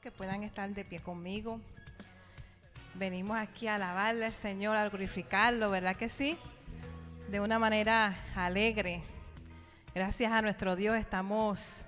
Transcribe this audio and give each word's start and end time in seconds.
que 0.00 0.10
puedan 0.10 0.44
estar 0.44 0.70
de 0.70 0.82
pie 0.82 0.98
conmigo. 1.00 1.60
Venimos 2.94 3.36
aquí 3.36 3.66
a 3.66 3.74
alabarle 3.74 4.24
al 4.24 4.32
Señor, 4.32 4.74
a 4.74 4.88
glorificarlo, 4.88 5.68
¿verdad 5.68 5.94
que 5.94 6.08
sí? 6.08 6.38
De 7.28 7.38
una 7.38 7.58
manera 7.58 8.16
alegre. 8.34 9.02
Gracias 9.94 10.32
a 10.32 10.40
nuestro 10.40 10.74
Dios 10.74 10.96
estamos, 10.96 11.84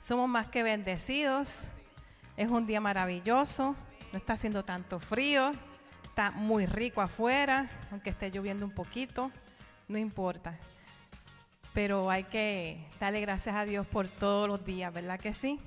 somos 0.00 0.30
más 0.30 0.48
que 0.48 0.62
bendecidos. 0.62 1.64
Es 2.38 2.50
un 2.50 2.66
día 2.66 2.80
maravilloso, 2.80 3.76
no 4.12 4.18
está 4.18 4.32
haciendo 4.32 4.64
tanto 4.64 4.98
frío, 4.98 5.52
está 6.04 6.30
muy 6.30 6.64
rico 6.64 7.02
afuera, 7.02 7.70
aunque 7.90 8.10
esté 8.10 8.30
lloviendo 8.30 8.64
un 8.64 8.72
poquito, 8.72 9.30
no 9.88 9.98
importa. 9.98 10.58
Pero 11.74 12.10
hay 12.10 12.24
que 12.24 12.82
darle 12.98 13.20
gracias 13.20 13.54
a 13.54 13.66
Dios 13.66 13.86
por 13.86 14.08
todos 14.08 14.48
los 14.48 14.64
días, 14.64 14.90
¿verdad 14.90 15.20
que 15.20 15.34
sí? 15.34 15.60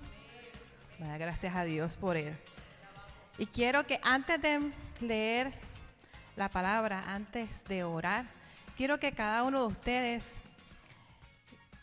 Gracias 0.99 1.55
a 1.55 1.63
Dios 1.63 1.97
por 1.97 2.15
él. 2.15 2.37
Y 3.37 3.47
quiero 3.47 3.85
que 3.85 3.99
antes 4.01 4.41
de 4.41 4.71
leer 5.01 5.51
la 6.35 6.49
palabra, 6.49 7.03
antes 7.07 7.63
de 7.65 7.83
orar, 7.83 8.25
quiero 8.77 8.99
que 8.99 9.11
cada 9.11 9.43
uno 9.43 9.61
de 9.61 9.67
ustedes 9.67 10.35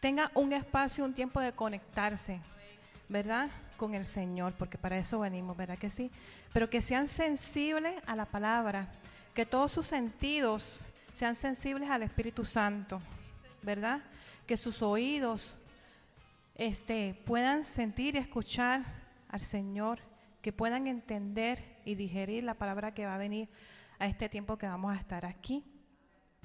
tenga 0.00 0.30
un 0.34 0.52
espacio, 0.52 1.04
un 1.04 1.12
tiempo 1.12 1.40
de 1.40 1.52
conectarse, 1.52 2.40
¿verdad? 3.08 3.50
Con 3.76 3.94
el 3.94 4.06
Señor, 4.06 4.54
porque 4.54 4.78
para 4.78 4.96
eso 4.96 5.20
venimos, 5.20 5.56
¿verdad 5.56 5.78
que 5.78 5.90
sí? 5.90 6.10
Pero 6.52 6.70
que 6.70 6.80
sean 6.80 7.06
sensibles 7.06 7.94
a 8.06 8.16
la 8.16 8.24
palabra, 8.24 8.88
que 9.34 9.44
todos 9.44 9.72
sus 9.72 9.86
sentidos 9.86 10.84
sean 11.12 11.36
sensibles 11.36 11.90
al 11.90 12.02
Espíritu 12.02 12.44
Santo, 12.44 13.02
¿verdad? 13.62 14.02
Que 14.46 14.56
sus 14.56 14.80
oídos 14.80 15.54
este, 16.54 17.14
puedan 17.26 17.64
sentir 17.64 18.14
y 18.14 18.18
escuchar 18.18 19.01
al 19.32 19.40
Señor, 19.40 19.98
que 20.42 20.52
puedan 20.52 20.86
entender 20.86 21.80
y 21.84 21.96
digerir 21.96 22.44
la 22.44 22.54
palabra 22.54 22.94
que 22.94 23.06
va 23.06 23.16
a 23.16 23.18
venir 23.18 23.48
a 23.98 24.06
este 24.06 24.28
tiempo 24.28 24.58
que 24.58 24.66
vamos 24.66 24.94
a 24.94 24.98
estar 24.98 25.24
aquí. 25.24 25.64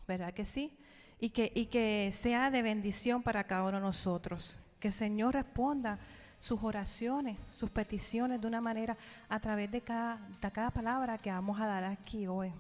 ¿Verdad 0.08 0.34
que 0.34 0.46
sí? 0.46 0.76
Y 1.20 1.30
que, 1.32 1.52
y 1.54 1.66
que 1.66 2.12
sea 2.14 2.50
de 2.50 2.62
bendición 2.62 3.22
para 3.22 3.44
cada 3.44 3.64
uno 3.64 3.78
de 3.78 3.84
nosotros. 3.84 4.58
Que 4.80 4.88
el 4.88 4.94
Señor 4.94 5.34
responda 5.34 6.00
sus 6.40 6.64
oraciones, 6.64 7.38
sus 7.50 7.70
peticiones 7.70 8.40
de 8.40 8.48
una 8.48 8.62
manera 8.62 8.98
a 9.28 9.40
través 9.40 9.70
de 9.70 9.82
cada, 9.82 10.18
de 10.42 10.52
cada 10.52 10.72
palabra 10.72 11.18
que 11.18 11.32
vamos 11.32 11.60
a 11.60 11.66
dar 11.66 11.84
aquí 11.84 12.26
hoy. 12.26 12.54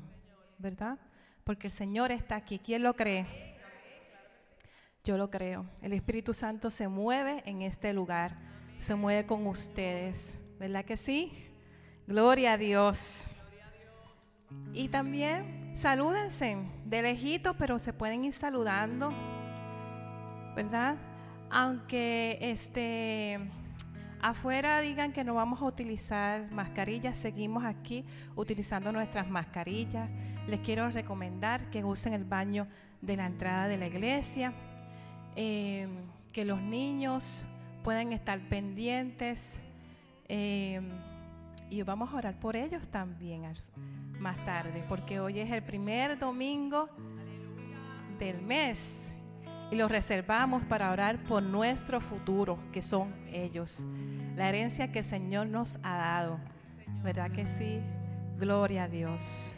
¿Verdad? 0.57 0.97
Porque 1.43 1.67
el 1.67 1.71
Señor 1.71 2.11
está 2.11 2.35
aquí. 2.35 2.59
¿Quién 2.59 2.83
lo 2.83 2.95
cree? 2.95 3.55
Yo 5.05 5.17
lo 5.17 5.29
creo. 5.29 5.65
El 5.81 5.93
Espíritu 5.93 6.33
Santo 6.33 6.69
se 6.69 6.89
mueve 6.89 7.43
en 7.45 7.61
este 7.61 7.93
lugar 7.93 8.56
se 8.79 8.95
mueve 8.95 9.25
con 9.25 9.45
ustedes. 9.47 10.33
¿Verdad 10.59 10.85
que 10.85 10.97
sí? 10.97 11.31
Gloria 12.07 12.53
a 12.53 12.57
Dios. 12.57 13.27
Y 14.73 14.87
también 14.89 15.71
salúdense 15.75 16.57
de 16.85 17.01
lejito, 17.01 17.55
pero 17.55 17.79
se 17.79 17.93
pueden 17.93 18.23
ir 18.25 18.33
saludando, 18.33 19.11
¿verdad? 20.55 20.97
Aunque 21.49 22.37
este 22.41 23.39
afuera 24.21 24.79
digan 24.79 25.13
que 25.13 25.23
no 25.23 25.35
vamos 25.35 25.61
a 25.61 25.65
utilizar 25.65 26.49
mascarillas, 26.51 27.17
seguimos 27.17 27.63
aquí 27.65 28.05
utilizando 28.35 28.91
nuestras 28.91 29.29
mascarillas. 29.29 30.09
Les 30.47 30.59
quiero 30.61 30.89
recomendar 30.89 31.69
que 31.69 31.83
usen 31.83 32.13
el 32.13 32.23
baño 32.23 32.67
de 33.01 33.17
la 33.17 33.25
entrada 33.25 33.67
de 33.67 33.77
la 33.77 33.87
iglesia, 33.87 34.53
eh, 35.35 35.87
que 36.31 36.45
los 36.45 36.61
niños 36.61 37.45
pueden 37.87 38.11
estar 38.11 38.37
pendientes. 38.49 39.61
Eh, 40.27 40.81
y 41.69 41.81
vamos 41.83 42.11
a 42.11 42.17
orar 42.17 42.37
por 42.37 42.57
ellos 42.57 42.85
también 42.89 43.43
más 44.19 44.35
tarde, 44.43 44.83
porque 44.89 45.21
hoy 45.21 45.39
es 45.39 45.49
el 45.49 45.63
primer 45.63 46.19
domingo 46.19 46.89
del 48.19 48.41
mes 48.41 49.07
y 49.71 49.77
los 49.77 49.89
reservamos 49.89 50.65
para 50.65 50.91
orar 50.91 51.23
por 51.23 51.41
nuestro 51.41 52.01
futuro, 52.01 52.59
que 52.73 52.81
son 52.81 53.15
ellos, 53.31 53.85
la 54.35 54.49
herencia 54.49 54.91
que 54.91 54.99
el 54.99 55.05
Señor 55.05 55.47
nos 55.47 55.77
ha 55.81 55.95
dado. 55.95 56.39
¿Verdad 57.03 57.31
que 57.31 57.47
sí? 57.47 57.79
Gloria 58.37 58.83
a 58.83 58.87
Dios. 58.89 59.55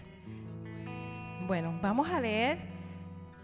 Bueno, 1.47 1.79
vamos 1.81 2.07
a 2.07 2.21
leer. 2.21 2.59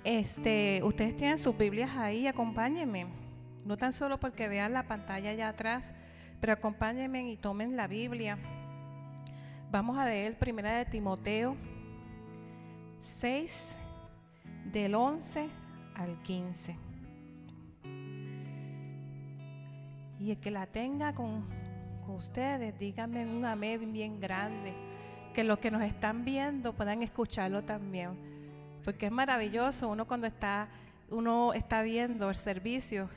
Este, 0.04 0.80
ustedes 0.84 1.18
tienen 1.18 1.40
sus 1.40 1.58
Biblias 1.58 1.90
ahí, 1.98 2.28
acompáñenme 2.28 3.25
no 3.66 3.78
tan 3.78 3.92
solo 3.94 4.20
porque 4.20 4.48
vean 4.48 4.74
la 4.74 4.84
pantalla 4.84 5.32
allá 5.32 5.50
atrás, 5.50 5.94
pero 6.40 6.54
acompáñenme 6.54 7.32
y 7.32 7.36
tomen 7.36 7.76
la 7.76 7.88
Biblia. 7.88 8.38
Vamos 9.72 9.98
a 9.98 10.06
leer 10.06 10.38
primera 10.38 10.72
de 10.72 10.86
Timoteo 10.86 11.58
6, 13.02 13.76
del 14.72 14.94
11 14.94 15.50
al 15.96 16.22
15. 16.22 16.78
Y 20.20 20.32
el 20.32 20.38
que 20.40 20.52
la 20.52 20.68
tenga 20.68 21.14
con, 21.14 21.46
con 22.06 22.16
ustedes, 22.16 22.78
díganme 22.78 23.26
un 23.26 23.46
amén 23.46 23.92
bien 23.92 24.20
grande. 24.20 24.74
Que 25.34 25.44
los 25.44 25.58
que 25.58 25.72
nos 25.72 25.82
están 25.82 26.24
viendo 26.24 26.74
puedan 26.74 27.02
escucharlo 27.02 27.64
también. 27.64 28.12
Porque 28.84 29.08
es 29.08 29.12
maravilloso 29.12 29.90
uno 29.90 30.06
cuando 30.06 30.28
está, 30.28 30.70
uno 31.10 31.54
está 31.54 31.82
viendo 31.82 32.30
el 32.30 32.36
servicio 32.36 33.10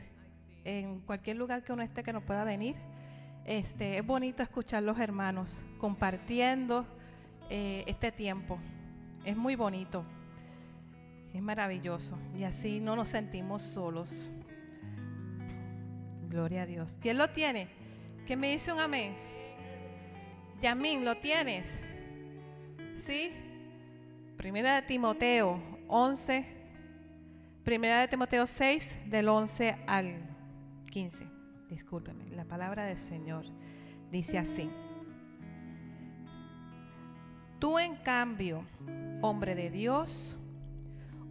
en 0.69 1.01
cualquier 1.01 1.39
lugar 1.39 1.63
que 1.65 1.73
uno 1.73 1.83
esté 1.83 2.03
que 2.03 2.13
nos 2.13 2.23
pueda 2.23 2.45
venir. 2.45 2.77
Este, 3.47 3.97
es 3.97 4.07
bonito 4.07 4.43
escuchar 4.43 4.83
los 4.83 4.99
hermanos 4.99 5.63
compartiendo 5.79 6.87
eh, 7.49 7.85
este 7.87 8.13
tiempo. 8.13 8.59
Es 9.25 9.35
muy 9.35 9.57
bonito. 9.57 10.05
Es 11.33 11.41
maravilloso. 11.41 12.19
Y 12.37 12.45
así 12.45 12.81
no 12.81 12.97
nos 12.97 13.09
sentimos 13.09 13.63
solos. 13.63 14.31
Gloria 16.29 16.63
a 16.63 16.67
Dios. 16.67 16.99
¿Quién 17.01 17.17
lo 17.17 17.29
tiene? 17.29 17.69
¿Qué 18.27 18.37
me 18.37 18.51
dice 18.51 18.71
un 18.71 18.79
amén? 18.79 19.17
Yamín, 20.61 21.07
¿lo 21.07 21.17
tienes? 21.17 21.81
¿Sí? 22.99 23.33
Primera 24.37 24.75
de 24.75 24.83
Timoteo 24.83 25.63
11. 25.87 26.45
Primera 27.65 28.01
de 28.01 28.09
Timoteo 28.09 28.47
6, 28.47 28.95
del 29.07 29.29
11 29.29 29.77
al 29.87 30.29
15, 30.89 31.29
discúlpeme, 31.69 32.29
la 32.31 32.45
palabra 32.45 32.85
del 32.85 32.99
Señor 32.99 33.45
dice 34.11 34.39
así. 34.39 34.71
Tú 37.59 37.79
en 37.79 37.97
cambio, 37.97 38.65
hombre 39.21 39.55
de 39.55 39.71
Dios, 39.71 40.37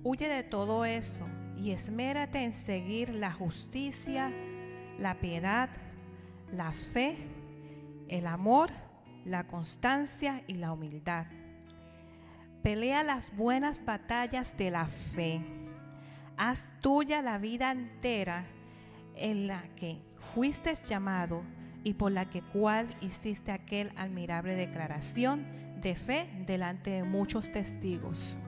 huye 0.04 0.28
de 0.28 0.44
todo 0.44 0.86
eso 0.86 1.26
y 1.58 1.72
esmérate 1.72 2.44
en 2.44 2.54
seguir 2.54 3.10
la 3.10 3.32
justicia, 3.32 4.32
la 5.00 5.20
piedad, 5.20 5.70
la 6.52 6.72
fe, 6.72 7.18
el 8.08 8.28
amor, 8.28 8.70
la 9.26 9.48
constancia 9.48 10.44
y 10.48 10.56
la 10.56 10.72
humildad. 10.72 11.26
Pelea 12.62 13.04
las 13.04 13.36
buenas 13.36 13.86
batallas 13.86 14.58
de 14.58 14.72
la 14.72 14.88
fe. 14.88 15.42
Haz 16.38 16.70
tuya 16.82 17.22
la 17.22 17.38
vida 17.38 17.72
entera 17.72 18.46
en 19.20 19.48
la 19.48 19.64
que 19.76 20.02
fuiste 20.34 20.74
llamado 20.88 21.44
y 21.84 21.94
por 21.94 22.12
la 22.12 22.30
que 22.30 22.42
cual 22.42 22.96
hiciste 23.02 23.52
aquel 23.52 23.92
admirable 23.96 24.56
declaración 24.56 25.46
de 25.82 25.96
fe 25.96 26.30
delante 26.46 26.92
de 26.92 27.04
muchos 27.04 27.52
testigos. 27.52 28.40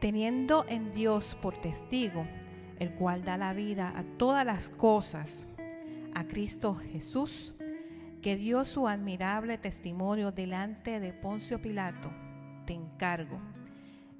Teniendo 0.00 0.64
en 0.68 0.92
Dios 0.92 1.36
por 1.40 1.60
testigo, 1.60 2.26
el 2.78 2.92
cual 2.94 3.24
da 3.24 3.36
la 3.36 3.54
vida 3.54 3.92
a 3.96 4.02
todas 4.02 4.44
las 4.44 4.70
cosas, 4.70 5.46
a 6.14 6.24
Cristo 6.24 6.74
Jesús, 6.74 7.54
que 8.20 8.36
dio 8.36 8.64
su 8.64 8.88
admirable 8.88 9.58
testimonio 9.58 10.32
delante 10.32 11.00
de 11.00 11.12
Poncio 11.12 11.60
Pilato, 11.60 12.10
te 12.66 12.72
encargo 12.72 13.40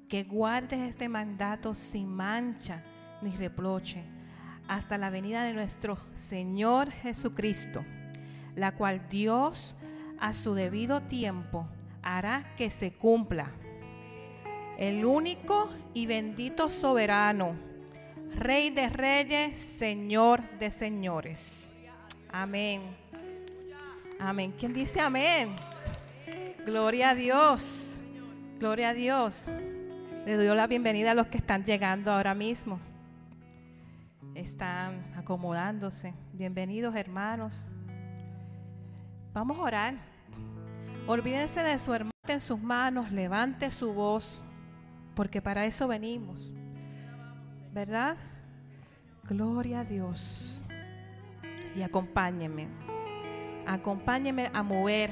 que 0.07 0.23
guardes 0.23 0.79
este 0.79 1.09
mandato 1.09 1.73
sin 1.73 2.07
mancha 2.07 2.83
ni 3.21 3.31
reproche 3.31 4.03
hasta 4.67 4.97
la 4.97 5.09
venida 5.09 5.43
de 5.43 5.53
nuestro 5.53 5.97
Señor 6.15 6.91
Jesucristo, 6.91 7.83
la 8.55 8.73
cual 8.73 9.07
Dios 9.09 9.75
a 10.19 10.33
su 10.33 10.53
debido 10.53 11.01
tiempo 11.01 11.67
hará 12.01 12.55
que 12.55 12.69
se 12.69 12.93
cumpla. 12.93 13.51
El 14.77 15.05
único 15.05 15.69
y 15.93 16.07
bendito 16.07 16.69
soberano, 16.69 17.55
Rey 18.35 18.71
de 18.71 18.89
reyes, 18.89 19.59
Señor 19.59 20.41
de 20.57 20.71
señores. 20.71 21.69
Amén. 22.31 22.81
Amén. 24.19 24.55
¿Quién 24.57 24.73
dice 24.73 24.99
amén? 24.99 25.55
Gloria 26.65 27.11
a 27.11 27.15
Dios. 27.15 27.97
Gloria 28.57 28.89
a 28.89 28.93
Dios. 28.95 29.45
Le 30.25 30.33
doy 30.35 30.55
la 30.55 30.65
bienvenida 30.65 31.11
a 31.11 31.13
los 31.13 31.27
que 31.27 31.37
están 31.37 31.63
llegando 31.63 32.11
ahora 32.11 32.33
mismo 32.33 32.79
están 34.35 35.13
acomodándose. 35.15 36.13
Bienvenidos 36.33 36.95
hermanos. 36.95 37.67
Vamos 39.33 39.57
a 39.57 39.61
orar. 39.61 39.95
Olvídense 41.07 41.61
de 41.61 41.77
su 41.77 41.93
hermana 41.93 42.11
en 42.27 42.41
sus 42.41 42.61
manos, 42.61 43.11
levante 43.11 43.69
su 43.69 43.93
voz, 43.93 44.41
porque 45.15 45.41
para 45.41 45.65
eso 45.65 45.87
venimos. 45.87 46.51
¿Verdad? 47.73 48.17
Gloria 49.27 49.81
a 49.81 49.83
Dios. 49.83 50.65
Y 51.75 51.81
acompáñenme. 51.81 52.67
Acompáñenme 53.65 54.49
a 54.53 54.63
mover, 54.63 55.11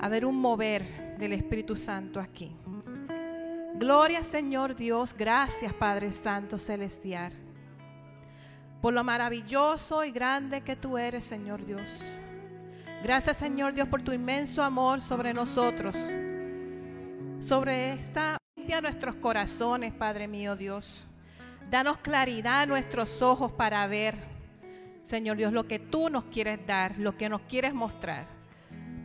a 0.00 0.08
ver 0.08 0.24
un 0.24 0.36
mover 0.36 1.16
del 1.18 1.32
Espíritu 1.32 1.76
Santo 1.76 2.20
aquí. 2.20 2.56
Gloria 3.74 4.22
Señor 4.22 4.76
Dios, 4.76 5.12
gracias 5.12 5.72
Padre 5.72 6.12
Santo 6.12 6.58
Celestial, 6.58 7.32
por 8.82 8.92
lo 8.92 9.04
maravilloso 9.04 10.04
y 10.04 10.10
grande 10.10 10.60
que 10.62 10.74
tú 10.74 10.98
eres, 10.98 11.24
Señor 11.24 11.64
Dios. 11.64 12.20
Gracias 13.04 13.36
Señor 13.36 13.74
Dios 13.74 13.86
por 13.88 14.02
tu 14.02 14.12
inmenso 14.12 14.62
amor 14.62 15.00
sobre 15.00 15.32
nosotros, 15.32 15.96
sobre 17.40 17.92
esta 17.92 18.36
limpia 18.56 18.80
nuestros 18.80 19.14
corazones, 19.16 19.92
Padre 19.92 20.26
mío 20.26 20.56
Dios. 20.56 21.08
Danos 21.70 21.98
claridad 21.98 22.62
a 22.62 22.66
nuestros 22.66 23.22
ojos 23.22 23.52
para 23.52 23.86
ver, 23.86 24.16
Señor 25.04 25.36
Dios, 25.36 25.52
lo 25.52 25.68
que 25.68 25.78
tú 25.78 26.10
nos 26.10 26.24
quieres 26.24 26.66
dar, 26.66 26.98
lo 26.98 27.16
que 27.16 27.28
nos 27.28 27.42
quieres 27.42 27.72
mostrar. 27.72 28.26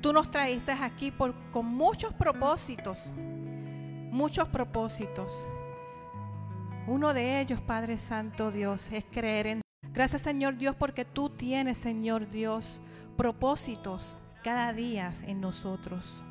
Tú 0.02 0.12
nos 0.12 0.32
traíste 0.32 0.72
aquí 0.72 1.12
con 1.12 1.66
muchos 1.66 2.14
propósitos, 2.14 3.14
muchos 4.10 4.48
propósitos. 4.50 5.48
Uno 6.88 7.14
de 7.14 7.42
ellos, 7.42 7.62
Padre 7.62 8.00
Santo 8.00 8.52
Dios, 8.52 8.92
es 8.92 9.06
creer 9.06 9.48
en 9.48 9.67
Gracias 9.94 10.22
Señor 10.22 10.58
Dios 10.58 10.76
porque 10.76 11.06
tú 11.06 11.30
tienes, 11.30 11.78
Señor 11.78 12.30
Dios, 12.30 12.82
propósitos 13.16 14.18
cada 14.44 14.74
día 14.74 15.14
en 15.26 15.42
nosotros. 15.42 16.24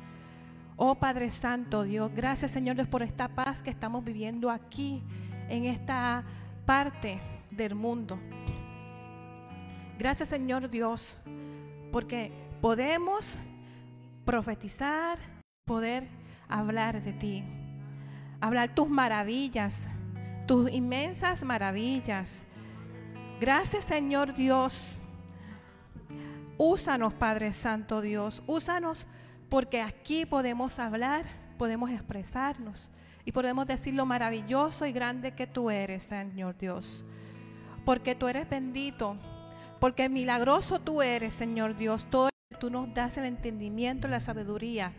Oh 0.75 0.95
Padre 0.95 1.31
Santo 1.31 1.83
Dios, 1.83 2.11
gracias 2.15 2.51
Señor 2.51 2.75
Dios 2.75 2.87
por 2.87 3.03
esta 3.03 3.27
paz 3.27 3.61
que 3.61 3.69
estamos 3.69 4.03
viviendo 4.03 4.49
aquí 4.49 5.03
en 5.49 5.65
esta 5.65 6.23
parte 6.65 7.19
del 7.51 7.75
mundo. 7.75 8.19
Gracias 9.97 10.29
Señor 10.29 10.69
Dios, 10.69 11.17
porque 11.91 12.31
podemos 12.61 13.37
profetizar, 14.25 15.17
poder 15.65 16.07
hablar 16.47 17.01
de 17.01 17.13
ti, 17.13 17.43
hablar 18.39 18.75
tus 18.75 18.87
maravillas, 18.89 19.87
tus 20.45 20.71
inmensas 20.71 21.43
maravillas. 21.43 22.43
Gracias 23.39 23.85
Señor 23.85 24.33
Dios. 24.33 25.03
Úsanos 26.57 27.13
Padre 27.13 27.53
Santo 27.53 28.01
Dios, 28.01 28.41
úsanos 28.47 29.05
porque 29.47 29.79
aquí 29.79 30.25
podemos 30.25 30.79
hablar, 30.79 31.25
podemos 31.59 31.91
expresarnos 31.91 32.89
y 33.25 33.31
podemos 33.31 33.67
decir 33.67 33.93
lo 33.93 34.07
maravilloso 34.07 34.87
y 34.87 34.91
grande 34.91 35.35
que 35.35 35.45
tú 35.45 35.69
eres, 35.69 36.05
Señor 36.05 36.57
Dios. 36.57 37.05
Porque 37.85 38.15
tú 38.15 38.27
eres 38.27 38.49
bendito, 38.49 39.17
porque 39.79 40.09
milagroso 40.09 40.79
tú 40.79 41.03
eres, 41.03 41.35
Señor 41.35 41.77
Dios. 41.77 42.07
Todo 42.09 42.29
tú 42.59 42.71
nos 42.71 42.91
das 42.91 43.17
el 43.17 43.25
entendimiento, 43.25 44.07
la 44.07 44.19
sabiduría 44.19 44.93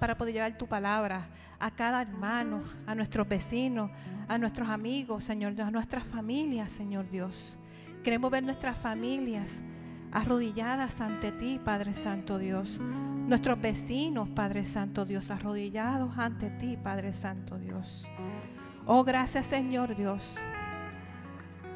para 0.00 0.18
poder 0.18 0.34
llevar 0.34 0.58
tu 0.58 0.66
palabra 0.66 1.28
a 1.60 1.70
cada 1.70 2.02
hermano, 2.02 2.64
a 2.88 2.96
nuestros 2.96 3.28
vecinos, 3.28 3.88
a 4.26 4.36
nuestros 4.36 4.68
amigos, 4.68 5.24
Señor 5.24 5.54
Dios, 5.54 5.68
a 5.68 5.70
nuestras 5.70 6.02
familias, 6.02 6.72
Señor 6.72 7.08
Dios. 7.08 7.56
Queremos 8.04 8.30
ver 8.30 8.42
nuestras 8.42 8.76
familias 8.76 9.62
arrodilladas 10.12 11.00
ante 11.00 11.32
ti, 11.32 11.58
Padre 11.64 11.94
Santo 11.94 12.36
Dios. 12.36 12.78
Nuestros 12.78 13.58
vecinos, 13.58 14.28
Padre 14.28 14.66
Santo 14.66 15.06
Dios, 15.06 15.30
arrodillados 15.30 16.18
ante 16.18 16.50
ti, 16.50 16.76
Padre 16.76 17.14
Santo 17.14 17.56
Dios. 17.56 18.06
Oh, 18.84 19.04
gracias 19.04 19.46
Señor 19.46 19.96
Dios. 19.96 20.36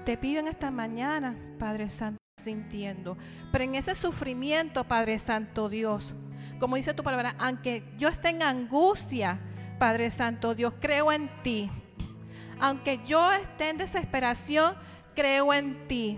Te 0.05 0.19
pido 0.19 0.41
en 0.41 0.49
esta 0.49 0.71
mañana, 0.71 1.35
Padre 1.59 1.89
Santo, 1.89 2.19
sintiendo, 2.37 3.17
pero 3.51 3.65
en 3.65 3.77
ese 3.77 3.95
sufrimiento, 3.95 4.85
Padre 4.85 5.19
Santo 5.19 5.71
Dios, 5.71 6.15
como 6.61 6.77
dice 6.77 6.93
tu 6.93 7.03
palabra, 7.03 7.37
aunque 7.39 7.83
yo 7.97 8.09
esté 8.09 8.29
en 8.29 8.43
angustia, 8.43 9.41
Padre 9.79 10.11
Santo 10.11 10.55
Dios, 10.55 10.75
creo 10.79 11.11
en 11.11 11.31
ti. 11.43 11.71
Aunque 12.61 13.01
yo 13.07 13.33
esté 13.33 13.71
en 13.71 13.79
desesperación, 13.79 14.75
creo 15.19 15.53
en 15.53 15.89
ti. 15.89 16.17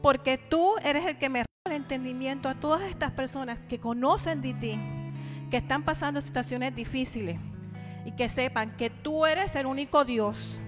Porque 0.00 0.38
tú 0.38 0.74
eres 0.84 1.04
el 1.04 1.18
que 1.18 1.28
me 1.28 1.44
el 1.64 1.72
entendimiento 1.72 2.48
a 2.48 2.54
todas 2.54 2.82
estas 2.82 3.10
personas 3.10 3.58
que 3.68 3.80
conocen 3.80 4.40
de 4.40 4.54
ti, 4.54 4.78
que 5.50 5.56
están 5.56 5.82
pasando 5.82 6.20
situaciones 6.20 6.76
difíciles 6.76 7.40
y 8.04 8.12
que 8.12 8.28
sepan 8.28 8.76
que 8.76 8.88
tú 8.88 9.26
eres 9.26 9.56
el 9.56 9.66
único 9.66 10.04
Dios 10.04 10.60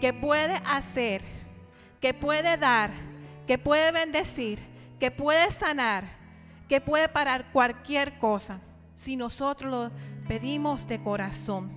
que 0.00 0.12
puede 0.12 0.60
hacer, 0.66 1.22
que 2.00 2.14
puede 2.14 2.56
dar, 2.56 2.90
que 3.46 3.58
puede 3.58 3.92
bendecir, 3.92 4.58
que 4.98 5.12
puede 5.12 5.52
sanar, 5.52 6.02
que 6.68 6.80
puede 6.80 7.08
parar 7.08 7.52
cualquier 7.52 8.18
cosa 8.18 8.60
si 8.96 9.14
nosotros 9.14 9.70
lo 9.70 9.90
pedimos 10.26 10.88
de 10.88 11.00
corazón, 11.00 11.70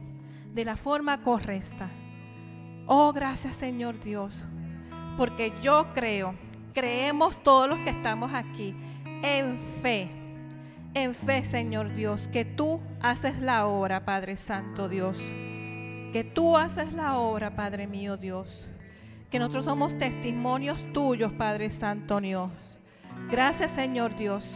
de 0.51 0.65
la 0.65 0.77
forma 0.77 1.21
correcta. 1.21 1.91
Oh, 2.87 3.13
gracias 3.13 3.55
Señor 3.57 3.99
Dios, 3.99 4.45
porque 5.21 5.53
yo 5.61 5.85
creo 5.93 6.33
creemos 6.73 7.43
todos 7.43 7.69
los 7.69 7.77
que 7.81 7.91
estamos 7.91 8.33
aquí 8.33 8.73
en 9.21 9.59
fe, 9.83 10.09
en 10.95 11.13
fe, 11.13 11.45
Señor 11.45 11.93
Dios, 11.93 12.27
que 12.29 12.43
tú 12.43 12.81
haces 12.99 13.39
la 13.39 13.67
obra, 13.67 14.03
Padre 14.03 14.35
Santo 14.35 14.89
Dios, 14.89 15.19
que 16.11 16.23
tú 16.23 16.57
haces 16.57 16.91
la 16.93 17.19
obra, 17.19 17.55
Padre 17.55 17.85
mío 17.85 18.17
Dios, 18.17 18.67
que 19.29 19.37
nosotros 19.37 19.65
somos 19.65 19.95
testimonios 19.95 20.91
tuyos, 20.91 21.31
Padre 21.33 21.69
Santo 21.69 22.19
Dios. 22.19 22.49
Gracias, 23.29 23.69
Señor 23.69 24.15
Dios, 24.15 24.51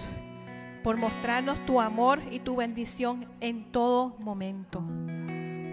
por 0.83 0.97
mostrarnos 0.97 1.63
tu 1.67 1.79
amor 1.79 2.19
y 2.31 2.39
tu 2.39 2.55
bendición 2.55 3.27
en 3.39 3.71
todo 3.71 4.15
momento. 4.17 4.83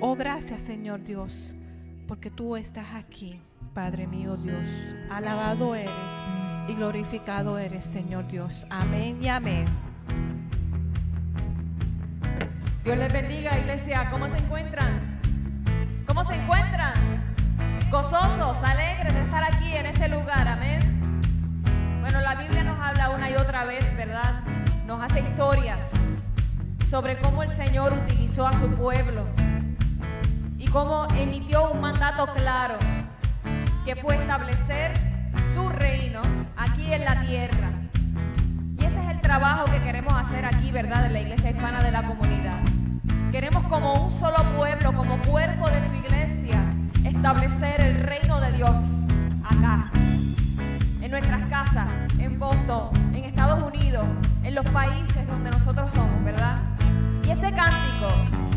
Oh, 0.02 0.16
gracias, 0.16 0.60
Señor 0.60 1.02
Dios, 1.02 1.54
porque 2.06 2.30
tú 2.30 2.56
estás 2.56 2.94
aquí. 2.94 3.40
Padre 3.74 4.06
mío 4.06 4.36
Dios. 4.36 4.68
Alabado 5.10 5.74
eres 5.74 5.90
y 6.68 6.74
glorificado 6.74 7.58
eres, 7.58 7.86
Señor 7.86 8.28
Dios. 8.28 8.66
Amén 8.68 9.18
y 9.22 9.28
amén. 9.28 9.64
Dios 12.84 12.98
les 12.98 13.10
bendiga, 13.10 13.58
iglesia. 13.58 14.10
¿Cómo 14.10 14.28
se 14.28 14.36
encuentran? 14.36 15.00
¿Cómo 16.06 16.22
se 16.24 16.34
encuentran? 16.34 16.92
Gozosos, 17.90 18.62
alegres 18.62 19.14
de 19.14 19.22
estar 19.22 19.42
aquí 19.44 19.74
en 19.74 19.86
este 19.86 20.08
lugar. 20.08 20.46
Amén. 20.48 20.80
Bueno, 22.02 22.20
la 22.20 22.34
Biblia 22.34 22.64
nos 22.64 22.78
habla 22.78 23.08
una 23.08 23.30
y 23.30 23.36
otra 23.36 23.64
vez, 23.64 23.96
¿verdad? 23.96 24.42
Nos 24.86 25.00
hace 25.00 25.20
historias 25.20 25.92
sobre 26.90 27.16
cómo 27.16 27.42
el 27.42 27.48
Señor 27.48 27.94
utilizó 27.94 28.46
a 28.46 28.52
su 28.52 28.68
pueblo 28.74 29.26
y 30.58 30.68
cómo 30.68 31.06
emitió 31.16 31.70
un 31.70 31.80
mandato 31.80 32.26
claro 32.34 32.76
que 33.84 33.96
fue 33.96 34.14
establecer 34.14 34.92
su 35.54 35.68
reino 35.68 36.22
aquí 36.56 36.92
en 36.92 37.04
la 37.04 37.20
tierra. 37.22 37.70
Y 38.78 38.84
ese 38.84 39.00
es 39.02 39.08
el 39.10 39.20
trabajo 39.20 39.64
que 39.64 39.80
queremos 39.82 40.12
hacer 40.14 40.44
aquí, 40.44 40.70
¿verdad?, 40.70 41.06
en 41.06 41.12
la 41.12 41.20
iglesia 41.20 41.50
hispana 41.50 41.82
de 41.82 41.90
la 41.90 42.02
comunidad. 42.04 42.60
Queremos 43.32 43.64
como 43.64 43.94
un 43.94 44.10
solo 44.10 44.42
pueblo, 44.56 44.92
como 44.92 45.18
cuerpo 45.22 45.68
de 45.68 45.80
su 45.80 45.94
iglesia, 45.96 46.62
establecer 47.04 47.80
el 47.80 48.00
reino 48.02 48.40
de 48.40 48.52
Dios 48.52 48.74
acá, 49.44 49.90
en 51.00 51.10
nuestras 51.10 51.40
casas, 51.48 51.88
en 52.18 52.38
Boston, 52.38 52.90
en 53.14 53.24
Estados 53.24 53.62
Unidos, 53.62 54.04
en 54.44 54.54
los 54.54 54.66
países 54.66 55.26
donde 55.26 55.50
nosotros 55.50 55.90
somos, 55.90 56.24
¿verdad? 56.24 56.58
Y 57.24 57.30
este 57.30 57.52
cántico 57.52 58.08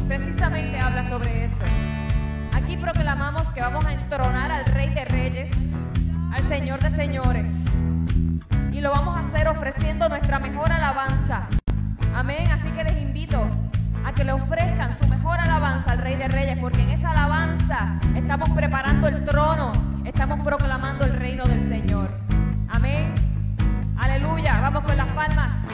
precisamente 0.07 0.79
habla 0.79 1.09
sobre 1.09 1.45
eso. 1.45 1.63
Aquí 2.65 2.77
proclamamos 2.77 3.47
que 3.49 3.61
vamos 3.61 3.85
a 3.85 3.93
entronar 3.93 4.51
al 4.51 4.65
Rey 4.65 4.89
de 4.89 5.05
Reyes, 5.05 5.51
al 6.33 6.41
Señor 6.49 6.81
de 6.81 6.89
Señores. 6.89 7.51
Y 8.71 8.81
lo 8.81 8.89
vamos 8.89 9.15
a 9.15 9.19
hacer 9.19 9.47
ofreciendo 9.47 10.09
nuestra 10.09 10.39
mejor 10.39 10.71
alabanza. 10.71 11.47
Amén. 12.15 12.49
Así 12.51 12.67
que 12.69 12.83
les 12.83 12.99
invito 12.99 13.47
a 14.03 14.13
que 14.13 14.23
le 14.23 14.31
ofrezcan 14.31 14.97
su 14.97 15.07
mejor 15.07 15.39
alabanza 15.39 15.91
al 15.91 15.99
Rey 15.99 16.15
de 16.15 16.27
Reyes, 16.27 16.57
porque 16.59 16.81
en 16.81 16.89
esa 16.89 17.11
alabanza 17.11 17.99
estamos 18.15 18.49
preparando 18.49 19.09
el 19.09 19.23
trono, 19.23 19.71
estamos 20.03 20.39
proclamando 20.39 21.05
el 21.05 21.13
reino 21.13 21.45
del 21.45 21.61
Señor. 21.69 22.09
Amén. 22.69 23.13
Aleluya. 23.95 24.59
Vamos 24.59 24.83
con 24.85 24.97
las 24.97 25.07
palmas. 25.09 25.64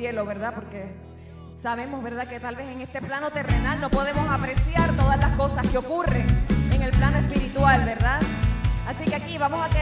cielo, 0.00 0.24
¿verdad? 0.24 0.54
Porque 0.54 0.86
sabemos, 1.58 2.02
¿verdad? 2.02 2.26
Que 2.26 2.40
tal 2.40 2.56
vez 2.56 2.66
en 2.70 2.80
este 2.80 3.02
plano 3.02 3.30
terrenal 3.30 3.82
no 3.82 3.90
podemos 3.90 4.26
apreciar 4.30 4.90
todas 4.96 5.18
las 5.18 5.32
cosas 5.32 5.66
que 5.68 5.76
ocurren 5.76 6.24
en 6.72 6.80
el 6.80 6.90
plano 6.92 7.18
espiritual, 7.18 7.84
¿verdad? 7.84 8.18
Así 8.88 9.04
que 9.04 9.14
aquí 9.14 9.36
vamos 9.36 9.60
a 9.60 9.68
tener... 9.68 9.79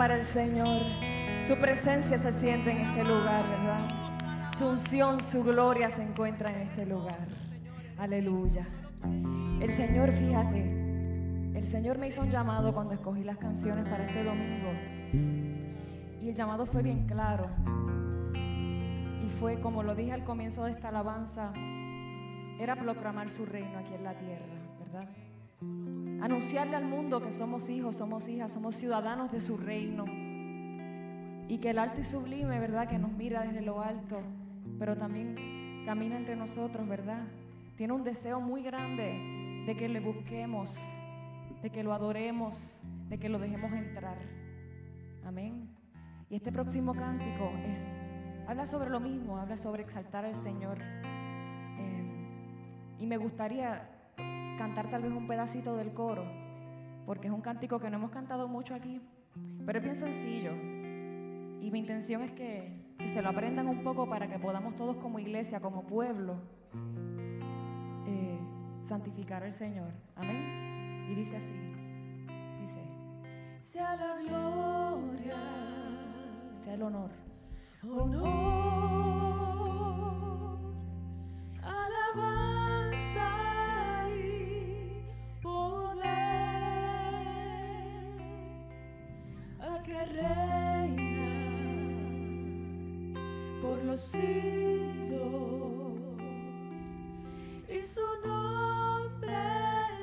para 0.00 0.16
el 0.16 0.24
Señor. 0.24 0.80
Su 1.46 1.56
presencia 1.56 2.16
se 2.16 2.32
siente 2.32 2.70
en 2.70 2.78
este 2.78 3.04
lugar, 3.04 3.46
¿verdad? 3.46 4.50
Su 4.56 4.68
unción, 4.68 5.20
su 5.20 5.44
gloria 5.44 5.90
se 5.90 6.02
encuentra 6.02 6.50
en 6.50 6.62
este 6.62 6.86
lugar. 6.86 7.28
Aleluya. 7.98 8.66
El 9.60 9.70
Señor, 9.70 10.10
fíjate, 10.12 10.62
el 11.54 11.66
Señor 11.66 11.98
me 11.98 12.08
hizo 12.08 12.22
un 12.22 12.30
llamado 12.30 12.72
cuando 12.72 12.94
escogí 12.94 13.24
las 13.24 13.36
canciones 13.36 13.86
para 13.90 14.06
este 14.06 14.24
domingo. 14.24 14.70
Y 16.22 16.30
el 16.30 16.34
llamado 16.34 16.64
fue 16.64 16.82
bien 16.82 17.06
claro. 17.06 17.50
Y 19.22 19.28
fue, 19.38 19.60
como 19.60 19.82
lo 19.82 19.94
dije 19.94 20.12
al 20.12 20.24
comienzo 20.24 20.64
de 20.64 20.70
esta 20.70 20.88
alabanza, 20.88 21.52
era 22.58 22.74
proclamar 22.74 23.28
su 23.28 23.44
reino 23.44 23.78
aquí 23.78 23.92
en 23.92 24.04
la 24.04 24.14
tierra, 24.14 24.46
¿verdad? 24.78 25.10
Anunciarle 25.60 26.76
al 26.76 26.84
mundo 26.84 27.20
que 27.20 27.32
somos 27.32 27.68
hijos, 27.68 27.96
somos 27.96 28.28
hijas, 28.28 28.52
somos 28.52 28.76
ciudadanos 28.76 29.30
de 29.32 29.40
su 29.40 29.56
reino. 29.56 30.04
Y 31.48 31.58
que 31.58 31.70
el 31.70 31.78
alto 31.78 32.00
y 32.00 32.04
sublime, 32.04 32.60
¿verdad? 32.60 32.88
Que 32.88 32.98
nos 32.98 33.12
mira 33.12 33.42
desde 33.42 33.62
lo 33.62 33.80
alto, 33.82 34.20
pero 34.78 34.96
también 34.96 35.82
camina 35.84 36.16
entre 36.16 36.36
nosotros, 36.36 36.86
¿verdad? 36.88 37.24
Tiene 37.76 37.92
un 37.92 38.04
deseo 38.04 38.40
muy 38.40 38.62
grande 38.62 39.64
de 39.66 39.76
que 39.76 39.88
le 39.88 40.00
busquemos, 40.00 40.78
de 41.62 41.70
que 41.70 41.82
lo 41.82 41.92
adoremos, 41.92 42.82
de 43.08 43.18
que 43.18 43.28
lo 43.28 43.38
dejemos 43.38 43.72
entrar. 43.72 44.18
Amén. 45.24 45.68
Y 46.28 46.36
este 46.36 46.52
próximo 46.52 46.94
cántico 46.94 47.50
es, 47.66 47.92
habla 48.46 48.66
sobre 48.66 48.88
lo 48.88 49.00
mismo, 49.00 49.38
habla 49.38 49.56
sobre 49.56 49.82
exaltar 49.82 50.24
al 50.24 50.34
Señor. 50.34 50.78
Eh, 50.80 52.04
y 53.00 53.06
me 53.06 53.16
gustaría 53.16 53.99
cantar 54.60 54.90
tal 54.90 55.00
vez 55.00 55.10
un 55.10 55.26
pedacito 55.26 55.74
del 55.74 55.94
coro, 55.94 56.22
porque 57.06 57.28
es 57.28 57.32
un 57.32 57.40
cántico 57.40 57.80
que 57.80 57.88
no 57.88 57.96
hemos 57.96 58.10
cantado 58.10 58.46
mucho 58.46 58.74
aquí, 58.74 59.00
pero 59.64 59.78
es 59.78 59.82
bien 59.82 59.96
sencillo. 59.96 60.52
Y 61.62 61.70
mi 61.70 61.78
intención 61.78 62.20
es 62.20 62.32
que, 62.32 62.70
que 62.98 63.08
se 63.08 63.22
lo 63.22 63.30
aprendan 63.30 63.68
un 63.68 63.82
poco 63.82 64.06
para 64.06 64.28
que 64.28 64.38
podamos 64.38 64.76
todos 64.76 64.98
como 64.98 65.18
iglesia, 65.18 65.60
como 65.60 65.86
pueblo, 65.86 66.34
eh, 68.06 68.38
santificar 68.82 69.42
al 69.42 69.54
Señor. 69.54 69.94
Amén. 70.14 71.06
Y 71.10 71.14
dice 71.14 71.38
así, 71.38 71.54
dice, 72.60 72.82
Sea 73.62 73.96
la 73.96 74.16
gloria, 74.18 75.38
sea 76.60 76.74
el 76.74 76.82
honor. 76.82 77.12
honor, 77.82 78.20
alabanza 81.62 83.49
que 89.90 90.04
reina 90.04 91.26
por 93.60 93.82
los 93.84 94.00
siglos 94.00 95.20
y 97.68 97.82
su 97.82 98.00
nombre 98.24 99.36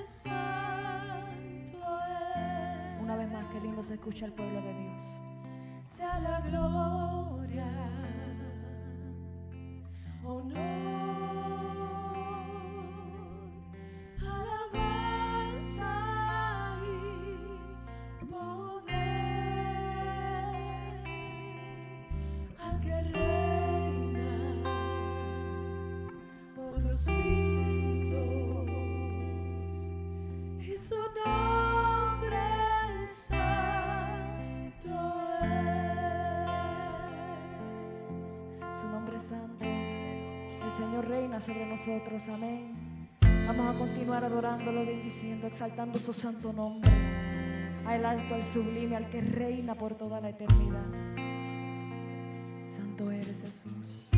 santo 0.03 1.87
es. 2.85 2.97
Una 3.01 3.15
vez 3.15 3.31
más, 3.31 3.45
qué 3.45 3.61
lindo 3.61 3.81
se 3.81 3.93
escucha 3.93 4.25
el 4.25 4.33
pueblo 4.33 4.61
de 4.61 4.73
Dios. 4.73 5.21
sea 5.85 6.19
la 6.19 6.41
gloria, 6.41 7.71
honor, 10.25 11.86
Reina 41.01 41.39
sobre 41.39 41.65
nosotros. 41.65 42.27
Amén. 42.29 43.09
Vamos 43.21 43.75
a 43.75 43.77
continuar 43.77 44.23
adorándolo, 44.23 44.85
bendiciendo, 44.85 45.47
exaltando 45.47 45.99
su 45.99 46.11
santo 46.11 46.51
nombre. 46.51 46.91
Al 47.85 48.05
alto, 48.05 48.35
al 48.35 48.43
sublime, 48.43 48.95
al 48.95 49.09
que 49.09 49.21
reina 49.21 49.75
por 49.75 49.95
toda 49.95 50.19
la 50.19 50.29
eternidad. 50.29 50.85
Santo 52.69 53.11
eres 53.11 53.41
Jesús. 53.41 54.09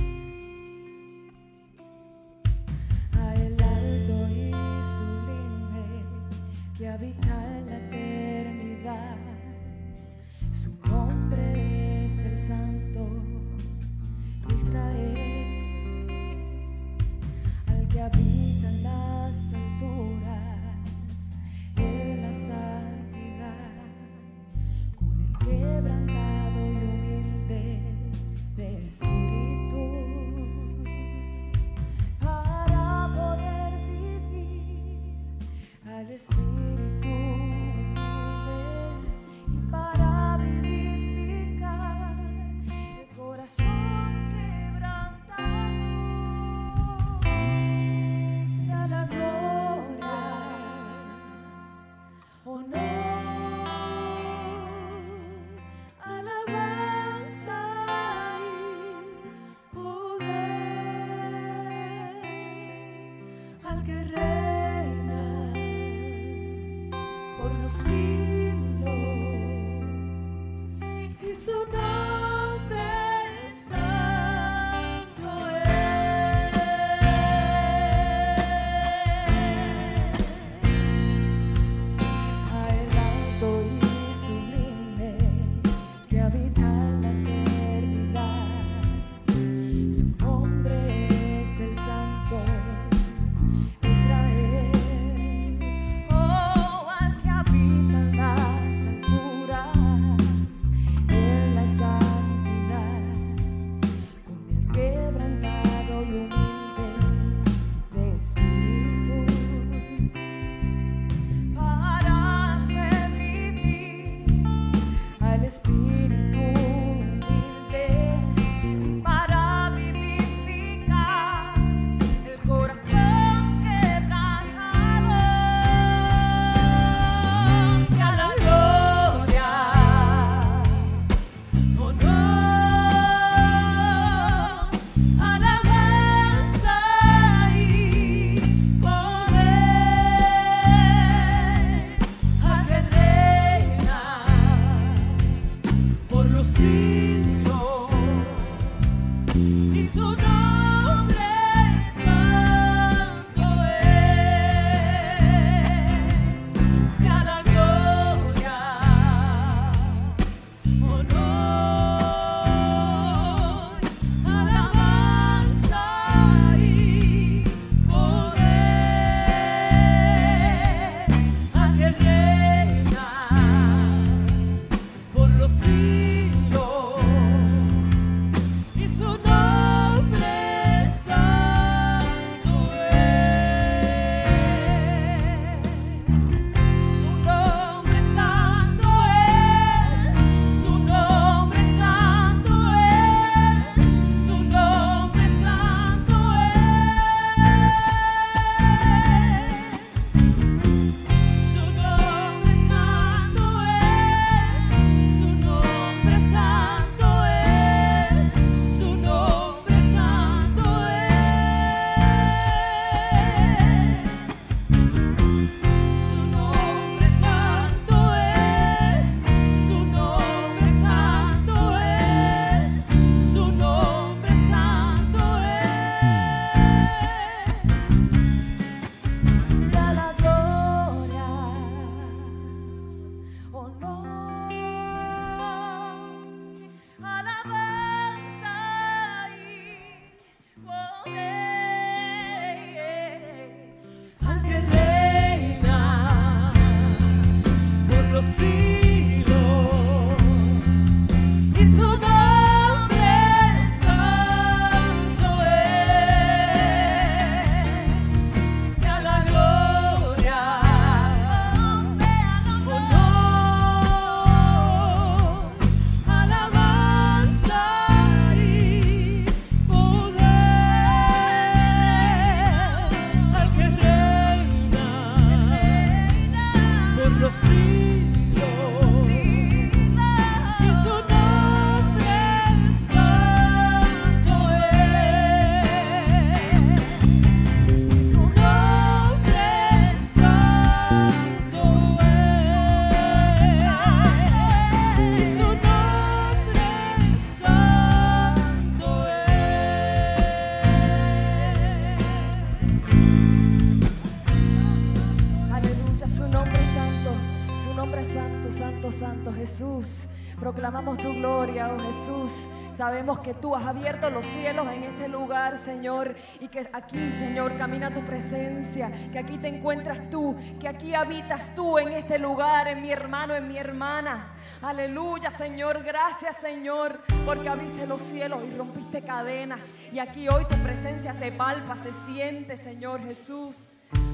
Proclamamos 310.70 310.99
tu 310.99 311.11
gloria, 311.15 311.67
oh 311.74 311.80
Jesús. 311.80 312.47
Sabemos 312.78 313.22
que 313.22 313.34
tú 313.34 313.55
has 313.55 313.65
abierto 313.65 314.11
los 314.11 314.24
cielos 314.24 314.67
en 314.72 314.84
este 314.84 315.07
lugar, 315.07 315.57
Señor, 315.57 316.15
y 316.39 316.47
que 316.47 316.59
aquí, 316.72 317.11
Señor, 317.17 317.57
camina 317.57 317.91
tu 317.91 318.05
presencia, 318.05 318.91
que 319.11 319.17
aquí 319.17 319.39
te 319.39 319.47
encuentras 319.47 320.11
tú, 320.11 320.38
que 320.59 320.67
aquí 320.67 320.93
habitas 320.93 321.55
tú 321.55 321.80
en 321.80 321.91
este 321.93 322.20
lugar, 322.20 322.67
en 322.67 322.84
mi 322.84 322.91
hermano, 322.91 323.34
en 323.34 323.47
mi 323.47 323.57
hermana. 323.57 324.36
Aleluya, 324.61 325.32
Señor, 325.32 325.82
gracias, 325.84 326.38
Señor, 326.38 327.01
porque 327.26 327.49
abriste 327.49 327.88
los 327.88 328.03
cielos 328.03 328.43
y 328.47 328.55
rompiste 328.55 329.01
cadenas. 329.01 329.74
Y 329.91 329.97
aquí 329.97 330.30
hoy 330.30 330.45
tu 330.45 330.55
presencia 330.57 331.15
se 331.15 331.32
palpa, 331.32 331.78
se 331.78 331.91
siente, 332.05 332.55
Señor 332.57 333.01
Jesús. 333.01 333.57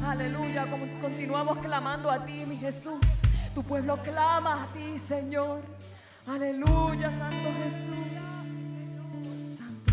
Aleluya, 0.06 0.66
continuamos 1.01 1.58
clamando 1.58 2.10
a 2.10 2.26
ti, 2.26 2.45
mi 2.45 2.56
Jesús. 2.56 3.24
Tu 3.53 3.62
pueblo 3.62 3.97
clama 3.97 4.64
a 4.64 4.68
ti, 4.68 4.97
Señor. 4.97 5.60
Aleluya, 6.28 7.11
Santo 7.11 7.49
Jesús. 7.61 7.93
Santo, 9.55 9.91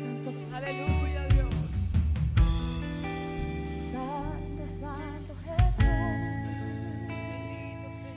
Santo, 0.00 0.30
Aleluya, 0.54 1.26
Dios. 1.26 1.54
Santo, 3.90 4.66
Santo 4.68 5.34
Jesús. 5.44 6.46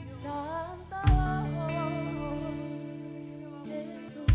Santo 0.06 0.96
Jesús. 3.64 4.30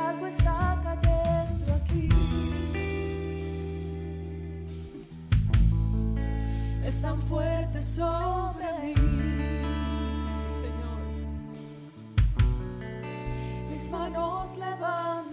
Algo 0.00 0.26
está 0.26 0.80
cayendo 0.82 1.74
aquí. 1.74 2.08
Es 6.86 6.96
tan 7.02 7.20
fuerte 7.20 7.82
sobre 7.82 8.94
mí. 8.96 9.21
Mis 13.92 13.98
manos 13.98 14.56
levantaré 14.56 15.31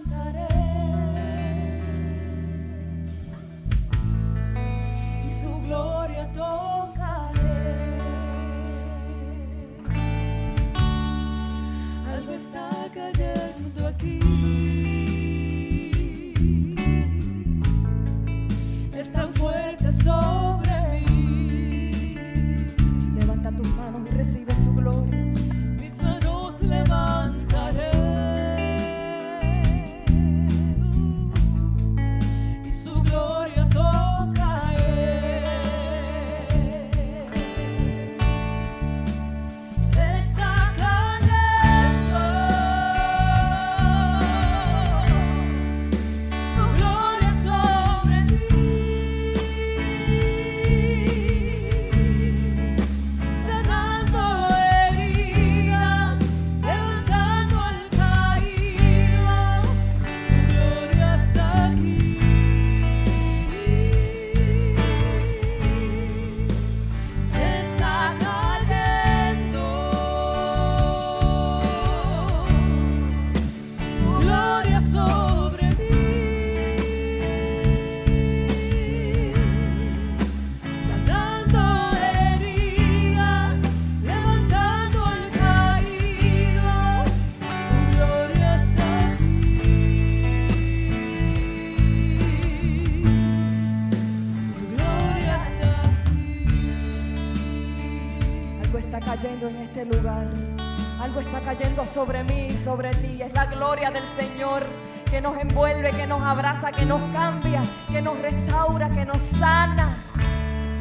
sobre 102.60 102.90
ti. 102.90 103.22
Es 103.22 103.32
la 103.32 103.46
gloria 103.46 103.90
del 103.90 104.06
Señor 104.08 104.62
que 105.10 105.20
nos 105.20 105.36
envuelve, 105.38 105.90
que 105.90 106.06
nos 106.06 106.22
abraza, 106.22 106.70
que 106.72 106.84
nos 106.84 107.00
cambia, 107.12 107.62
que 107.90 108.02
nos 108.02 108.18
restaura, 108.18 108.90
que 108.90 109.04
nos 109.04 109.20
sana. 109.22 109.96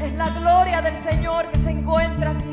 Es 0.01 0.13
la 0.13 0.30
gloria 0.30 0.82
del 0.82 0.97
Señor 0.97 1.49
que 1.49 1.57
se 1.59 1.71
encuentra 1.71 2.32
aquí. 2.32 2.48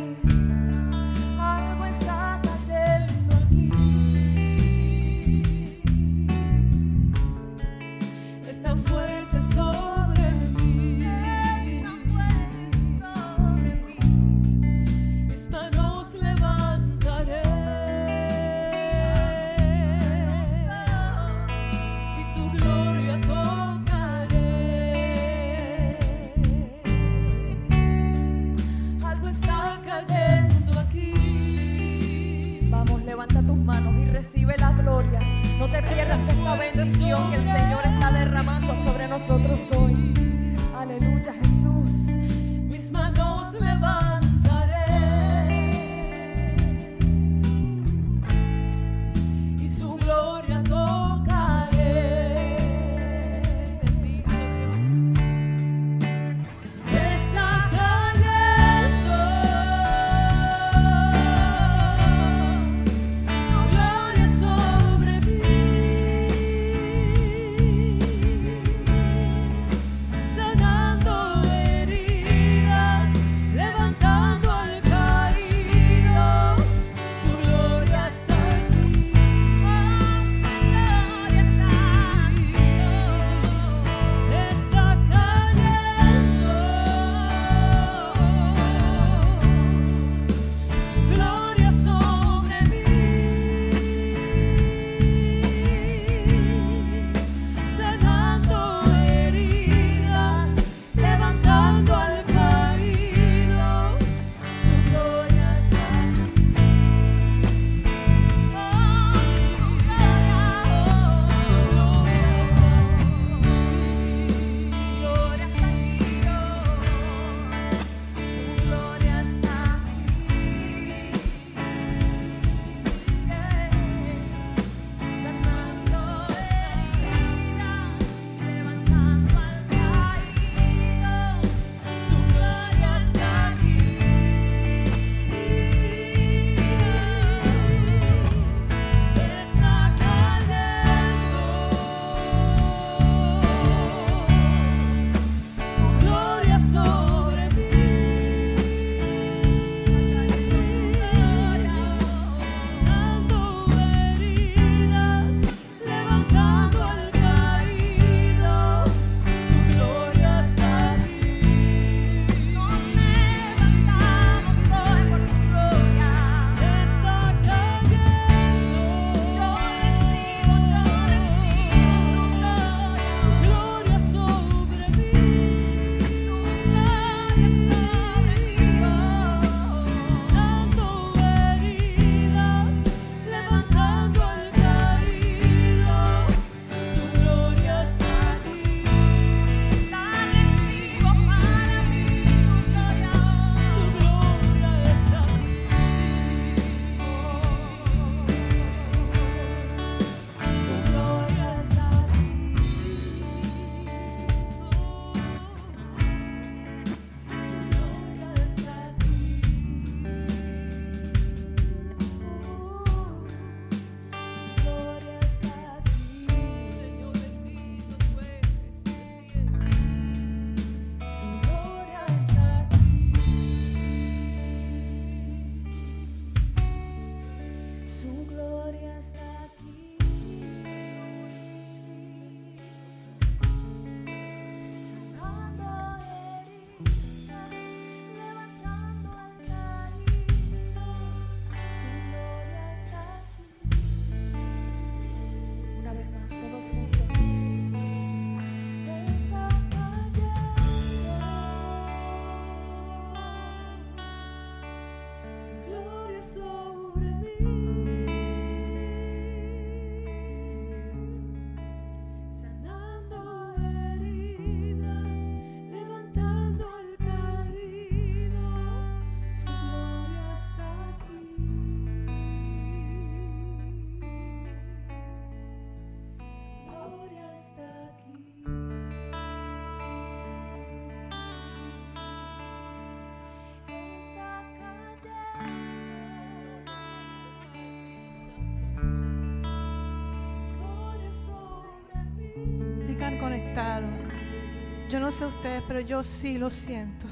Yo 294.88 295.00
no 295.00 295.10
sé 295.10 295.26
ustedes, 295.26 295.62
pero 295.66 295.80
yo 295.80 296.04
sí 296.04 296.38
lo 296.38 296.48
siento. 296.48 297.08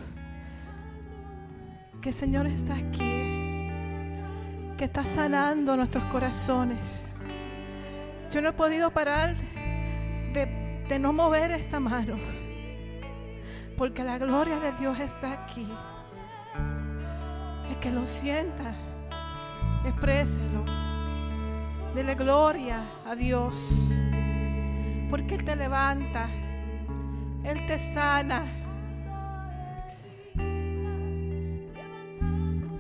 Que 2.01 2.11
el 2.11 2.15
Señor 2.15 2.47
está 2.47 2.75
aquí. 2.75 3.69
Que 4.77 4.85
está 4.85 5.05
sanando 5.05 5.77
nuestros 5.77 6.05
corazones. 6.05 7.13
Yo 8.31 8.41
no 8.41 8.51
he 8.51 8.53
podido 8.53 8.91
parar 8.91 9.37
de, 9.37 10.85
de 10.89 10.99
no 11.01 11.13
mover 11.13 11.51
esta 11.51 11.81
mano. 11.81 12.17
Porque 13.77 14.05
la 14.05 14.19
gloria 14.19 14.61
de 14.61 14.71
Dios 14.73 15.01
está 15.01 15.33
aquí. 15.33 15.67
El 17.69 17.77
que 17.81 17.91
lo 17.91 18.07
sienta, 18.07 18.77
expréselo. 19.85 20.65
Dele 21.95 22.15
gloria 22.15 22.85
a 23.05 23.17
Dios. 23.17 23.93
Porque 25.11 25.35
Él 25.35 25.45
te 25.45 25.57
levanta. 25.57 26.29
Él 27.45 27.67
te 27.67 27.79
sana. 27.79 28.45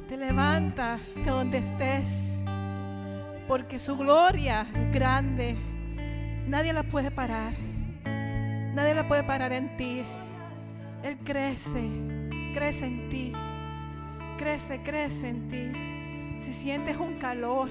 Te 0.08 0.16
levanta 0.16 0.98
de 1.16 1.30
donde 1.30 1.58
estés. 1.58 2.40
Porque 3.46 3.78
su 3.78 3.96
gloria 3.96 4.66
es 4.74 4.92
grande. 4.92 5.56
Nadie 6.46 6.72
la 6.72 6.82
puede 6.82 7.10
parar. 7.10 7.52
Nadie 8.74 8.94
la 8.94 9.06
puede 9.06 9.22
parar 9.22 9.52
en 9.52 9.76
ti. 9.76 10.02
Él 11.02 11.18
crece, 11.24 11.88
crece 12.54 12.86
en 12.86 13.08
ti. 13.08 13.32
Crece, 14.38 14.82
crece 14.82 15.28
en 15.28 15.48
ti. 15.48 16.40
Si 16.40 16.52
sientes 16.52 16.96
un 16.96 17.18
calor, 17.18 17.68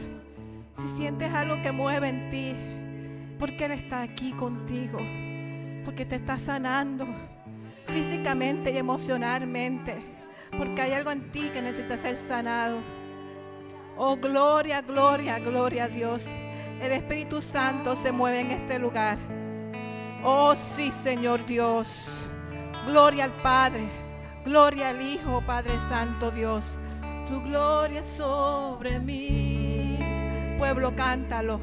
si 0.78 0.88
sientes 0.90 1.34
algo 1.34 1.62
que 1.62 1.72
mueve 1.72 2.10
en 2.10 2.30
ti, 2.30 2.54
porque 3.40 3.66
Él 3.66 3.72
está 3.72 4.02
aquí 4.02 4.32
contigo, 4.34 5.00
porque 5.86 6.06
te 6.06 6.16
está 6.16 6.38
sanando 6.38 7.08
físicamente 7.88 8.72
y 8.72 8.78
emocionalmente, 8.78 10.02
porque 10.58 10.82
hay 10.82 10.94
algo 10.94 11.12
en 11.12 11.32
ti 11.32 11.50
que 11.54 11.62
necesita 11.62 11.98
ser 11.98 12.18
sanado. 12.18 12.78
Oh, 13.98 14.16
gloria, 14.18 14.82
gloria, 14.82 15.40
gloria 15.40 15.86
a 15.86 15.88
Dios. 15.88 16.30
El 16.82 16.92
Espíritu 16.92 17.42
Santo 17.42 17.96
se 17.96 18.12
mueve 18.12 18.40
en 18.40 18.52
este 18.52 18.80
lugar. 18.80 19.18
Oh, 20.24 20.56
sí, 20.56 20.92
Señor 20.92 21.46
Dios. 21.46 22.26
Gloria 22.88 23.26
al 23.26 23.34
Padre, 23.42 23.90
gloria 24.44 24.90
al 24.90 25.02
Hijo, 25.02 25.42
Padre 25.46 25.80
Santo 25.80 26.32
Dios. 26.32 26.78
Tu 27.30 27.42
gloria 27.44 28.04
sobre 28.04 29.00
mí. 29.00 29.98
Pueblo, 30.58 30.94
cántalo. 30.96 31.60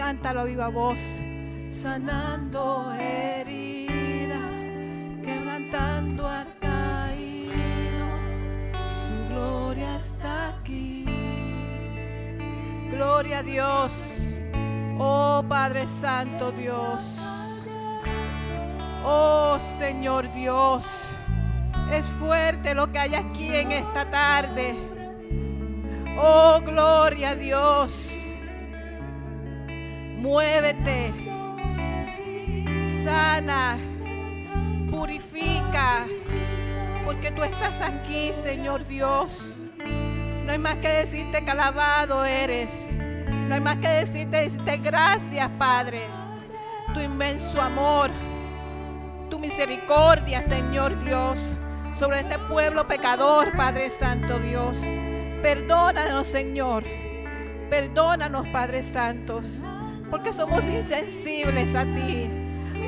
Cántalo 0.00 0.40
a 0.40 0.44
viva 0.44 0.68
voz. 0.68 0.98
Sanando 1.70 2.90
heridas, 2.98 4.54
quebrantando 5.22 6.26
al 6.26 6.58
caído. 6.58 8.06
Su 8.88 9.28
gloria 9.28 9.96
está 9.96 10.56
aquí. 10.56 11.04
Gloria 12.90 13.40
a 13.40 13.42
Dios. 13.42 14.38
Oh 14.98 15.44
Padre 15.46 15.86
Santo 15.86 16.50
Dios. 16.50 17.02
Oh 19.04 19.58
Señor 19.60 20.32
Dios, 20.32 20.86
es 21.92 22.06
fuerte 22.18 22.74
lo 22.74 22.90
que 22.90 23.00
hay 23.00 23.14
aquí 23.16 23.54
en 23.54 23.72
esta 23.72 24.08
tarde. 24.08 24.74
Oh 26.18 26.58
gloria 26.64 27.32
a 27.32 27.34
Dios. 27.34 28.09
Muévete, 30.20 31.12
sana, 33.02 33.78
purifica, 34.90 36.06
porque 37.04 37.30
tú 37.30 37.42
estás 37.42 37.80
aquí, 37.80 38.32
Señor 38.32 38.84
Dios. 38.86 39.56
No 40.44 40.52
hay 40.52 40.58
más 40.58 40.76
que 40.76 40.88
decirte 40.88 41.44
que 41.44 41.50
alabado 41.50 42.24
eres. 42.24 42.72
No 43.48 43.54
hay 43.54 43.60
más 43.60 43.76
que 43.76 43.88
decirte, 43.88 44.42
decirte 44.42 44.76
gracias, 44.78 45.50
Padre. 45.58 46.06
Tu 46.94 47.00
inmenso 47.00 47.60
amor 47.60 48.10
tu 49.30 49.38
misericordia, 49.38 50.42
Señor 50.42 51.02
Dios, 51.04 51.40
sobre 51.98 52.20
este 52.20 52.38
pueblo 52.40 52.86
pecador, 52.86 53.56
Padre 53.56 53.88
Santo 53.88 54.38
Dios. 54.40 54.78
Perdónanos, 55.40 56.26
Señor. 56.26 56.84
Perdónanos, 57.70 58.48
Padre 58.48 58.82
Santos, 58.82 59.44
porque 60.10 60.32
somos 60.32 60.64
insensibles 60.68 61.74
a 61.74 61.84
ti. 61.84 62.28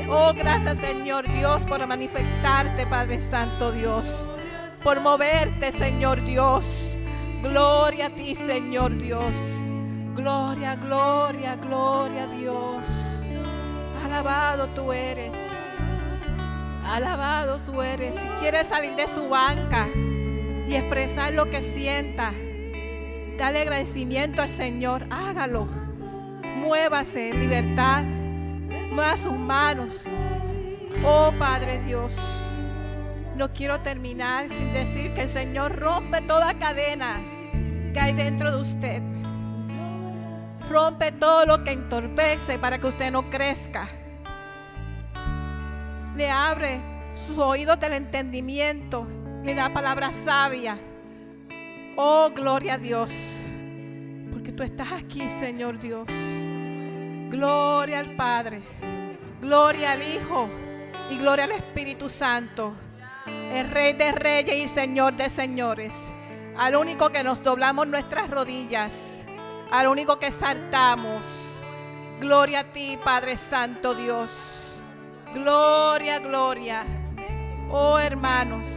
Oh, 0.08 0.32
gracias, 0.34 0.76
Señor 0.78 1.30
Dios, 1.32 1.64
por 1.66 1.86
manifestarte, 1.86 2.86
Padre 2.86 3.20
Santo 3.20 3.72
Dios, 3.72 4.30
por 4.82 5.00
moverte, 5.00 5.72
Señor 5.72 6.22
Dios. 6.24 6.66
Gloria 7.42 8.06
a 8.06 8.10
ti, 8.10 8.34
Señor 8.34 8.98
Dios. 8.98 9.34
Gloria, 10.14 10.76
gloria, 10.76 11.56
gloria 11.56 12.24
a 12.24 12.26
Dios. 12.26 12.84
Alabado 14.04 14.68
tú 14.68 14.92
eres. 14.92 15.34
Alabado 16.84 17.58
tú 17.60 17.80
eres. 17.80 18.16
Si 18.16 18.28
quieres 18.40 18.66
salir 18.66 18.94
de 18.96 19.08
su 19.08 19.28
banca 19.28 19.88
y 20.68 20.74
expresar 20.74 21.32
lo 21.32 21.48
que 21.48 21.62
sienta, 21.62 22.32
dale 23.38 23.60
agradecimiento 23.60 24.42
al 24.42 24.50
Señor. 24.50 25.06
Hágalo. 25.10 25.81
Muévase 26.62 27.28
en 27.30 27.40
libertad. 27.40 28.04
Mueva 28.90 29.16
sus 29.16 29.34
manos. 29.34 30.04
Oh 31.04 31.32
Padre 31.38 31.80
Dios. 31.80 32.16
No 33.36 33.50
quiero 33.50 33.80
terminar 33.80 34.48
sin 34.48 34.72
decir 34.72 35.12
que 35.14 35.22
el 35.22 35.28
Señor 35.28 35.78
rompe 35.78 36.22
toda 36.22 36.54
cadena 36.54 37.20
que 37.92 38.00
hay 38.00 38.12
dentro 38.14 38.50
de 38.50 38.62
usted. 38.62 39.02
Rompe 40.70 41.12
todo 41.12 41.44
lo 41.44 41.64
que 41.64 41.72
entorpece 41.72 42.58
para 42.58 42.78
que 42.78 42.86
usted 42.86 43.10
no 43.10 43.28
crezca 43.28 43.88
le 46.16 46.30
abre 46.30 46.80
sus 47.14 47.38
oídos 47.38 47.78
del 47.80 47.94
entendimiento, 47.94 49.06
le 49.44 49.54
da 49.54 49.72
palabra 49.72 50.12
sabia. 50.12 50.78
Oh, 51.96 52.30
gloria 52.34 52.74
a 52.74 52.78
Dios, 52.78 53.12
porque 54.30 54.52
tú 54.52 54.62
estás 54.62 54.92
aquí, 54.92 55.28
Señor 55.40 55.78
Dios. 55.78 56.06
Gloria 57.32 58.00
al 58.00 58.14
Padre, 58.14 58.60
gloria 59.40 59.92
al 59.92 60.02
Hijo 60.02 60.50
y 61.08 61.16
gloria 61.16 61.46
al 61.46 61.52
Espíritu 61.52 62.10
Santo, 62.10 62.74
el 63.26 63.70
Rey 63.70 63.94
de 63.94 64.12
Reyes 64.12 64.54
y 64.56 64.68
Señor 64.68 65.14
de 65.16 65.30
Señores, 65.30 65.94
al 66.58 66.76
único 66.76 67.08
que 67.08 67.24
nos 67.24 67.42
doblamos 67.42 67.86
nuestras 67.86 68.28
rodillas, 68.28 69.24
al 69.70 69.88
único 69.88 70.18
que 70.18 70.30
saltamos. 70.30 71.24
Gloria 72.20 72.60
a 72.60 72.64
ti, 72.64 72.98
Padre 73.02 73.38
Santo 73.38 73.94
Dios. 73.94 74.30
Gloria, 75.32 76.18
gloria. 76.18 76.84
Oh 77.70 77.98
hermanos. 77.98 78.68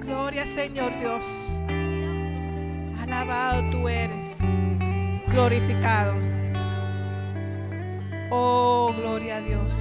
Gloria 0.00 0.46
Señor 0.46 0.98
Dios. 1.00 1.22
Alabado 3.06 3.62
tú 3.70 3.88
eres. 3.88 4.38
Glorificado. 5.28 6.14
Oh, 8.30 8.92
gloria 8.96 9.36
a 9.36 9.40
Dios. 9.40 9.74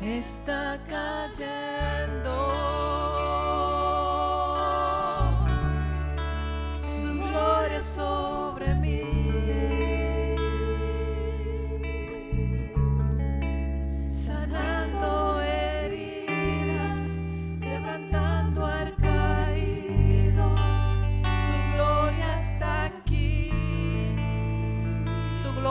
Está 0.00 0.78
cayendo. 0.88 2.36
Su 6.78 7.12
gloria 7.12 7.80
sobre 7.80 8.41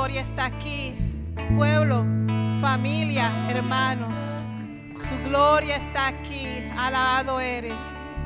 gloria 0.02 0.22
está 0.22 0.45
aquí. 0.45 0.95
Pueblo, 1.56 2.04
familia, 2.60 3.32
hermanos. 3.49 4.18
Su 4.97 5.30
gloria 5.30 5.76
está 5.76 6.08
aquí. 6.08 6.47
Alabado 6.76 7.39
eres. 7.39 7.80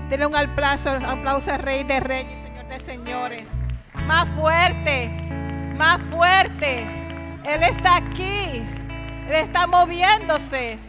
Denle 0.10 0.26
un 0.26 0.38
aplauso, 0.38 0.92
aplauso 1.06 1.52
al 1.52 1.60
Rey 1.60 1.84
de 1.84 2.00
Reyes 2.00 2.40
Señor 2.40 2.68
de 2.70 2.80
Señores. 2.80 3.60
Más 4.08 4.26
fuerte, 4.30 5.10
más 5.78 6.00
fuerte. 6.04 6.86
Él 7.44 7.62
está 7.64 7.98
aquí. 7.98 8.66
Él 9.28 9.34
está 9.34 9.68
moviéndose. 9.68 10.80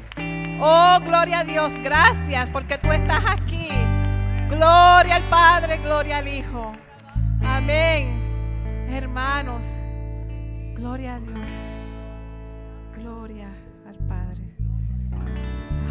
Oh, 0.61 1.01
gloria 1.05 1.41
a 1.41 1.45
Dios. 1.45 1.75
Gracias 1.83 2.49
porque 2.49 2.79
tú 2.79 2.93
estás 2.93 3.25
aquí. 3.27 3.71
Gloria 4.51 5.17
al 5.17 5.29
Padre, 5.31 5.79
gloria 5.79 6.19
al 6.19 6.29
Hijo. 6.29 6.77
Amén. 7.43 8.23
Hermanos, 8.89 9.67
gloria 10.77 11.15
a 11.15 11.21
Dios. 11.21 11.51
Gloria 12.95 13.49
al 13.87 13.97
Padre. 14.07 14.43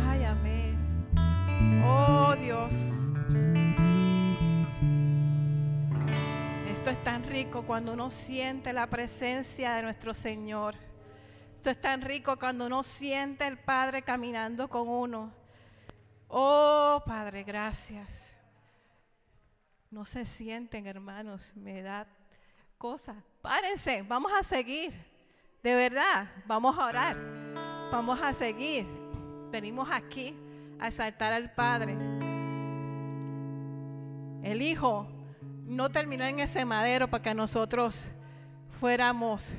Ay, 0.07 0.23
amén. 0.23 0.77
Oh 1.83 2.35
Dios. 2.35 2.73
Esto 6.69 6.89
es 6.91 7.03
tan 7.03 7.23
rico 7.23 7.63
cuando 7.63 7.93
uno 7.93 8.11
siente 8.11 8.71
la 8.73 8.87
presencia 8.87 9.73
de 9.73 9.83
nuestro 9.83 10.13
Señor. 10.13 10.75
Esto 11.55 11.71
es 11.71 11.81
tan 11.81 12.01
rico 12.01 12.37
cuando 12.37 12.67
uno 12.67 12.83
siente 12.83 13.47
el 13.47 13.57
Padre 13.57 14.03
caminando 14.03 14.69
con 14.69 14.87
uno. 14.87 15.33
Oh 16.27 17.01
Padre, 17.05 17.43
gracias. 17.43 18.39
No 19.89 20.05
se 20.05 20.25
sienten, 20.25 20.85
hermanos, 20.85 21.55
me 21.55 21.81
da 21.81 22.07
cosa. 22.77 23.23
Párense, 23.45 24.01
vamos 24.01 24.31
a 24.33 24.41
seguir. 24.41 24.91
De 25.61 25.75
verdad, 25.75 26.27
vamos 26.47 26.75
a 26.79 26.85
orar. 26.87 27.15
Vamos 27.91 28.19
a 28.19 28.33
seguir. 28.33 28.87
Venimos 29.51 29.87
aquí 29.91 30.35
a 30.79 30.87
exaltar 30.87 31.31
al 31.31 31.51
Padre. 31.53 31.95
El 34.41 34.63
Hijo 34.63 35.07
no 35.67 35.91
terminó 35.91 36.23
en 36.23 36.39
ese 36.39 36.65
madero 36.65 37.07
para 37.07 37.21
que 37.21 37.35
nosotros 37.35 38.09
fuéramos 38.79 39.53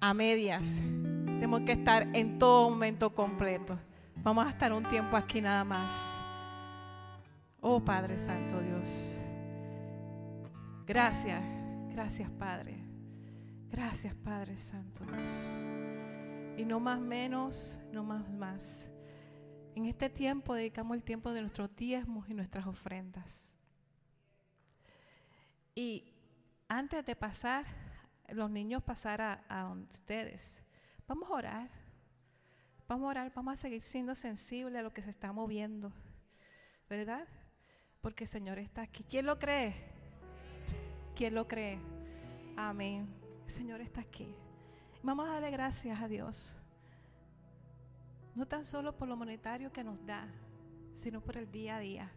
a 0.00 0.14
medias. 0.14 0.76
Tenemos 0.76 1.62
que 1.62 1.72
estar 1.72 2.06
en 2.12 2.38
todo 2.38 2.70
momento 2.70 3.12
completo. 3.12 3.76
Vamos 4.18 4.46
a 4.46 4.50
estar 4.50 4.72
un 4.72 4.84
tiempo 4.84 5.16
aquí 5.16 5.40
nada 5.40 5.64
más. 5.64 5.92
Oh 7.60 7.80
Padre 7.80 8.16
Santo 8.20 8.60
Dios. 8.60 9.18
Gracias, 10.86 11.42
gracias 11.96 12.30
Padre. 12.32 12.76
Gracias 13.70 14.14
Padre 14.16 14.58
Santo. 14.58 15.02
Y 16.58 16.62
no 16.66 16.78
más 16.78 17.00
menos, 17.00 17.80
no 17.90 18.04
más 18.04 18.30
más. 18.30 18.90
En 19.74 19.86
este 19.86 20.10
tiempo 20.10 20.52
dedicamos 20.52 20.94
el 20.94 21.02
tiempo 21.02 21.32
de 21.32 21.40
nuestros 21.40 21.74
diezmos 21.74 22.28
y 22.28 22.34
nuestras 22.34 22.66
ofrendas. 22.66 23.50
Y 25.74 26.12
antes 26.68 27.04
de 27.06 27.16
pasar, 27.16 27.64
los 28.28 28.50
niños 28.50 28.82
pasar 28.82 29.22
a, 29.22 29.44
a 29.48 29.72
ustedes, 29.72 30.62
vamos 31.08 31.30
a 31.30 31.32
orar. 31.32 31.70
Vamos 32.86 33.06
a 33.06 33.10
orar, 33.10 33.32
vamos 33.34 33.54
a 33.54 33.56
seguir 33.56 33.82
siendo 33.82 34.14
sensibles 34.14 34.80
a 34.80 34.82
lo 34.82 34.92
que 34.92 35.00
se 35.00 35.08
está 35.08 35.32
moviendo. 35.32 35.90
¿Verdad? 36.90 37.26
Porque 38.02 38.24
el 38.24 38.28
Señor 38.28 38.58
está 38.58 38.82
aquí. 38.82 39.02
¿Quién 39.08 39.24
lo 39.24 39.38
cree? 39.38 39.95
¿Quién 41.16 41.34
lo 41.34 41.48
cree? 41.48 41.78
Amén. 42.58 43.08
Señor 43.46 43.80
está 43.80 44.02
aquí. 44.02 44.34
Vamos 45.02 45.26
a 45.26 45.32
darle 45.32 45.50
gracias 45.50 45.98
a 45.98 46.08
Dios. 46.08 46.54
No 48.34 48.46
tan 48.46 48.66
solo 48.66 48.94
por 48.94 49.08
lo 49.08 49.16
monetario 49.16 49.72
que 49.72 49.82
nos 49.82 50.04
da, 50.04 50.28
sino 50.94 51.22
por 51.22 51.38
el 51.38 51.50
día 51.50 51.76
a 51.76 51.80
día. 51.80 52.12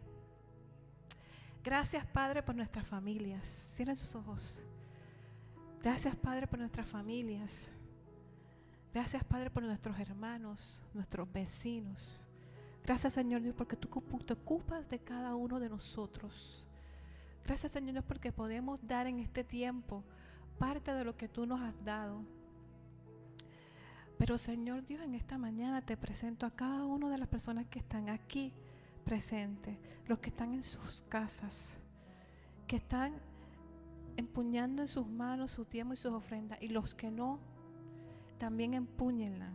Gracias, 1.64 2.04
Padre, 2.04 2.42
por 2.42 2.54
nuestras 2.54 2.86
familias. 2.86 3.72
Cierren 3.74 3.96
sus 3.96 4.14
ojos. 4.14 4.62
Gracias, 5.82 6.14
Padre, 6.14 6.46
por 6.46 6.58
nuestras 6.58 6.86
familias. 6.86 7.72
Gracias, 8.92 9.24
Padre, 9.24 9.48
por 9.48 9.62
nuestros 9.62 9.98
hermanos, 9.98 10.84
nuestros 10.92 11.32
vecinos. 11.32 12.28
Gracias, 12.84 13.14
Señor 13.14 13.40
Dios, 13.40 13.54
porque 13.56 13.76
tú 13.76 13.88
te 14.26 14.34
ocupas 14.34 14.86
de 14.90 14.98
cada 14.98 15.34
uno 15.36 15.58
de 15.58 15.70
nosotros. 15.70 16.66
Gracias, 17.44 17.72
Señor 17.72 17.92
Dios, 17.92 18.04
porque 18.06 18.32
podemos 18.32 18.86
dar 18.86 19.06
en 19.06 19.18
este 19.18 19.44
tiempo 19.44 20.04
parte 20.58 20.92
de 20.92 21.04
lo 21.04 21.16
que 21.16 21.28
tú 21.28 21.46
nos 21.46 21.60
has 21.60 21.84
dado. 21.84 22.22
Pero, 24.18 24.36
Señor 24.36 24.86
Dios, 24.86 25.02
en 25.02 25.14
esta 25.14 25.38
mañana 25.38 25.80
te 25.80 25.96
presento 25.96 26.44
a 26.44 26.50
cada 26.50 26.84
una 26.84 27.08
de 27.08 27.16
las 27.16 27.28
personas 27.28 27.66
que 27.66 27.78
están 27.78 28.10
aquí 28.10 28.52
presentes, 29.04 29.78
los 30.06 30.18
que 30.18 30.28
están 30.28 30.52
en 30.52 30.62
sus 30.62 31.02
casas, 31.08 31.78
que 32.66 32.76
están 32.76 33.14
empuñando 34.18 34.82
en 34.82 34.88
sus 34.88 35.06
manos 35.06 35.52
su 35.52 35.64
tiempo 35.64 35.94
y 35.94 35.96
sus 35.96 36.12
ofrendas, 36.12 36.60
y 36.60 36.68
los 36.68 36.94
que 36.94 37.10
no, 37.10 37.40
también 38.38 38.74
empúñenla. 38.74 39.50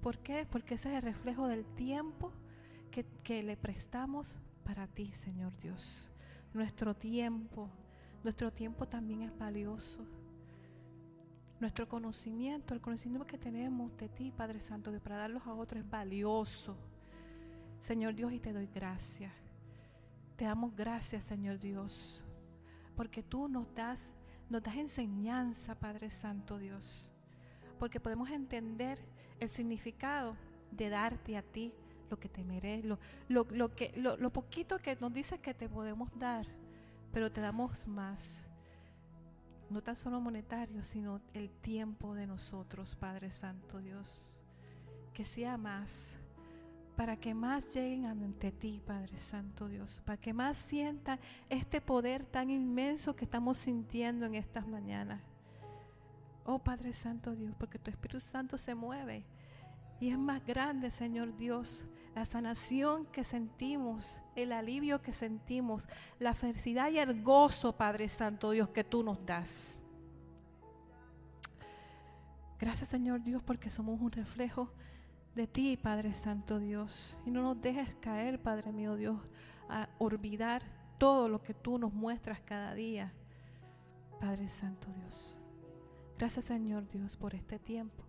¿Por 0.00 0.18
qué? 0.20 0.46
Porque 0.50 0.74
ese 0.74 0.88
es 0.90 0.96
el 0.96 1.02
reflejo 1.02 1.46
del 1.46 1.66
tiempo 1.74 2.32
que, 2.90 3.04
que 3.22 3.42
le 3.42 3.58
prestamos 3.58 4.38
para 4.64 4.86
ti, 4.86 5.12
Señor 5.12 5.54
Dios. 5.60 6.10
Nuestro 6.56 6.94
tiempo, 6.94 7.68
nuestro 8.24 8.50
tiempo 8.50 8.88
también 8.88 9.20
es 9.20 9.38
valioso. 9.38 10.06
Nuestro 11.60 11.86
conocimiento, 11.86 12.72
el 12.72 12.80
conocimiento 12.80 13.26
que 13.26 13.36
tenemos 13.36 13.94
de 13.98 14.08
ti, 14.08 14.32
Padre 14.34 14.60
Santo, 14.60 14.90
de 14.90 14.98
para 14.98 15.18
darlos 15.18 15.46
a 15.46 15.52
otros 15.52 15.84
es 15.84 15.90
valioso. 15.90 16.74
Señor 17.78 18.14
Dios, 18.14 18.32
y 18.32 18.40
te 18.40 18.54
doy 18.54 18.70
gracias. 18.74 19.34
Te 20.36 20.46
damos 20.46 20.74
gracias, 20.74 21.26
Señor 21.26 21.58
Dios, 21.58 22.22
porque 22.96 23.22
tú 23.22 23.48
nos 23.48 23.74
das, 23.74 24.14
nos 24.48 24.62
das 24.62 24.76
enseñanza, 24.76 25.78
Padre 25.78 26.08
Santo 26.08 26.56
Dios, 26.56 27.12
porque 27.78 28.00
podemos 28.00 28.30
entender 28.30 28.98
el 29.40 29.50
significado 29.50 30.38
de 30.70 30.88
darte 30.88 31.36
a 31.36 31.42
ti 31.42 31.74
lo 32.10 32.18
que 32.18 32.28
te 32.28 32.44
mereces, 32.44 32.84
lo, 32.84 32.98
lo, 33.28 33.46
lo, 33.50 33.74
que, 33.74 33.92
lo, 33.96 34.16
lo 34.16 34.32
poquito 34.32 34.78
que 34.78 34.96
nos 34.96 35.12
dices 35.12 35.40
que 35.40 35.54
te 35.54 35.68
podemos 35.68 36.16
dar, 36.18 36.46
pero 37.12 37.30
te 37.30 37.40
damos 37.40 37.86
más. 37.86 38.42
No 39.68 39.82
tan 39.82 39.96
solo 39.96 40.20
monetario, 40.20 40.84
sino 40.84 41.20
el 41.34 41.50
tiempo 41.50 42.14
de 42.14 42.26
nosotros, 42.26 42.94
Padre 42.94 43.30
Santo 43.32 43.80
Dios. 43.80 44.40
Que 45.12 45.24
sea 45.24 45.56
más, 45.56 46.18
para 46.96 47.16
que 47.16 47.34
más 47.34 47.74
lleguen 47.74 48.06
ante 48.06 48.50
ti, 48.50 48.80
Padre 48.84 49.18
Santo 49.18 49.68
Dios, 49.68 50.00
para 50.04 50.18
que 50.18 50.32
más 50.32 50.56
sientan 50.56 51.18
este 51.48 51.80
poder 51.80 52.24
tan 52.24 52.48
inmenso 52.50 53.14
que 53.14 53.24
estamos 53.24 53.58
sintiendo 53.58 54.24
en 54.26 54.34
estas 54.34 54.66
mañanas. 54.66 55.20
Oh 56.44 56.58
Padre 56.58 56.92
Santo 56.92 57.34
Dios, 57.34 57.54
porque 57.58 57.78
tu 57.78 57.90
Espíritu 57.90 58.20
Santo 58.20 58.56
se 58.56 58.74
mueve 58.74 59.24
y 60.00 60.10
es 60.10 60.18
más 60.18 60.44
grande, 60.44 60.90
Señor 60.90 61.36
Dios, 61.36 61.86
la 62.14 62.24
sanación 62.24 63.06
que 63.06 63.24
sentimos, 63.24 64.22
el 64.34 64.52
alivio 64.52 65.00
que 65.00 65.12
sentimos, 65.12 65.88
la 66.18 66.34
felicidad 66.34 66.90
y 66.90 66.98
el 66.98 67.22
gozo, 67.22 67.76
Padre 67.76 68.08
Santo 68.08 68.50
Dios, 68.50 68.68
que 68.70 68.84
tú 68.84 69.02
nos 69.02 69.24
das. 69.24 69.78
Gracias, 72.58 72.88
Señor 72.88 73.22
Dios, 73.22 73.42
porque 73.42 73.70
somos 73.70 74.00
un 74.00 74.10
reflejo 74.12 74.70
de 75.34 75.46
ti, 75.46 75.76
Padre 75.76 76.14
Santo 76.14 76.58
Dios. 76.58 77.16
Y 77.26 77.30
no 77.30 77.42
nos 77.42 77.60
dejes 77.60 77.94
caer, 77.96 78.40
Padre 78.40 78.72
mío 78.72 78.96
Dios, 78.96 79.20
a 79.68 79.88
olvidar 79.98 80.62
todo 80.98 81.28
lo 81.28 81.42
que 81.42 81.52
tú 81.52 81.78
nos 81.78 81.92
muestras 81.92 82.40
cada 82.40 82.74
día, 82.74 83.12
Padre 84.20 84.48
Santo 84.48 84.88
Dios. 85.00 85.38
Gracias, 86.18 86.46
Señor 86.46 86.88
Dios, 86.88 87.16
por 87.16 87.34
este 87.34 87.58
tiempo 87.58 88.05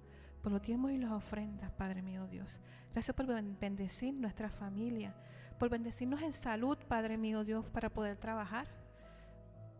por 0.47 0.53
los 0.53 0.61
tiempos 0.61 0.91
y 0.91 0.97
las 0.97 1.11
ofrendas, 1.11 1.69
Padre 1.71 2.01
mío 2.01 2.25
Dios. 2.25 2.61
Gracias 2.93 3.13
por 3.13 3.25
bendecir 3.59 4.13
nuestra 4.13 4.49
familia, 4.49 5.13
por 5.59 5.67
bendecirnos 5.67 6.21
en 6.21 6.31
salud, 6.31 6.77
Padre 6.87 7.17
mío 7.17 7.43
Dios, 7.43 7.65
para 7.65 7.89
poder 7.89 8.15
trabajar, 8.15 8.65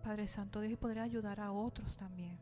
Padre 0.04 0.28
Santo 0.28 0.60
Dios, 0.60 0.74
y 0.74 0.76
poder 0.76 1.00
ayudar 1.00 1.40
a 1.40 1.54
otros 1.54 1.96
también. 1.96 2.38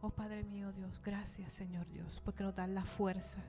Oh 0.00 0.08
Padre 0.08 0.42
mío 0.42 0.72
Dios, 0.72 1.02
gracias 1.04 1.52
Señor 1.52 1.86
Dios, 1.90 2.22
porque 2.24 2.44
nos 2.44 2.56
dan 2.56 2.74
la 2.74 2.86
fuerza 2.86 3.44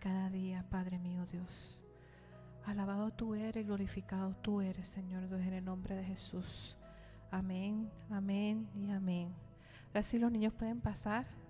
cada 0.00 0.28
día, 0.28 0.64
Padre 0.68 0.98
mío 0.98 1.26
Dios. 1.26 1.80
Alabado 2.64 3.12
tú 3.12 3.36
eres, 3.36 3.64
glorificado 3.64 4.34
tú 4.42 4.60
eres, 4.62 4.88
Señor 4.88 5.28
Dios, 5.28 5.42
en 5.42 5.52
el 5.52 5.64
nombre 5.64 5.94
de 5.94 6.02
Jesús. 6.02 6.76
Amén, 7.30 7.88
amén 8.10 8.68
y 8.74 8.90
amén. 8.90 9.32
Ahora 9.90 10.02
sí 10.02 10.18
los 10.18 10.32
niños 10.32 10.52
pueden 10.54 10.80
pasar 10.80 11.45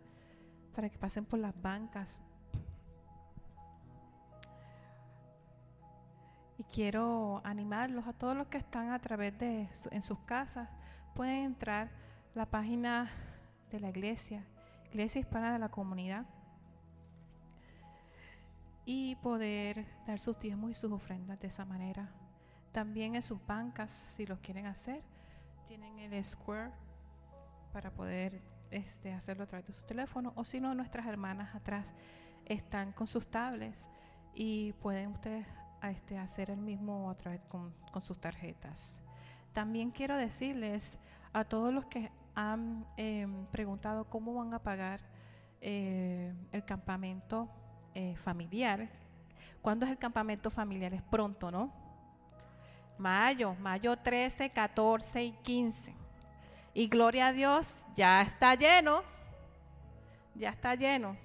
para 0.76 0.90
que 0.90 0.98
pasen 0.98 1.24
por 1.24 1.38
las 1.38 1.58
bancas. 1.62 2.20
Y 6.58 6.64
quiero 6.64 7.40
animarlos 7.44 8.06
a 8.06 8.12
todos 8.12 8.36
los 8.36 8.48
que 8.48 8.58
están 8.58 8.90
a 8.90 8.98
través 8.98 9.36
de 9.38 9.70
en 9.90 10.02
sus 10.02 10.18
casas, 10.20 10.68
pueden 11.14 11.44
entrar 11.44 11.88
a 11.88 11.90
la 12.38 12.46
página 12.46 13.10
de 13.70 13.80
la 13.80 13.88
iglesia, 13.88 14.44
Iglesia 14.90 15.20
Hispana 15.22 15.54
de 15.54 15.58
la 15.58 15.70
Comunidad, 15.70 16.26
y 18.84 19.16
poder 19.16 19.86
dar 20.06 20.20
sus 20.20 20.38
diezmos 20.38 20.72
y 20.72 20.74
sus 20.74 20.92
ofrendas 20.92 21.40
de 21.40 21.48
esa 21.48 21.64
manera. 21.64 22.10
También 22.72 23.14
en 23.16 23.22
sus 23.22 23.44
bancas, 23.46 23.90
si 23.92 24.26
lo 24.26 24.42
quieren 24.42 24.66
hacer, 24.66 25.02
tienen 25.68 25.98
el 25.98 26.22
Square 26.22 26.70
para 27.72 27.90
poder 27.90 28.55
este, 28.70 29.12
hacerlo 29.12 29.44
a 29.44 29.46
través 29.46 29.66
de 29.66 29.72
su 29.72 29.84
teléfono 29.84 30.32
o 30.36 30.44
si 30.44 30.60
no, 30.60 30.74
nuestras 30.74 31.06
hermanas 31.06 31.54
atrás 31.54 31.94
están 32.44 32.92
con 32.92 33.06
sus 33.06 33.28
tablets 33.28 33.86
y 34.34 34.72
pueden 34.74 35.12
ustedes 35.12 35.46
este, 35.82 36.18
hacer 36.18 36.50
el 36.50 36.58
mismo 36.58 37.10
a 37.10 37.16
través 37.16 37.40
con, 37.48 37.74
sus 38.02 38.20
tarjetas. 38.20 39.02
también 39.52 39.90
quiero 39.90 40.16
decirles 40.16 40.98
a 41.32 41.44
todos 41.44 41.72
los 41.72 41.86
que 41.86 42.10
han 42.34 42.86
em, 42.98 43.46
preguntado 43.46 44.04
cómo 44.04 44.34
van 44.34 44.52
a 44.52 44.58
pagar 44.58 45.00
eh, 45.60 46.34
el 46.52 46.64
campamento 46.64 47.48
eh, 47.94 48.14
familiar. 48.16 48.88
¿Cuándo 49.62 49.86
es 49.86 49.92
el 49.92 49.98
campamento 49.98 50.50
familiar? 50.50 50.92
Es 50.92 51.02
pronto, 51.02 51.50
¿no? 51.50 51.72
Mayo, 52.98 53.54
mayo 53.54 53.96
13, 53.96 54.50
14 54.50 55.24
y 55.24 55.32
15. 55.32 56.05
Y 56.76 56.88
gloria 56.88 57.28
a 57.28 57.32
Dios, 57.32 57.70
ya 57.94 58.20
está 58.20 58.54
lleno. 58.54 59.02
Ya 60.34 60.50
está 60.50 60.74
lleno. 60.74 61.16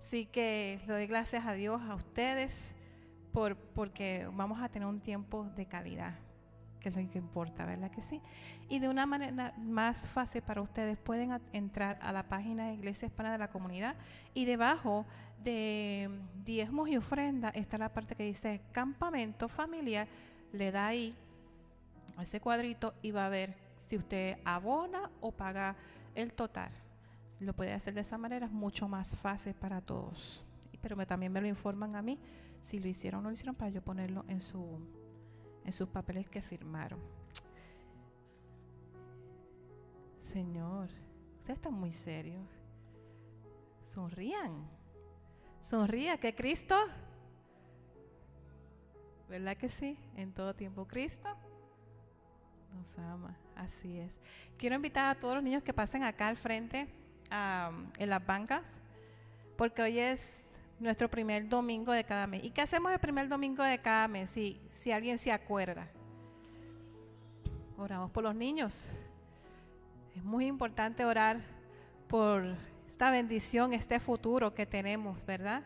Así 0.00 0.24
que 0.24 0.80
le 0.86 0.92
doy 0.94 1.06
gracias 1.06 1.44
a 1.44 1.52
Dios, 1.52 1.82
a 1.82 1.94
ustedes, 1.94 2.74
por, 3.30 3.54
porque 3.54 4.26
vamos 4.32 4.62
a 4.62 4.70
tener 4.70 4.88
un 4.88 5.00
tiempo 5.00 5.44
de 5.54 5.66
calidad 5.66 6.14
que 6.80 6.88
es 6.88 6.96
lo 6.96 7.10
que 7.10 7.18
importa, 7.18 7.66
¿verdad 7.66 7.90
que 7.90 8.00
sí? 8.00 8.22
Y 8.70 8.78
de 8.78 8.88
una 8.88 9.04
manera 9.04 9.52
más 9.58 10.08
fácil 10.08 10.40
para 10.40 10.62
ustedes 10.62 10.96
pueden 10.96 11.38
entrar 11.52 11.98
a 12.00 12.10
la 12.10 12.22
página 12.22 12.68
de 12.68 12.74
Iglesia 12.74 13.08
Hispana 13.08 13.32
de 13.32 13.38
la 13.38 13.50
Comunidad 13.50 13.94
y 14.32 14.46
debajo 14.46 15.04
de 15.44 16.08
diezmos 16.46 16.88
y 16.88 16.96
ofrenda 16.96 17.50
está 17.50 17.76
la 17.76 17.92
parte 17.92 18.14
que 18.14 18.22
dice 18.22 18.62
campamento 18.72 19.48
familiar, 19.48 20.08
le 20.52 20.70
da 20.72 20.86
ahí 20.86 21.14
ese 22.22 22.40
cuadrito 22.40 22.94
y 23.02 23.10
va 23.10 23.26
a 23.26 23.28
ver 23.28 23.67
si 23.88 23.96
usted 23.96 24.36
abona 24.44 25.10
o 25.22 25.32
paga 25.32 25.74
el 26.14 26.34
total. 26.34 26.70
Lo 27.40 27.54
puede 27.54 27.72
hacer 27.72 27.94
de 27.94 28.02
esa 28.02 28.18
manera, 28.18 28.44
es 28.44 28.52
mucho 28.52 28.86
más 28.86 29.16
fácil 29.16 29.54
para 29.54 29.80
todos. 29.80 30.44
Pero 30.82 31.06
también 31.06 31.32
me 31.32 31.40
lo 31.40 31.46
informan 31.46 31.96
a 31.96 32.02
mí 32.02 32.18
si 32.60 32.78
lo 32.78 32.86
hicieron 32.86 33.20
o 33.20 33.22
no 33.22 33.28
lo 33.30 33.34
hicieron 33.34 33.54
para 33.54 33.70
yo 33.70 33.82
ponerlo 33.82 34.24
en 34.28 34.40
su 34.40 34.78
en 35.64 35.72
sus 35.72 35.88
papeles 35.88 36.28
que 36.28 36.42
firmaron. 36.42 37.00
Señor, 40.20 40.88
ustedes 41.38 41.58
están 41.58 41.74
muy 41.74 41.92
serios. 41.92 42.46
Sonrían. 43.86 44.68
Sonría 45.62 46.18
que 46.18 46.34
Cristo, 46.34 46.74
¿verdad 49.28 49.56
que 49.56 49.70
sí? 49.70 49.98
En 50.14 50.32
todo 50.32 50.54
tiempo 50.54 50.86
Cristo 50.86 51.28
nos 52.74 52.98
ama. 52.98 53.36
Así 53.58 53.98
es. 53.98 54.10
Quiero 54.56 54.76
invitar 54.76 55.10
a 55.10 55.18
todos 55.18 55.34
los 55.34 55.44
niños 55.44 55.62
que 55.62 55.74
pasen 55.74 56.02
acá 56.02 56.28
al 56.28 56.36
frente 56.36 56.88
en 57.98 58.08
las 58.08 58.24
bancas, 58.24 58.62
porque 59.56 59.82
hoy 59.82 59.98
es 59.98 60.56
nuestro 60.78 61.10
primer 61.10 61.48
domingo 61.48 61.92
de 61.92 62.04
cada 62.04 62.26
mes. 62.26 62.44
¿Y 62.44 62.50
qué 62.50 62.62
hacemos 62.62 62.92
el 62.92 62.98
primer 62.98 63.28
domingo 63.28 63.62
de 63.62 63.78
cada 63.78 64.08
mes? 64.08 64.30
Sí, 64.30 64.60
si 64.80 64.92
alguien 64.92 65.18
se 65.18 65.32
acuerda. 65.32 65.88
Oramos 67.76 68.10
por 68.10 68.24
los 68.24 68.34
niños. 68.34 68.90
Es 70.16 70.24
muy 70.24 70.46
importante 70.46 71.04
orar 71.04 71.40
por 72.08 72.44
esta 72.88 73.10
bendición, 73.10 73.72
este 73.72 74.00
futuro 74.00 74.54
que 74.54 74.66
tenemos, 74.66 75.24
¿verdad? 75.26 75.62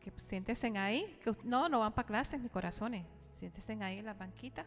Que 0.00 0.12
siéntese 0.28 0.68
ahí. 0.78 1.18
No, 1.42 1.68
no 1.68 1.80
van 1.80 1.92
para 1.92 2.06
clases, 2.06 2.40
mis 2.40 2.50
corazones. 2.50 3.04
Siéntese 3.38 3.76
ahí 3.82 3.98
en 3.98 4.06
la 4.06 4.14
banquita. 4.14 4.64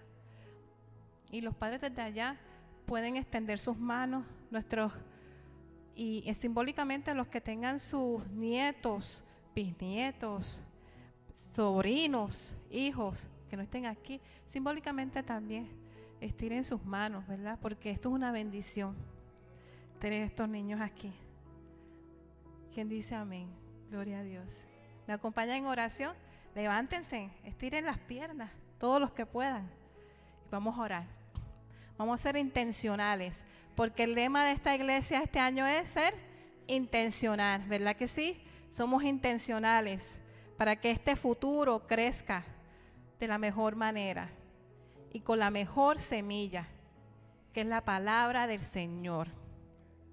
Y 1.32 1.41
los 1.41 1.55
padres 1.55 1.82
desde 1.82 2.01
allá 2.01 2.38
pueden 2.86 3.17
extender 3.17 3.59
sus 3.59 3.77
manos, 3.77 4.25
nuestros 4.49 4.93
y, 6.01 6.34
simbólicamente 6.34 7.13
los 7.13 7.27
que 7.27 7.41
tengan 7.41 7.77
sus 7.77 8.25
nietos, 8.30 9.21
bisnietos, 9.53 10.63
sobrinos, 11.51 12.55
hijos 12.69 13.27
que 13.49 13.57
no 13.57 13.63
estén 13.63 13.86
aquí, 13.86 14.21
simbólicamente 14.45 15.21
también 15.23 15.67
estiren 16.21 16.63
sus 16.63 16.86
manos, 16.86 17.27
¿verdad? 17.27 17.59
Porque 17.61 17.91
esto 17.91 18.07
es 18.07 18.15
una 18.15 18.32
bendición, 18.32 18.95
tener 19.99 20.21
estos 20.21 20.47
niños 20.47 20.80
aquí. 20.80 21.11
¿Quién 22.73 22.88
dice 22.88 23.15
amén? 23.15 23.49
Gloria 23.89 24.19
a 24.19 24.23
Dios. 24.23 24.65
¿Me 25.05 25.13
acompañan 25.13 25.57
en 25.57 25.65
oración? 25.65 26.15
Levántense, 26.55 27.30
estiren 27.43 27.84
las 27.84 27.97
piernas, 27.97 28.51
todos 28.80 29.01
los 29.01 29.11
que 29.11 29.25
puedan. 29.25 29.69
Vamos 30.49 30.77
a 30.77 30.82
orar. 30.82 31.18
Vamos 32.00 32.22
a 32.22 32.24
ser 32.24 32.38
intencionales, 32.38 33.43
porque 33.76 34.06
el 34.06 34.16
lema 34.16 34.45
de 34.45 34.54
esta 34.54 34.74
iglesia 34.74 35.22
este 35.22 35.38
año 35.38 35.68
es 35.68 35.89
ser 35.89 36.16
intencional, 36.66 37.62
¿verdad 37.68 37.97
que 37.97 38.08
sí? 38.08 38.41
Somos 38.70 39.04
intencionales 39.04 40.22
para 40.58 40.78
que 40.78 40.91
este 40.91 41.18
futuro 41.18 41.86
crezca 41.88 42.45
de 43.20 43.28
la 43.28 43.38
mejor 43.38 43.76
manera 43.76 44.30
y 45.12 45.20
con 45.20 45.39
la 45.39 45.52
mejor 45.52 46.00
semilla, 46.00 46.70
que 47.52 47.62
es 47.62 47.68
la 47.68 47.84
palabra 47.84 48.47
del 48.47 48.62
Señor. 48.62 49.28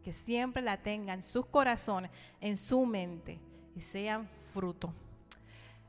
Que 0.02 0.12
siempre 0.12 0.62
la 0.62 0.78
tengan 0.78 1.20
en 1.20 1.22
sus 1.22 1.46
corazones, 1.46 2.10
en 2.40 2.56
su 2.56 2.84
mente 2.84 3.38
y 3.76 3.80
sean 3.80 4.28
fruto. 4.52 4.92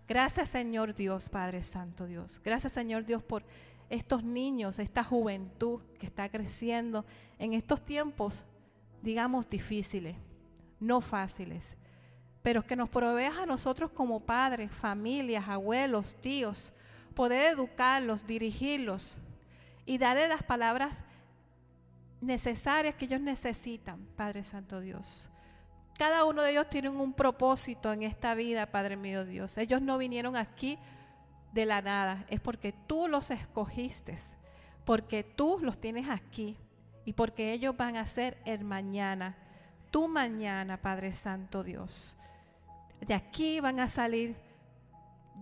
Gracias 0.08 0.50
Señor 0.50 0.94
Dios, 0.94 1.28
Padre 1.28 1.64
Santo 1.64 2.06
Dios. 2.06 2.40
Gracias 2.44 2.74
Señor 2.74 3.04
Dios 3.04 3.24
por 3.24 3.44
estos 3.90 4.24
niños, 4.24 4.80
esta 4.80 5.04
juventud 5.04 5.82
que 6.00 6.06
está 6.06 6.30
creciendo 6.30 7.06
en 7.40 7.54
estos 7.54 7.86
tiempos, 7.86 8.46
digamos, 9.02 9.50
difíciles, 9.50 10.16
no 10.80 11.02
fáciles 11.02 11.78
pero 12.48 12.66
que 12.66 12.78
nos 12.78 12.88
proveas 12.88 13.36
a 13.40 13.46
nosotros 13.46 13.92
como 13.92 14.22
padres, 14.22 14.72
familias, 14.72 15.50
abuelos, 15.50 16.16
tíos, 16.22 16.72
poder 17.14 17.52
educarlos, 17.52 18.26
dirigirlos 18.26 19.18
y 19.86 19.98
darle 19.98 20.30
las 20.30 20.44
palabras 20.44 20.98
necesarias 22.22 22.96
que 22.96 23.04
ellos 23.04 23.20
necesitan, 23.20 24.00
Padre 24.16 24.46
Santo 24.46 24.80
Dios. 24.80 25.30
Cada 25.98 26.24
uno 26.24 26.42
de 26.42 26.52
ellos 26.52 26.70
tiene 26.70 26.88
un 26.88 27.12
propósito 27.12 27.92
en 27.92 28.04
esta 28.04 28.34
vida, 28.34 28.68
Padre 28.68 28.96
mío 28.96 29.26
Dios. 29.26 29.58
Ellos 29.58 29.82
no 29.82 29.98
vinieron 29.98 30.38
aquí 30.38 30.80
de 31.54 31.66
la 31.66 31.82
nada, 31.82 32.26
es 32.30 32.40
porque 32.40 32.74
tú 32.88 33.08
los 33.08 33.32
escogiste, 33.32 34.16
porque 34.86 35.24
tú 35.24 35.60
los 35.62 35.80
tienes 35.80 36.10
aquí 36.10 36.58
y 37.06 37.14
porque 37.14 37.54
ellos 37.54 37.76
van 37.76 37.96
a 37.96 38.06
ser 38.06 38.38
el 38.46 38.64
mañana, 38.64 39.36
tu 39.92 40.08
mañana, 40.08 40.78
Padre 40.78 41.14
Santo 41.14 41.64
Dios. 41.64 42.18
De 43.02 43.14
aquí 43.14 43.60
van 43.60 43.80
a 43.80 43.90
salir 43.90 44.36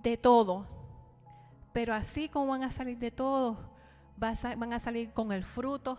de 0.01 0.18
todo. 0.18 0.68
Pero 1.74 1.93
así 1.93 2.30
como 2.30 2.47
van 2.47 2.64
a 2.64 2.72
salir 2.72 2.97
de 2.97 3.12
todo, 3.12 3.58
van 4.16 4.74
a 4.74 4.80
salir 4.80 5.12
con 5.12 5.32
el 5.32 5.43
fruto 5.43 5.97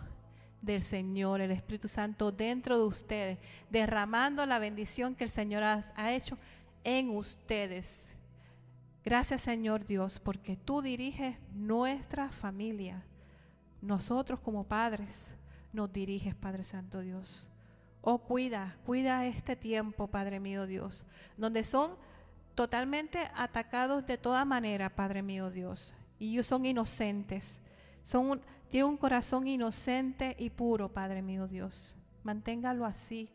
del 0.63 0.83
Señor, 0.83 1.41
el 1.41 1.51
Espíritu 1.51 1.87
Santo 1.87 2.33
dentro 2.33 2.79
de 2.79 2.85
ustedes, 2.85 3.39
derramando 3.69 4.47
la 4.47 4.59
bendición 4.59 5.15
que 5.15 5.25
el 5.25 5.31
Señor 5.31 5.63
ha, 5.63 6.13
hecho 6.13 6.39
en 6.83 7.11
ustedes. 7.11 8.09
Gracias 9.07 9.43
Señor 9.43 9.87
Dios, 9.87 10.19
porque 10.19 10.57
tú 10.57 10.83
diriges 10.83 11.37
nuestra 11.55 12.29
familia. 12.29 13.05
Nosotros 13.81 14.41
como 14.41 14.65
padres 14.65 15.33
nos 15.73 15.93
diriges, 15.93 16.35
Padre 16.35 16.65
Santo 16.65 16.99
Dios. 16.99 17.49
Oh, 18.01 18.19
cuida, 18.19 18.77
cuida 18.85 19.25
este 19.25 19.55
tiempo, 19.55 20.09
Padre 20.09 20.41
mío 20.41 20.67
Dios, 20.67 21.07
donde 21.37 21.63
son 21.63 21.93
totalmente 22.57 23.31
atacados 23.37 24.05
de 24.09 24.19
toda 24.19 24.45
manera, 24.45 24.91
Padre 24.91 25.23
mío 25.23 25.53
Dios, 25.53 25.95
y 26.19 26.33
ellos 26.33 26.49
son 26.49 26.67
inocentes. 26.67 27.61
Son 28.03 28.43
tienen 28.71 28.91
un 28.91 28.97
corazón 28.97 29.47
inocente 29.47 30.35
y 30.37 30.51
puro, 30.51 30.93
Padre 30.93 31.23
mío 31.23 31.47
Dios. 31.47 31.97
Manténgalo 32.25 32.85
así. 32.85 33.31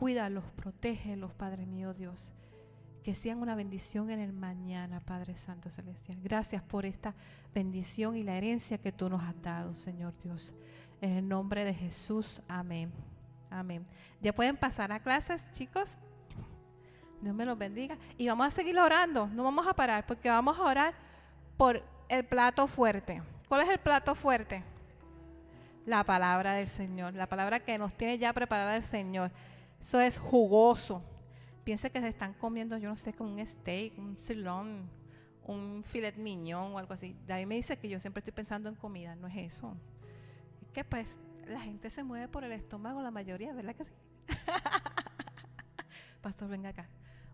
Cuídalos, 0.00 0.42
protégelos, 0.56 1.32
Padre 1.32 1.64
mío 1.64 1.94
Dios. 1.94 2.32
Que 3.06 3.14
sean 3.14 3.40
una 3.40 3.54
bendición 3.54 4.10
en 4.10 4.18
el 4.18 4.32
mañana, 4.32 4.98
Padre 4.98 5.36
Santo 5.36 5.70
Celestial. 5.70 6.18
Gracias 6.24 6.60
por 6.60 6.84
esta 6.84 7.14
bendición 7.54 8.16
y 8.16 8.24
la 8.24 8.36
herencia 8.36 8.78
que 8.78 8.90
tú 8.90 9.08
nos 9.08 9.22
has 9.22 9.40
dado, 9.42 9.76
Señor 9.76 10.12
Dios. 10.24 10.52
En 11.00 11.12
el 11.12 11.28
nombre 11.28 11.64
de 11.64 11.72
Jesús, 11.72 12.42
amén. 12.48 12.90
Amén. 13.48 13.86
Ya 14.20 14.34
pueden 14.34 14.56
pasar 14.56 14.90
a 14.90 14.98
clases, 14.98 15.48
chicos. 15.52 15.96
Dios 17.20 17.32
me 17.32 17.46
los 17.46 17.56
bendiga. 17.56 17.96
Y 18.18 18.26
vamos 18.26 18.48
a 18.48 18.50
seguir 18.50 18.76
orando. 18.76 19.28
No 19.28 19.44
vamos 19.44 19.68
a 19.68 19.74
parar 19.74 20.04
porque 20.04 20.28
vamos 20.28 20.58
a 20.58 20.64
orar 20.64 20.94
por 21.56 21.84
el 22.08 22.24
plato 22.24 22.66
fuerte. 22.66 23.22
¿Cuál 23.46 23.62
es 23.62 23.68
el 23.68 23.78
plato 23.78 24.16
fuerte? 24.16 24.64
La 25.84 26.02
palabra 26.02 26.54
del 26.54 26.66
Señor. 26.66 27.14
La 27.14 27.28
palabra 27.28 27.60
que 27.60 27.78
nos 27.78 27.94
tiene 27.94 28.18
ya 28.18 28.32
preparada 28.32 28.74
el 28.74 28.84
Señor. 28.84 29.30
Eso 29.80 30.00
es 30.00 30.18
jugoso. 30.18 31.04
Piense 31.66 31.90
que 31.90 32.00
se 32.00 32.06
están 32.06 32.32
comiendo, 32.34 32.78
yo 32.78 32.88
no 32.88 32.96
sé, 32.96 33.12
con 33.12 33.26
un 33.26 33.44
steak, 33.44 33.98
un 33.98 34.16
sirloin, 34.16 34.88
un 35.42 35.82
filet 35.82 36.16
mignon 36.16 36.72
o 36.72 36.78
algo 36.78 36.94
así. 36.94 37.16
David 37.26 37.46
me 37.48 37.56
dice 37.56 37.76
que 37.76 37.88
yo 37.88 37.98
siempre 37.98 38.20
estoy 38.20 38.32
pensando 38.32 38.68
en 38.68 38.76
comida. 38.76 39.16
No 39.16 39.26
es 39.26 39.36
eso. 39.36 39.76
Es 40.62 40.68
que 40.68 40.84
pues 40.84 41.18
la 41.44 41.58
gente 41.58 41.90
se 41.90 42.04
mueve 42.04 42.28
por 42.28 42.44
el 42.44 42.52
estómago, 42.52 43.02
la 43.02 43.10
mayoría, 43.10 43.52
¿verdad 43.52 43.74
que 43.74 43.84
sí? 43.84 43.92
Pastor, 46.22 46.48
venga 46.48 46.68
acá. 46.68 46.88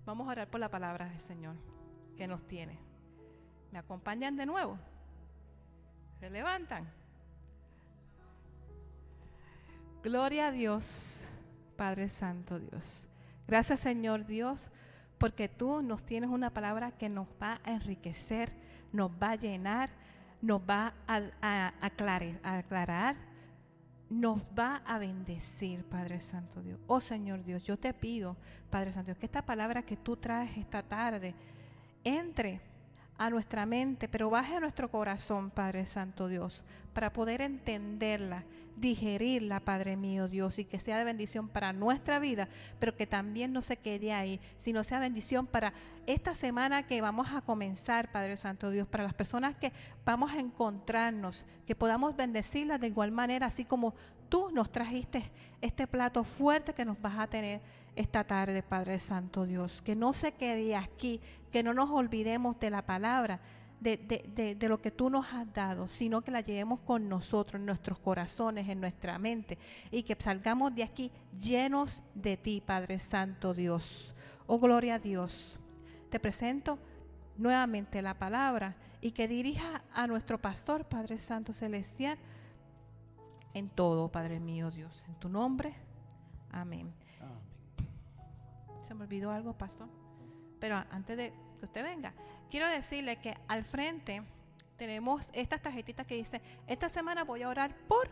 Vamos 0.06 0.26
a 0.26 0.30
orar 0.30 0.48
por 0.48 0.60
la 0.60 0.70
palabra 0.70 1.10
del 1.10 1.20
Señor 1.20 1.56
que 2.16 2.26
nos 2.26 2.42
tiene. 2.48 2.78
¿Me 3.70 3.80
acompañan 3.80 4.34
de 4.34 4.46
nuevo? 4.46 4.78
Se 6.20 6.30
levantan. 6.30 6.90
Gloria 10.02 10.46
a 10.46 10.52
Dios, 10.52 11.28
Padre 11.76 12.08
Santo 12.08 12.58
Dios. 12.58 13.06
Gracias 13.46 13.80
Señor 13.80 14.26
Dios, 14.26 14.70
porque 15.18 15.48
tú 15.48 15.82
nos 15.82 16.04
tienes 16.04 16.30
una 16.30 16.50
palabra 16.50 16.92
que 16.92 17.08
nos 17.08 17.28
va 17.40 17.60
a 17.64 17.72
enriquecer, 17.72 18.52
nos 18.92 19.10
va 19.10 19.30
a 19.30 19.36
llenar, 19.36 19.90
nos 20.40 20.60
va 20.60 20.94
a, 21.06 21.72
aclarar, 21.80 23.16
nos 24.10 24.42
va 24.58 24.82
a 24.84 24.98
bendecir, 24.98 25.84
Padre 25.84 26.20
Santo 26.20 26.60
Dios. 26.62 26.80
Oh 26.86 27.00
Señor 27.00 27.44
Dios, 27.44 27.62
yo 27.62 27.78
te 27.78 27.94
pido, 27.94 28.36
Padre 28.70 28.92
Santo 28.92 29.06
Dios, 29.06 29.18
que 29.18 29.26
esta 29.26 29.42
palabra 29.42 29.82
que 29.82 29.96
tú 29.96 30.16
traes 30.16 30.56
esta 30.56 30.82
tarde 30.82 31.34
entre 32.04 32.60
a 33.18 33.30
nuestra 33.30 33.66
mente, 33.66 34.08
pero 34.08 34.30
baje 34.30 34.56
a 34.56 34.60
nuestro 34.60 34.90
corazón, 34.90 35.50
Padre 35.50 35.86
Santo 35.86 36.28
Dios, 36.28 36.64
para 36.92 37.12
poder 37.12 37.40
entenderla, 37.40 38.44
digerirla, 38.76 39.60
Padre 39.60 39.96
mío 39.96 40.28
Dios, 40.28 40.58
y 40.58 40.64
que 40.64 40.80
sea 40.80 40.98
de 40.98 41.04
bendición 41.04 41.48
para 41.48 41.72
nuestra 41.72 42.18
vida, 42.18 42.48
pero 42.78 42.96
que 42.96 43.06
también 43.06 43.52
no 43.52 43.62
se 43.62 43.76
quede 43.76 44.12
ahí, 44.12 44.40
sino 44.58 44.82
sea 44.82 44.98
bendición 44.98 45.46
para 45.46 45.72
esta 46.06 46.34
semana 46.34 46.86
que 46.86 47.00
vamos 47.00 47.32
a 47.32 47.42
comenzar, 47.42 48.10
Padre 48.10 48.36
Santo 48.36 48.70
Dios, 48.70 48.88
para 48.88 49.04
las 49.04 49.14
personas 49.14 49.54
que 49.54 49.72
vamos 50.04 50.32
a 50.32 50.40
encontrarnos, 50.40 51.44
que 51.66 51.76
podamos 51.76 52.16
bendecirlas 52.16 52.80
de 52.80 52.88
igual 52.88 53.12
manera, 53.12 53.46
así 53.46 53.64
como 53.64 53.94
tú 54.28 54.50
nos 54.50 54.72
trajiste 54.72 55.30
este 55.60 55.86
plato 55.86 56.24
fuerte 56.24 56.72
que 56.72 56.84
nos 56.84 57.00
vas 57.00 57.18
a 57.18 57.26
tener 57.26 57.60
esta 57.96 58.24
tarde, 58.24 58.62
Padre 58.62 58.98
Santo 59.00 59.46
Dios. 59.46 59.82
Que 59.82 59.96
no 59.96 60.12
se 60.12 60.32
quede 60.32 60.76
aquí, 60.76 61.20
que 61.50 61.62
no 61.62 61.74
nos 61.74 61.90
olvidemos 61.90 62.58
de 62.58 62.70
la 62.70 62.82
palabra, 62.86 63.40
de, 63.80 63.96
de, 63.96 64.54
de, 64.54 64.68
lo 64.68 64.80
que 64.80 64.92
tú 64.92 65.10
nos 65.10 65.32
has 65.32 65.52
dado, 65.52 65.88
sino 65.88 66.22
que 66.22 66.30
la 66.30 66.40
llevemos 66.40 66.80
con 66.80 67.08
nosotros, 67.08 67.58
en 67.58 67.66
nuestros 67.66 67.98
corazones, 67.98 68.68
en 68.68 68.80
nuestra 68.80 69.18
mente, 69.18 69.58
y 69.90 70.04
que 70.04 70.16
salgamos 70.20 70.72
de 70.74 70.84
aquí 70.84 71.10
llenos 71.36 72.02
de 72.14 72.36
ti, 72.36 72.62
Padre 72.64 73.00
Santo 73.00 73.54
Dios. 73.54 74.14
Oh, 74.46 74.60
gloria 74.60 74.94
a 74.94 74.98
Dios. 75.00 75.58
Te 76.10 76.20
presento 76.20 76.78
nuevamente 77.36 78.02
la 78.02 78.14
palabra 78.14 78.76
y 79.00 79.10
que 79.10 79.26
dirija 79.26 79.82
a 79.92 80.06
nuestro 80.06 80.40
pastor, 80.40 80.84
Padre 80.84 81.18
Santo 81.18 81.52
Celestial, 81.52 82.18
en 83.52 83.68
todo, 83.68 84.10
Padre 84.10 84.38
mío 84.38 84.70
Dios. 84.70 85.02
En 85.08 85.14
tu 85.16 85.28
nombre. 85.28 85.74
Amén. 86.50 86.92
Se 88.92 88.98
me 88.98 89.04
olvidó 89.04 89.30
algo, 89.30 89.54
pastor. 89.54 89.88
Pero 90.60 90.76
antes 90.90 91.16
de 91.16 91.32
que 91.58 91.64
usted 91.64 91.82
venga, 91.82 92.12
quiero 92.50 92.68
decirle 92.68 93.16
que 93.16 93.34
al 93.48 93.64
frente 93.64 94.22
tenemos 94.76 95.30
estas 95.32 95.62
tarjetitas 95.62 96.06
que 96.06 96.16
dice, 96.16 96.42
esta 96.66 96.90
semana 96.90 97.24
voy 97.24 97.40
a 97.40 97.48
orar 97.48 97.74
por... 97.88 98.10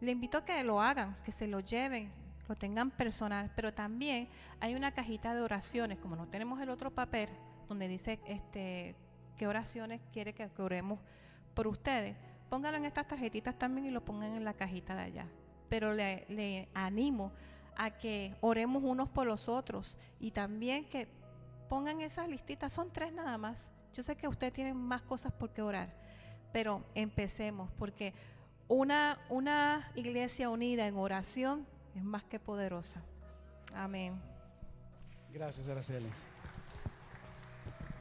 Le 0.00 0.12
invito 0.12 0.38
a 0.38 0.46
que 0.46 0.64
lo 0.64 0.80
hagan, 0.80 1.14
que 1.26 1.30
se 1.30 1.46
lo 1.46 1.60
lleven, 1.60 2.10
lo 2.48 2.54
tengan 2.54 2.90
personal, 2.90 3.52
pero 3.54 3.74
también 3.74 4.30
hay 4.60 4.74
una 4.74 4.92
cajita 4.92 5.34
de 5.34 5.42
oraciones, 5.42 5.98
como 5.98 6.16
no 6.16 6.26
tenemos 6.28 6.58
el 6.62 6.70
otro 6.70 6.90
papel, 6.90 7.28
donde 7.68 7.88
dice 7.88 8.18
este 8.26 8.96
qué 9.36 9.46
oraciones 9.46 10.00
quiere 10.10 10.32
que 10.32 10.48
oremos 10.56 11.00
por 11.52 11.66
ustedes 11.66 12.16
pónganlo 12.48 12.78
en 12.78 12.84
estas 12.84 13.06
tarjetitas 13.06 13.58
también 13.58 13.86
y 13.86 13.90
lo 13.90 14.04
pongan 14.04 14.32
en 14.32 14.44
la 14.44 14.54
cajita 14.54 14.94
de 14.96 15.02
allá. 15.02 15.26
Pero 15.68 15.92
le, 15.92 16.68
animo 16.74 17.32
a 17.76 17.90
que 17.90 18.34
oremos 18.40 18.82
unos 18.84 19.08
por 19.08 19.26
los 19.26 19.48
otros 19.48 19.96
y 20.18 20.30
también 20.30 20.88
que 20.88 21.08
pongan 21.68 22.00
esas 22.00 22.28
listitas, 22.28 22.72
son 22.72 22.90
tres 22.92 23.12
nada 23.12 23.38
más. 23.38 23.70
Yo 23.92 24.02
sé 24.02 24.16
que 24.16 24.28
ustedes 24.28 24.52
tienen 24.52 24.76
más 24.76 25.02
cosas 25.02 25.32
por 25.32 25.50
qué 25.50 25.62
orar, 25.62 25.92
pero 26.52 26.84
empecemos 26.94 27.70
porque 27.78 28.14
una, 28.68 29.18
una 29.30 29.90
iglesia 29.94 30.50
unida 30.50 30.86
en 30.86 30.96
oración 30.96 31.66
es 31.94 32.02
más 32.02 32.24
que 32.24 32.38
poderosa. 32.38 33.02
Amén. 33.74 34.20
Gracias, 35.32 35.68
Araceles. 35.68 36.26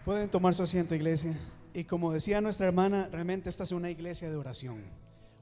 Pueden 0.04 0.30
tomar 0.30 0.54
su 0.54 0.64
asiento, 0.64 0.96
iglesia. 0.96 1.38
Y 1.74 1.84
como 1.84 2.14
decía 2.14 2.40
nuestra 2.40 2.68
hermana, 2.68 3.10
realmente 3.12 3.50
esta 3.50 3.64
es 3.64 3.72
una 3.72 3.90
iglesia 3.90 4.30
de 4.30 4.36
oración, 4.38 4.78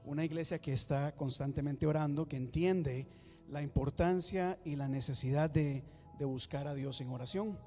una 0.04 0.24
iglesia 0.24 0.58
que 0.58 0.72
está 0.72 1.12
constantemente 1.14 1.86
orando, 1.86 2.26
que 2.26 2.36
entiende 2.36 3.06
la 3.48 3.62
importancia 3.62 4.58
y 4.64 4.76
la 4.76 4.88
necesidad 4.88 5.50
de, 5.50 5.82
buscar 6.20 6.66
a 6.66 6.74
Dios 6.74 7.00
en 7.02 7.10
oración. 7.10 7.58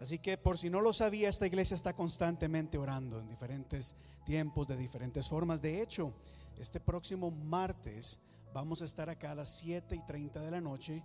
Así 0.00 0.18
que 0.18 0.38
por 0.38 0.58
si 0.58 0.70
no 0.70 0.80
lo 0.80 0.92
sabía, 0.92 1.28
esta 1.28 1.46
iglesia 1.46 1.74
está 1.74 1.94
constantemente 1.94 2.78
orando 2.78 3.20
en 3.20 3.28
diferentes 3.28 3.96
tiempos, 4.24 4.68
de 4.68 4.76
diferentes 4.76 5.28
formas. 5.28 5.60
De 5.60 5.82
hecho, 5.82 6.14
este 6.58 6.78
próximo 6.78 7.30
martes 7.30 8.20
vamos 8.54 8.80
a 8.82 8.84
estar 8.84 9.10
acá 9.10 9.32
a 9.32 9.34
las 9.34 9.48
7 9.58 9.96
y 9.96 10.06
30 10.06 10.40
de 10.40 10.50
la 10.50 10.60
noche 10.60 11.02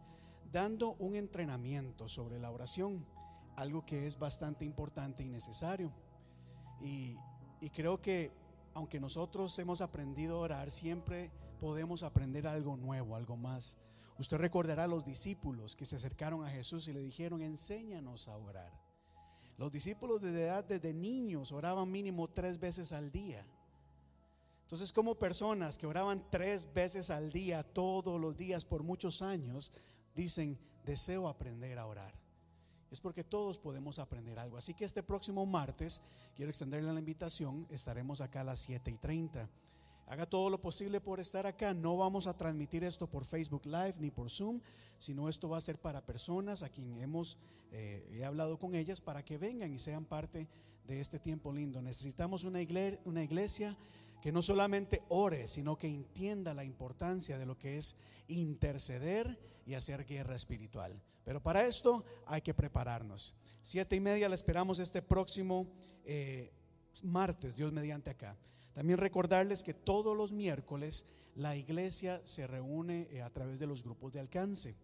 dando 0.52 0.96
un 1.00 1.16
entrenamiento 1.16 2.08
sobre 2.08 2.40
la 2.40 2.52
oración, 2.52 3.06
algo 3.56 3.86
que 3.86 4.08
es 4.08 4.18
bastante 4.18 4.64
importante 4.64 5.24
y 5.24 5.28
necesario. 5.28 5.92
Y, 6.82 7.18
creo 7.74 8.00
que 8.00 8.32
aunque 8.74 9.00
nosotros 9.00 9.58
hemos 9.60 9.82
aprendido 9.82 10.38
a 10.38 10.42
orar, 10.42 10.72
siempre 10.72 11.32
podemos 11.60 12.04
aprender 12.04 12.48
algo 12.48 12.78
nuevo, 12.78 13.16
algo 13.16 13.36
más. 13.36 13.78
Usted 14.18 14.38
recordará 14.38 14.86
a 14.86 14.88
los 14.88 15.04
discípulos 15.04 15.76
que 15.76 15.86
se 15.86 15.98
acercaron 15.98 16.46
a 16.46 16.50
Jesús 16.50 16.88
y 16.88 16.94
le 16.94 17.02
dijeron, 17.02 17.42
enséñanos 17.42 18.28
a 18.28 18.38
orar. 18.38 18.72
Los 19.58 19.72
discípulos 19.72 20.22
de 20.22 20.32
edad 20.32 20.64
desde 20.64 20.94
niños 20.94 21.52
oraban 21.52 21.92
mínimo 21.92 22.28
tres 22.30 22.60
veces 22.60 22.92
al 22.92 23.12
día. 23.12 23.46
Entonces, 24.64 24.92
como 24.92 25.16
personas 25.16 25.78
que 25.78 25.88
oraban 25.88 26.26
tres 26.30 26.74
veces 26.74 27.10
al 27.10 27.32
día, 27.32 27.64
todos 27.64 28.20
los 28.20 28.36
días 28.36 28.66
por 28.66 28.84
muchos 28.84 29.22
años, 29.22 29.72
dicen, 30.16 30.58
deseo 30.86 31.28
aprender 31.28 31.78
a 31.78 31.86
orar 31.86 32.26
es 32.96 33.02
porque 33.02 33.24
todos 33.24 33.60
podemos 33.60 34.00
aprender 34.00 34.40
algo. 34.40 34.58
Así 34.58 34.74
que 34.74 34.86
este 34.86 35.04
próximo 35.04 35.46
martes, 35.46 36.02
quiero 36.34 36.50
extenderle 36.50 36.94
la 36.94 37.00
invitación, 37.00 37.68
estaremos 37.70 38.22
acá 38.22 38.42
a 38.42 38.46
las 38.46 38.60
7 38.60 38.90
y 38.90 38.98
30. 38.98 39.50
Haga 40.08 40.28
todo 40.28 40.50
lo 40.50 40.62
posible 40.62 41.02
por 41.02 41.20
estar 41.20 41.48
acá. 41.48 41.74
No 41.74 41.98
vamos 41.98 42.28
a 42.28 42.38
transmitir 42.38 42.84
esto 42.84 43.08
por 43.08 43.26
Facebook 43.26 43.66
Live 43.66 43.96
ni 43.98 44.12
por 44.12 44.30
Zoom, 44.30 44.62
sino 44.98 45.30
esto 45.30 45.50
va 45.50 45.58
a 45.58 45.62
ser 45.62 45.80
para 45.80 46.06
personas 46.06 46.62
a 46.62 46.70
quien 46.70 47.02
hemos 47.02 47.38
eh, 47.72 48.24
hablado 48.26 48.60
con 48.60 48.76
ellas 48.76 49.02
para 49.02 49.26
que 49.26 49.38
vengan 49.38 49.74
y 49.74 49.80
sean 49.80 50.06
parte 50.06 50.48
de 50.86 51.00
este 51.00 51.20
tiempo 51.20 51.52
lindo. 51.52 51.82
Necesitamos 51.82 52.44
una 52.44 52.62
iglesia, 52.62 53.00
una 53.06 53.24
iglesia 53.24 53.76
que 54.22 54.32
no 54.32 54.42
solamente 54.42 55.04
ore, 55.10 55.48
sino 55.48 55.78
que 55.78 55.88
entienda 55.88 56.54
la 56.54 56.64
importancia 56.64 57.38
de 57.38 57.46
lo 57.46 57.58
que 57.58 57.78
es 57.78 57.96
interceder 58.28 59.40
y 59.66 59.74
hacer 59.74 60.06
guerra 60.06 60.36
espiritual. 60.36 61.02
Pero 61.24 61.42
para 61.42 61.66
esto 61.66 62.06
hay 62.26 62.42
que 62.42 62.54
prepararnos. 62.54 63.36
Siete 63.62 63.96
y 63.96 64.00
media 64.00 64.30
la 64.30 64.36
esperamos 64.36 64.78
este 64.78 65.02
próximo 65.02 65.68
eh, 66.06 66.52
martes, 67.02 67.56
Dios 67.56 67.74
mediante 67.74 68.12
acá. 68.12 68.38
También 68.76 69.00
recordarles 69.00 69.64
que 69.64 69.74
todos 69.74 70.18
los 70.18 70.34
miércoles 70.34 71.06
la 71.36 71.56
iglesia 71.56 72.22
se 72.26 72.46
reúne 72.46 73.08
eh, 73.10 73.22
a 73.22 73.30
través 73.30 73.58
de 73.58 73.68
los 73.68 73.84
grupos 73.84 74.12
de 74.12 74.20
alcance. 74.20 74.76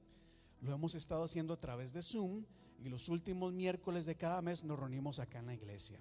Lo 0.62 0.74
hemos 0.74 0.96
estado 0.96 1.26
haciendo 1.26 1.54
a 1.54 1.60
través 1.60 1.92
de 1.92 2.02
Zoom 2.02 2.46
y 2.80 2.88
los 2.88 3.10
últimos 3.10 3.52
miércoles 3.52 4.06
de 4.06 4.16
cada 4.16 4.42
mes 4.42 4.64
nos 4.64 4.80
reunimos 4.80 5.20
acá 5.20 5.40
en 5.40 5.48
la 5.48 5.56
iglesia. 5.56 6.00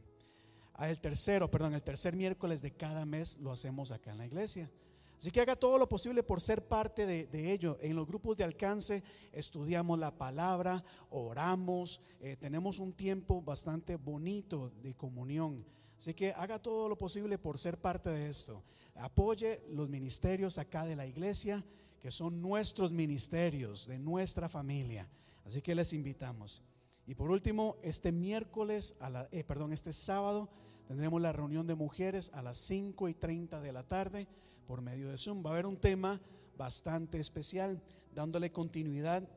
Ah, 0.74 0.88
el 0.88 1.00
tercero, 1.00 1.50
perdón, 1.50 1.74
el 1.74 1.82
tercer 1.82 2.14
miércoles 2.14 2.62
de 2.62 2.70
cada 2.70 3.04
mes 3.04 3.38
lo 3.38 3.50
hacemos 3.50 3.90
acá 3.90 4.12
en 4.12 4.18
la 4.18 4.26
iglesia. 4.26 4.70
Así 5.18 5.32
que 5.32 5.40
haga 5.40 5.56
todo 5.56 5.76
lo 5.76 5.88
posible 5.88 6.22
por 6.22 6.40
ser 6.40 6.68
parte 6.68 7.06
de, 7.06 7.52
ello. 7.52 7.76
En 7.82 7.96
los 7.96 8.06
grupos 8.06 8.36
de 8.36 8.44
alcance 8.44 9.02
estudiamos 9.32 9.98
la 9.98 10.16
palabra, 10.16 10.84
oramos, 11.10 12.00
eh, 12.20 12.36
tenemos 12.36 12.78
un 12.78 12.92
tiempo 12.92 13.42
bastante 13.42 13.96
bonito 13.96 14.70
de 14.80 14.94
comunión. 14.94 15.66
Así 16.00 16.14
que 16.14 16.32
haga 16.32 16.58
todo 16.58 16.88
lo 16.88 16.96
posible 16.96 17.36
por 17.36 17.58
ser 17.58 17.78
parte 17.78 18.08
de 18.08 18.30
esto. 18.30 18.64
Apoye 18.94 19.62
los 19.68 19.90
ministerios 19.90 20.56
acá 20.56 20.86
de 20.86 20.96
la 20.96 21.06
iglesia, 21.06 21.62
que 22.00 22.10
son 22.10 22.40
nuestros 22.40 22.90
ministerios, 22.90 23.86
de 23.86 23.98
nuestra 23.98 24.48
familia. 24.48 25.06
Así 25.44 25.60
que 25.60 25.74
les 25.74 25.92
invitamos. 25.92 26.62
Y 27.06 27.14
por 27.14 27.30
último, 27.30 27.76
este 27.82 28.12
miércoles, 28.12 28.94
a 28.98 29.10
la, 29.10 29.28
eh, 29.30 29.44
perdón, 29.44 29.74
este 29.74 29.92
sábado, 29.92 30.48
tendremos 30.88 31.20
la 31.20 31.34
reunión 31.34 31.66
de 31.66 31.74
mujeres 31.74 32.30
a 32.32 32.40
las 32.40 32.56
5 32.56 33.10
y 33.10 33.12
30 33.12 33.60
de 33.60 33.72
la 33.74 33.82
tarde 33.82 34.26
por 34.66 34.80
medio 34.80 35.10
de 35.10 35.18
Zoom. 35.18 35.44
Va 35.44 35.50
a 35.50 35.52
haber 35.52 35.66
un 35.66 35.76
tema 35.76 36.18
bastante 36.56 37.20
especial, 37.20 37.82
dándole 38.14 38.50
continuidad 38.52 39.28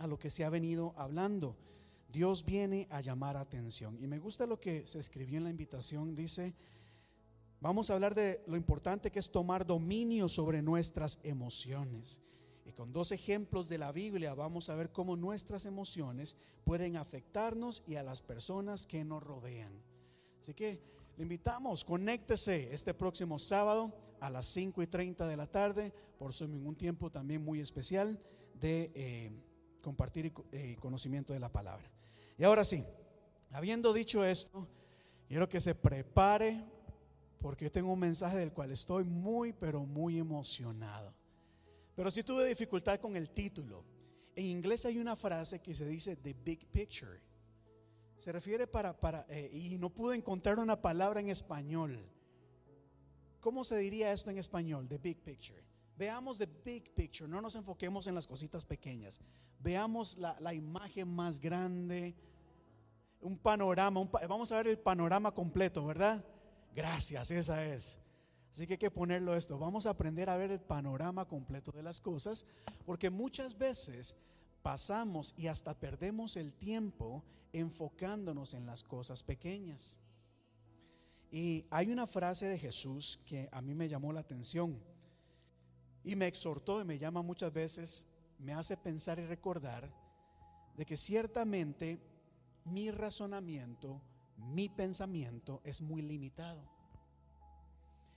a 0.00 0.08
lo 0.08 0.18
que 0.18 0.30
se 0.30 0.44
ha 0.44 0.50
venido 0.50 0.92
hablando. 0.96 1.56
Dios 2.12 2.44
viene 2.44 2.86
a 2.90 3.00
llamar 3.00 3.36
atención. 3.36 3.96
Y 4.00 4.06
me 4.06 4.18
gusta 4.18 4.46
lo 4.46 4.60
que 4.60 4.86
se 4.86 4.98
escribió 4.98 5.38
en 5.38 5.44
la 5.44 5.50
invitación. 5.50 6.14
Dice, 6.14 6.54
vamos 7.60 7.90
a 7.90 7.94
hablar 7.94 8.14
de 8.14 8.42
lo 8.46 8.56
importante 8.56 9.10
que 9.10 9.18
es 9.18 9.30
tomar 9.30 9.66
dominio 9.66 10.28
sobre 10.28 10.62
nuestras 10.62 11.20
emociones. 11.22 12.20
Y 12.64 12.72
con 12.72 12.92
dos 12.92 13.12
ejemplos 13.12 13.68
de 13.68 13.78
la 13.78 13.92
Biblia 13.92 14.34
vamos 14.34 14.68
a 14.68 14.74
ver 14.74 14.90
cómo 14.90 15.16
nuestras 15.16 15.66
emociones 15.66 16.36
pueden 16.64 16.96
afectarnos 16.96 17.82
y 17.86 17.96
a 17.96 18.02
las 18.02 18.22
personas 18.22 18.86
que 18.86 19.04
nos 19.04 19.22
rodean. 19.22 19.72
Así 20.40 20.54
que 20.54 21.00
Le 21.16 21.24
invitamos, 21.24 21.84
conéctese 21.84 22.72
este 22.72 22.94
próximo 22.94 23.38
sábado 23.38 23.92
a 24.20 24.30
las 24.30 24.46
5 24.46 24.82
y 24.82 24.86
30 24.86 25.28
de 25.28 25.36
la 25.36 25.46
tarde, 25.46 25.92
por 26.18 26.32
Zoom 26.32 26.66
un 26.66 26.76
tiempo 26.76 27.10
también 27.10 27.44
muy 27.44 27.60
especial 27.60 28.18
de 28.54 28.90
eh, 28.94 29.30
compartir 29.82 30.32
eh, 30.52 30.76
conocimiento 30.80 31.34
de 31.34 31.40
la 31.40 31.52
palabra. 31.52 31.90
Y 32.40 32.44
ahora 32.44 32.64
sí, 32.64 32.86
habiendo 33.50 33.92
dicho 33.92 34.24
esto, 34.24 34.66
quiero 35.28 35.46
que 35.46 35.60
se 35.60 35.74
prepare 35.74 36.64
porque 37.38 37.66
yo 37.66 37.70
tengo 37.70 37.92
un 37.92 37.98
mensaje 37.98 38.38
del 38.38 38.50
cual 38.50 38.72
estoy 38.72 39.04
muy, 39.04 39.52
pero 39.52 39.84
muy 39.84 40.18
emocionado. 40.18 41.12
Pero 41.94 42.10
si 42.10 42.22
tuve 42.22 42.46
dificultad 42.46 42.98
con 42.98 43.14
el 43.14 43.28
título. 43.28 43.84
En 44.34 44.46
inglés 44.46 44.86
hay 44.86 44.96
una 44.98 45.16
frase 45.16 45.60
que 45.60 45.74
se 45.74 45.86
dice 45.86 46.16
the 46.16 46.32
big 46.32 46.66
picture. 46.70 47.20
Se 48.16 48.32
refiere 48.32 48.66
para, 48.66 48.98
para 48.98 49.26
eh, 49.28 49.50
y 49.52 49.76
no 49.76 49.90
pude 49.90 50.16
encontrar 50.16 50.58
una 50.58 50.80
palabra 50.80 51.20
en 51.20 51.28
español. 51.28 52.10
¿Cómo 53.40 53.64
se 53.64 53.76
diría 53.76 54.14
esto 54.14 54.30
en 54.30 54.38
español? 54.38 54.88
The 54.88 54.96
big 54.96 55.18
picture. 55.22 55.62
Veamos 55.98 56.38
the 56.38 56.48
big 56.64 56.94
picture, 56.94 57.28
no 57.28 57.42
nos 57.42 57.54
enfoquemos 57.54 58.06
en 58.06 58.14
las 58.14 58.26
cositas 58.26 58.64
pequeñas. 58.64 59.20
Veamos 59.58 60.16
la, 60.16 60.40
la 60.40 60.54
imagen 60.54 61.06
más 61.14 61.38
grande, 61.38 62.16
un 63.20 63.38
panorama, 63.38 64.00
un 64.00 64.10
vamos 64.10 64.50
a 64.52 64.56
ver 64.56 64.68
el 64.68 64.78
panorama 64.78 65.32
completo, 65.32 65.84
¿verdad? 65.86 66.24
Gracias, 66.74 67.30
esa 67.30 67.64
es. 67.66 67.98
Así 68.52 68.66
que 68.66 68.74
hay 68.74 68.78
que 68.78 68.90
ponerlo 68.90 69.36
esto. 69.36 69.58
Vamos 69.58 69.86
a 69.86 69.90
aprender 69.90 70.28
a 70.28 70.36
ver 70.36 70.50
el 70.50 70.60
panorama 70.60 71.26
completo 71.26 71.70
de 71.72 71.82
las 71.82 72.00
cosas, 72.00 72.44
porque 72.84 73.10
muchas 73.10 73.56
veces 73.56 74.16
pasamos 74.62 75.34
y 75.36 75.46
hasta 75.46 75.78
perdemos 75.78 76.36
el 76.36 76.52
tiempo 76.52 77.24
enfocándonos 77.52 78.54
en 78.54 78.66
las 78.66 78.82
cosas 78.82 79.22
pequeñas. 79.22 79.98
Y 81.30 81.64
hay 81.70 81.92
una 81.92 82.06
frase 82.06 82.46
de 82.46 82.58
Jesús 82.58 83.20
que 83.26 83.48
a 83.52 83.62
mí 83.62 83.74
me 83.74 83.88
llamó 83.88 84.12
la 84.12 84.20
atención 84.20 84.82
y 86.02 86.16
me 86.16 86.26
exhortó 86.26 86.80
y 86.80 86.84
me 86.84 86.98
llama 86.98 87.22
muchas 87.22 87.52
veces, 87.52 88.08
me 88.38 88.52
hace 88.52 88.76
pensar 88.76 89.18
y 89.20 89.26
recordar 89.26 89.92
de 90.76 90.84
que 90.84 90.96
ciertamente 90.96 92.00
mi 92.70 92.90
razonamiento, 92.90 94.00
mi 94.36 94.68
pensamiento 94.68 95.60
es 95.64 95.82
muy 95.82 96.02
limitado. 96.02 96.62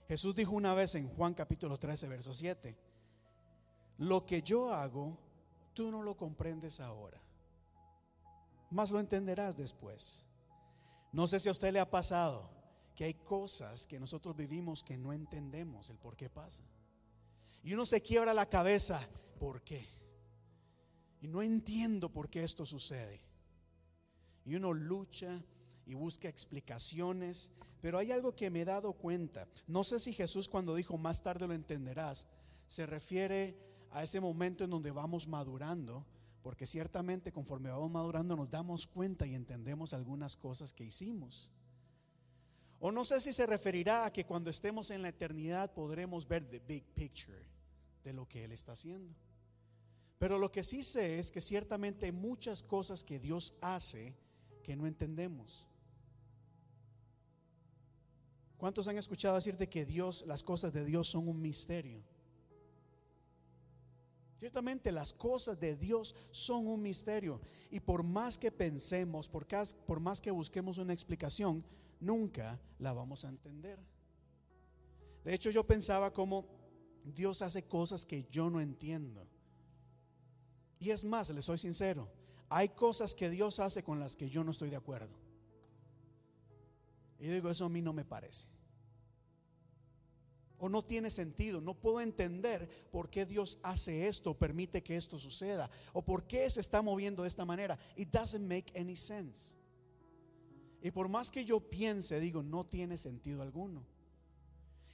Jesús 0.08 0.34
dijo 0.34 0.52
una 0.52 0.74
vez 0.74 0.94
en 0.94 1.08
Juan 1.08 1.34
capítulo 1.34 1.78
13, 1.78 2.08
verso 2.08 2.32
7, 2.32 2.76
lo 3.98 4.24
que 4.26 4.42
yo 4.42 4.72
hago, 4.72 5.18
tú 5.72 5.90
no 5.90 6.02
lo 6.02 6.16
comprendes 6.16 6.80
ahora, 6.80 7.20
más 8.70 8.90
lo 8.90 9.00
entenderás 9.00 9.56
después. 9.56 10.24
No 11.12 11.26
sé 11.26 11.40
si 11.40 11.48
a 11.48 11.52
usted 11.52 11.72
le 11.72 11.80
ha 11.80 11.90
pasado 11.90 12.50
que 12.94 13.04
hay 13.04 13.14
cosas 13.14 13.86
que 13.86 13.98
nosotros 13.98 14.36
vivimos 14.36 14.82
que 14.82 14.96
no 14.96 15.12
entendemos 15.12 15.90
el 15.90 15.98
por 15.98 16.16
qué 16.16 16.28
pasa. 16.28 16.64
Y 17.62 17.72
uno 17.72 17.86
se 17.86 18.02
quiebra 18.02 18.34
la 18.34 18.46
cabeza, 18.46 19.08
¿por 19.38 19.62
qué? 19.62 19.88
Y 21.20 21.28
no 21.28 21.40
entiendo 21.40 22.10
por 22.10 22.28
qué 22.28 22.44
esto 22.44 22.66
sucede. 22.66 23.22
Y 24.44 24.56
uno 24.56 24.72
lucha 24.72 25.42
y 25.86 25.94
busca 25.94 26.28
explicaciones, 26.28 27.50
pero 27.80 27.98
hay 27.98 28.12
algo 28.12 28.34
que 28.34 28.50
me 28.50 28.62
he 28.62 28.64
dado 28.64 28.92
cuenta. 28.94 29.48
No 29.66 29.84
sé 29.84 29.98
si 29.98 30.12
Jesús 30.12 30.48
cuando 30.48 30.74
dijo 30.74 30.96
más 30.96 31.22
tarde 31.22 31.46
lo 31.46 31.54
entenderás, 31.54 32.26
se 32.66 32.86
refiere 32.86 33.56
a 33.90 34.02
ese 34.02 34.20
momento 34.20 34.64
en 34.64 34.70
donde 34.70 34.90
vamos 34.90 35.28
madurando, 35.28 36.06
porque 36.42 36.66
ciertamente 36.66 37.32
conforme 37.32 37.70
vamos 37.70 37.90
madurando 37.90 38.36
nos 38.36 38.50
damos 38.50 38.86
cuenta 38.86 39.26
y 39.26 39.34
entendemos 39.34 39.94
algunas 39.94 40.36
cosas 40.36 40.72
que 40.72 40.84
hicimos. 40.84 41.52
O 42.80 42.92
no 42.92 43.04
sé 43.04 43.20
si 43.20 43.32
se 43.32 43.46
referirá 43.46 44.04
a 44.04 44.12
que 44.12 44.26
cuando 44.26 44.50
estemos 44.50 44.90
en 44.90 45.00
la 45.00 45.08
eternidad 45.08 45.72
podremos 45.72 46.28
ver 46.28 46.48
the 46.48 46.58
big 46.58 46.84
picture 46.94 47.46
de 48.02 48.12
lo 48.12 48.28
que 48.28 48.44
Él 48.44 48.52
está 48.52 48.72
haciendo. 48.72 49.14
Pero 50.18 50.38
lo 50.38 50.52
que 50.52 50.64
sí 50.64 50.82
sé 50.82 51.18
es 51.18 51.30
que 51.30 51.40
ciertamente 51.40 52.12
muchas 52.12 52.62
cosas 52.62 53.02
que 53.02 53.18
Dios 53.18 53.54
hace 53.60 54.14
que 54.64 54.74
no 54.74 54.88
entendemos. 54.88 55.68
¿Cuántos 58.56 58.88
han 58.88 58.96
escuchado 58.96 59.36
decirte 59.36 59.68
que 59.68 59.84
Dios, 59.84 60.24
las 60.26 60.42
cosas 60.42 60.72
de 60.72 60.84
Dios 60.84 61.06
son 61.08 61.28
un 61.28 61.40
misterio? 61.40 62.02
Ciertamente 64.36 64.90
las 64.90 65.12
cosas 65.12 65.60
de 65.60 65.76
Dios 65.76 66.16
son 66.30 66.66
un 66.66 66.82
misterio 66.82 67.40
y 67.70 67.78
por 67.78 68.02
más 68.02 68.36
que 68.36 68.50
pensemos, 68.50 69.28
por, 69.28 69.46
por 69.86 70.00
más 70.00 70.20
que 70.20 70.30
busquemos 70.30 70.78
una 70.78 70.92
explicación, 70.92 71.64
nunca 72.00 72.58
la 72.78 72.92
vamos 72.92 73.24
a 73.24 73.28
entender. 73.28 73.78
De 75.24 75.34
hecho, 75.34 75.50
yo 75.50 75.66
pensaba 75.66 76.12
como 76.12 76.46
Dios 77.04 77.42
hace 77.42 77.62
cosas 77.62 78.04
que 78.04 78.26
yo 78.30 78.50
no 78.50 78.60
entiendo. 78.60 79.28
Y 80.78 80.90
es 80.90 81.04
más, 81.04 81.30
le 81.30 81.42
soy 81.42 81.58
sincero, 81.58 82.10
hay 82.56 82.68
cosas 82.68 83.16
que 83.16 83.30
Dios 83.30 83.58
hace 83.58 83.82
con 83.82 83.98
las 83.98 84.14
que 84.14 84.30
yo 84.30 84.44
no 84.44 84.52
estoy 84.52 84.70
de 84.70 84.76
acuerdo. 84.76 85.18
Y 87.18 87.26
digo, 87.26 87.50
eso 87.50 87.64
a 87.64 87.68
mí 87.68 87.82
no 87.82 87.92
me 87.92 88.04
parece. 88.04 88.46
O 90.58 90.68
no 90.68 90.80
tiene 90.80 91.10
sentido, 91.10 91.60
no 91.60 91.74
puedo 91.74 92.00
entender 92.00 92.68
por 92.92 93.10
qué 93.10 93.26
Dios 93.26 93.58
hace 93.64 94.06
esto, 94.06 94.38
permite 94.38 94.84
que 94.84 94.96
esto 94.96 95.18
suceda, 95.18 95.68
o 95.92 96.02
por 96.02 96.28
qué 96.28 96.48
se 96.48 96.60
está 96.60 96.80
moviendo 96.80 97.24
de 97.24 97.28
esta 97.28 97.44
manera. 97.44 97.76
It 97.96 98.10
doesn't 98.10 98.46
make 98.48 98.72
any 98.78 98.94
sense. 98.94 99.56
Y 100.80 100.92
por 100.92 101.08
más 101.08 101.32
que 101.32 101.44
yo 101.44 101.58
piense, 101.58 102.20
digo, 102.20 102.44
no 102.44 102.64
tiene 102.66 102.98
sentido 102.98 103.42
alguno. 103.42 103.84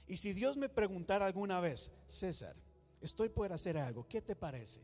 Y 0.07 0.17
si 0.17 0.33
Dios 0.33 0.57
me 0.57 0.67
preguntara 0.67 1.27
alguna 1.27 1.59
vez, 1.59 1.91
César, 2.07 2.55
estoy 3.01 3.29
por 3.29 3.53
hacer 3.53 3.77
algo, 3.77 4.07
¿qué 4.07 4.19
te 4.19 4.35
parece? 4.35 4.81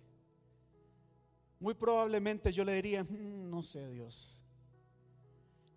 Muy 1.60 1.74
probablemente 1.74 2.52
yo 2.52 2.64
le 2.64 2.74
diría, 2.74 3.04
"Mm, 3.04 3.50
no 3.50 3.64
sé 3.64 3.90
Dios, 3.90 4.44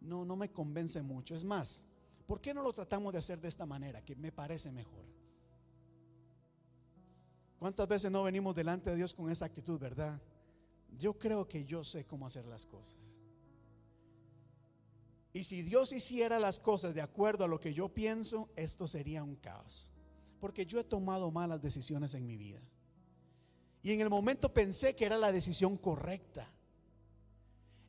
no, 0.01 0.24
no 0.24 0.37
me 0.37 0.51
convence 0.51 1.03
mucho. 1.03 1.35
Es 1.35 1.45
más, 1.45 1.83
¿por 2.26 2.41
qué 2.41 2.55
no 2.55 2.62
lo 2.62 2.72
tratamos 2.72 3.12
de 3.12 3.18
hacer 3.18 3.41
de 3.41 3.49
esta 3.49 3.66
manera, 3.66 4.03
que 4.05 4.16
me 4.16 4.33
parece 4.33 4.70
mejor? 4.70 5.05
¿Cuántas 7.59 7.87
veces 7.87 8.11
no 8.11 8.22
venimos 8.22 8.55
delante 8.55 8.91
de 8.91 8.97
Dios 8.97 9.14
con 9.14 9.31
esa 9.31 9.45
actitud, 9.45 9.78
verdad? 9.78 10.20
Yo 10.97 11.18
creo 11.18 11.47
que 11.47 11.64
yo 11.64 11.85
sé 11.85 12.07
cómo 12.07 12.26
hacer 12.26 12.47
las 12.47 12.64
cosas. 12.64 13.18
Y 15.33 15.45
si 15.45 15.62
Dios 15.62 15.93
hiciera 15.93 16.41
las 16.41 16.59
cosas 16.59 16.95
de 16.95 17.03
acuerdo 17.03 17.45
a 17.45 17.49
lo 17.49 17.61
que 17.61 17.72
yo 17.72 17.89
pienso, 17.91 18.51
esto 18.57 18.89
sería 18.89 19.22
un 19.22 19.37
caos. 19.37 19.93
Porque 20.41 20.64
yo 20.66 20.81
he 20.81 20.85
tomado 20.85 21.31
malas 21.31 21.61
decisiones 21.61 22.14
en 22.14 22.26
mi 22.26 22.37
vida. 22.37 22.61
Y 23.83 23.93
en 23.93 24.01
el 24.01 24.11
momento 24.11 24.53
pensé 24.53 24.95
que 24.95 25.07
era 25.07 25.16
la 25.16 25.33
decisión 25.33 25.76
correcta. 25.76 26.47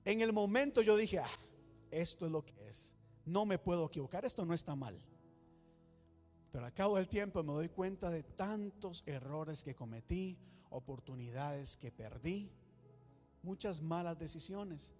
En 0.05 0.21
el 0.21 0.33
momento 0.33 0.81
yo 0.81 0.95
dije, 0.95 1.19
ah, 1.19 1.29
esto 1.91 2.25
es 2.25 2.31
lo 2.31 2.45
que 2.45 2.69
es. 2.69 2.93
No 3.25 3.45
me 3.45 3.59
puedo 3.59 3.85
equivocar, 3.85 4.25
esto 4.25 4.45
no 4.45 4.53
está 4.53 4.75
mal. 4.75 4.99
Pero 6.51 6.65
al 6.65 6.73
cabo 6.73 6.95
del 6.97 7.07
tiempo 7.07 7.43
me 7.43 7.53
doy 7.53 7.69
cuenta 7.69 8.09
de 8.09 8.23
tantos 8.23 9.03
errores 9.05 9.63
que 9.63 9.75
cometí, 9.75 10.37
oportunidades 10.69 11.77
que 11.77 11.91
perdí, 11.91 12.51
muchas 13.43 13.81
malas 13.81 14.17
decisiones. 14.17 14.93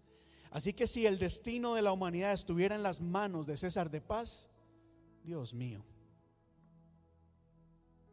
Así 0.51 0.73
que 0.73 0.87
si 0.87 1.05
el 1.05 1.17
destino 1.17 1.75
de 1.75 1.81
la 1.81 1.93
humanidad 1.93 2.33
estuviera 2.33 2.75
en 2.75 2.83
las 2.83 2.99
manos 3.01 3.47
de 3.47 3.57
César 3.57 3.89
de 3.89 4.01
Paz, 4.01 4.49
Dios 5.23 5.53
mío. 5.53 5.83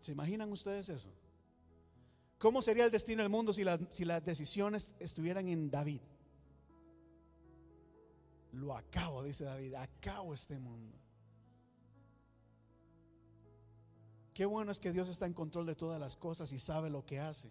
¿Se 0.01 0.13
imaginan 0.13 0.51
ustedes 0.53 0.89
eso? 0.89 1.13
¿Cómo 2.39 2.63
sería 2.63 2.85
el 2.85 2.91
destino 2.91 3.23
del 3.23 3.31
mundo 3.31 3.53
si, 3.53 3.65
las- 3.65 3.81
si 3.91 4.05
las 4.05 4.25
decisiones 4.25 4.95
estuvieran 5.01 5.49
en 5.49 5.71
David? 5.71 6.01
Lo 8.53 8.77
acabo, 8.77 9.23
dice 9.23 9.45
David, 9.45 9.75
acabo 9.75 10.33
este 10.35 10.59
mundo. 10.59 10.97
Qué 14.35 14.47
bueno 14.47 14.71
es 14.71 14.79
que 14.79 14.93
Dios 14.93 15.09
está 15.09 15.27
en 15.27 15.35
control 15.35 15.67
de 15.67 15.75
todas 15.75 15.99
las 16.01 16.17
cosas 16.17 16.53
y 16.53 16.59
sabe 16.59 16.91
lo 16.91 17.05
que 17.05 17.19
hace. 17.19 17.51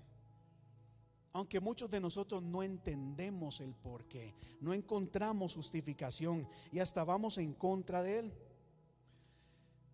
Aunque 1.34 1.60
muchos 1.60 1.92
de 1.92 2.00
nosotros 2.00 2.42
no 2.42 2.64
entendemos 2.64 3.60
el 3.60 3.76
por 3.76 4.06
qué, 4.08 4.34
no 4.62 4.74
encontramos 4.74 5.54
justificación 5.54 6.48
y 6.72 6.80
hasta 6.80 7.04
vamos 7.04 7.38
en 7.38 7.54
contra 7.54 8.02
de 8.02 8.20
Él. 8.20 8.34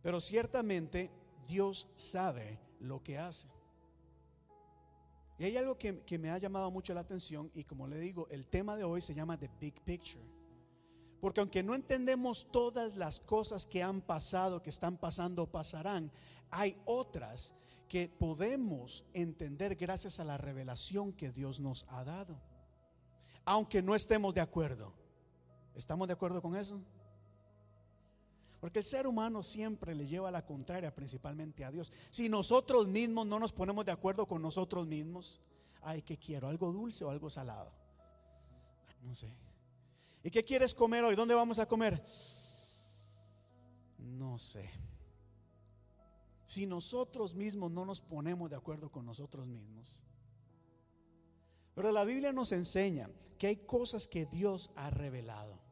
Pero 0.04 0.22
ciertamente 0.22 1.10
Dios 1.48 1.88
sabe 1.96 2.60
lo 2.80 3.04
que 3.04 3.18
hace. 3.18 3.50
Hay 5.46 5.58
algo 5.58 5.78
que, 5.78 6.02
que 6.02 6.18
me 6.18 6.30
ha 6.30 6.38
llamado 6.38 6.72
mucho 6.72 6.94
la 6.94 7.02
atención 7.02 7.52
y 7.54 7.64
como 7.64 7.88
le 7.88 8.00
digo, 8.00 8.28
el 8.30 8.46
tema 8.46 8.76
de 8.78 8.84
hoy 8.84 9.02
se 9.02 9.14
llama 9.14 9.38
The 9.38 9.50
Big 9.60 9.82
Picture. 9.82 10.24
Porque 11.20 11.40
aunque 11.40 11.64
no 11.64 11.74
entendemos 11.74 12.52
todas 12.52 12.98
las 12.98 13.20
cosas 13.20 13.66
que 13.66 13.82
han 13.82 14.02
pasado, 14.02 14.62
que 14.62 14.70
están 14.70 14.98
pasando 14.98 15.44
o 15.44 15.52
pasarán, 15.52 16.12
hay 16.50 16.78
otras 16.86 17.56
que 17.88 18.10
podemos 18.10 19.06
entender 19.14 19.76
gracias 19.76 20.20
a 20.20 20.26
la 20.26 20.38
revelación 20.38 21.14
que 21.14 21.32
Dios 21.32 21.60
nos 21.60 21.86
ha 21.90 22.04
dado. 22.04 22.42
Aunque 23.46 23.82
no 23.82 23.96
estemos 23.96 24.34
de 24.34 24.42
acuerdo. 24.42 24.94
¿Estamos 25.76 26.08
de 26.08 26.14
acuerdo 26.14 26.42
con 26.42 26.56
eso? 26.56 26.82
Porque 28.64 28.80
el 28.80 28.86
ser 28.86 29.08
humano 29.08 29.44
siempre 29.44 29.94
le 29.94 30.08
lleva 30.08 30.30
a 30.30 30.32
la 30.32 30.46
contraria, 30.46 30.96
principalmente 30.96 31.66
a 31.66 31.70
Dios. 31.70 31.92
Si 32.10 32.30
nosotros 32.30 32.88
mismos 32.88 33.28
no 33.28 33.38
nos 33.38 33.52
ponemos 33.52 33.86
de 33.86 33.92
acuerdo 33.92 34.26
con 34.26 34.42
nosotros 34.42 34.88
mismos, 34.88 35.42
ay, 35.82 36.02
¿qué 36.02 36.18
quiero? 36.18 36.48
¿Algo 36.48 36.72
dulce 36.72 37.04
o 37.04 37.10
algo 37.10 37.30
salado? 37.30 37.74
No 39.02 39.14
sé. 39.14 39.36
¿Y 40.24 40.32
qué 40.32 40.46
quieres 40.46 40.74
comer 40.74 41.04
hoy? 41.04 41.14
¿Dónde 41.14 41.36
vamos 41.36 41.60
a 41.60 41.66
comer? 41.66 42.02
No 43.98 44.40
sé. 44.40 44.70
Si 46.46 46.66
nosotros 46.66 47.36
mismos 47.36 47.70
no 47.70 47.84
nos 47.84 48.00
ponemos 48.00 48.50
de 48.50 48.56
acuerdo 48.56 48.90
con 48.90 49.06
nosotros 49.06 49.46
mismos. 49.46 50.00
Pero 51.76 51.92
la 51.92 52.06
Biblia 52.06 52.32
nos 52.32 52.54
enseña 52.54 53.10
que 53.38 53.48
hay 53.48 53.58
cosas 53.58 54.08
que 54.08 54.26
Dios 54.26 54.72
ha 54.78 54.90
revelado. 54.90 55.63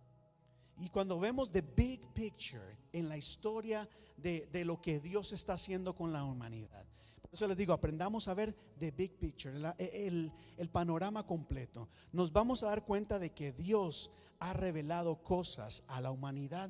Y 0.81 0.89
cuando 0.89 1.19
vemos 1.19 1.51
the 1.51 1.61
big 1.61 2.01
picture 2.13 2.77
en 2.91 3.07
la 3.07 3.15
historia 3.17 3.87
de, 4.17 4.47
de 4.51 4.65
lo 4.65 4.81
que 4.81 4.99
Dios 4.99 5.31
está 5.31 5.53
haciendo 5.53 5.93
con 5.95 6.11
la 6.11 6.23
humanidad, 6.23 6.85
por 7.21 7.31
eso 7.35 7.47
les 7.47 7.55
digo, 7.55 7.71
aprendamos 7.71 8.27
a 8.27 8.33
ver 8.33 8.53
the 8.79 8.91
big 8.91 9.17
picture, 9.19 9.57
la- 9.59 9.75
el, 9.77 10.31
el 10.57 10.69
panorama 10.69 11.25
completo. 11.25 11.87
Nos 12.11 12.33
vamos 12.33 12.63
a 12.63 12.67
dar 12.67 12.83
cuenta 12.83 13.19
de 13.19 13.29
que 13.31 13.51
Dios 13.53 14.11
ha 14.39 14.53
revelado 14.53 15.21
cosas 15.23 15.83
a 15.87 16.01
la 16.01 16.11
humanidad. 16.11 16.69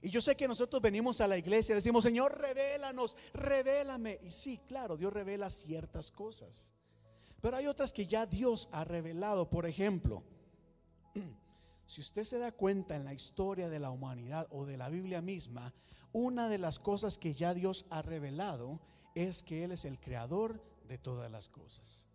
Y 0.00 0.10
yo 0.10 0.20
sé 0.20 0.36
que 0.36 0.46
nosotros 0.46 0.80
venimos 0.80 1.20
a 1.20 1.26
la 1.26 1.36
iglesia 1.38 1.72
y 1.72 1.76
decimos, 1.76 2.04
Señor, 2.04 2.38
revélanos, 2.38 3.16
revélame. 3.32 4.20
Y 4.22 4.30
sí, 4.30 4.60
claro, 4.68 4.96
Dios 4.96 5.12
revela 5.12 5.50
ciertas 5.50 6.12
cosas. 6.12 6.72
Pero 7.40 7.56
hay 7.56 7.66
otras 7.66 7.92
que 7.92 8.06
ya 8.06 8.26
Dios 8.26 8.68
ha 8.70 8.84
revelado. 8.84 9.50
Por 9.50 9.66
ejemplo, 9.66 10.22
si 11.88 12.02
usted 12.02 12.24
se 12.24 12.38
da 12.38 12.52
cuenta 12.52 12.96
en 12.96 13.06
la 13.06 13.14
historia 13.14 13.70
de 13.70 13.80
la 13.80 13.90
humanidad 13.90 14.46
o 14.50 14.66
de 14.66 14.76
la 14.76 14.90
Biblia 14.90 15.22
misma, 15.22 15.72
una 16.12 16.50
de 16.50 16.58
las 16.58 16.78
cosas 16.78 17.16
que 17.16 17.32
ya 17.32 17.54
Dios 17.54 17.86
ha 17.88 18.02
revelado 18.02 18.78
es 19.14 19.42
que 19.42 19.64
Él 19.64 19.72
es 19.72 19.86
el 19.86 19.98
creador 19.98 20.62
de 20.86 20.98
todas 20.98 21.30
las 21.32 21.48
cosas. 21.48 22.06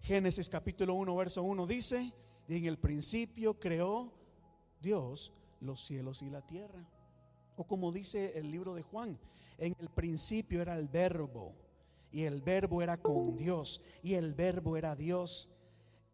Génesis 0.00 0.48
capítulo 0.48 0.94
1, 0.94 1.16
verso 1.16 1.42
1 1.42 1.66
dice, 1.66 2.12
y 2.46 2.56
en 2.56 2.66
el 2.66 2.78
principio 2.78 3.58
creó 3.58 4.12
Dios 4.80 5.32
los 5.58 5.84
cielos 5.84 6.22
y 6.22 6.30
la 6.30 6.46
tierra. 6.46 6.88
O 7.56 7.66
como 7.66 7.90
dice 7.90 8.38
el 8.38 8.52
libro 8.52 8.76
de 8.76 8.82
Juan, 8.82 9.18
en 9.58 9.74
el 9.80 9.88
principio 9.88 10.62
era 10.62 10.78
el 10.78 10.86
verbo, 10.86 11.52
y 12.12 12.22
el 12.22 12.42
verbo 12.42 12.80
era 12.80 12.96
con 12.96 13.36
Dios, 13.36 13.80
y 14.04 14.14
el 14.14 14.34
verbo 14.34 14.76
era 14.76 14.94
Dios. 14.94 15.50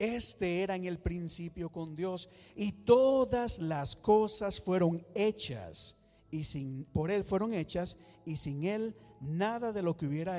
Este 0.03 0.65
era 0.65 0.75
en 0.75 0.85
el 0.85 0.99
principio 0.99 1.71
con 1.71 1.95
Dios, 1.95 2.29
y 2.57 2.73
todas 2.73 3.61
las 3.61 3.95
cosas 3.95 4.61
fueron 4.61 5.07
hechas, 5.15 5.97
y 6.29 6.43
sin 6.43 6.87
por 6.87 7.13
él 7.13 7.23
fueron 7.23 7.55
hechas, 7.55 7.97
y 8.27 8.35
sin 8.35 8.65
él 8.65 8.97
nada 9.21 9.73
de 9.73 9.81
lo 9.81 9.97
que 9.97 10.07
hubiera 10.07 10.39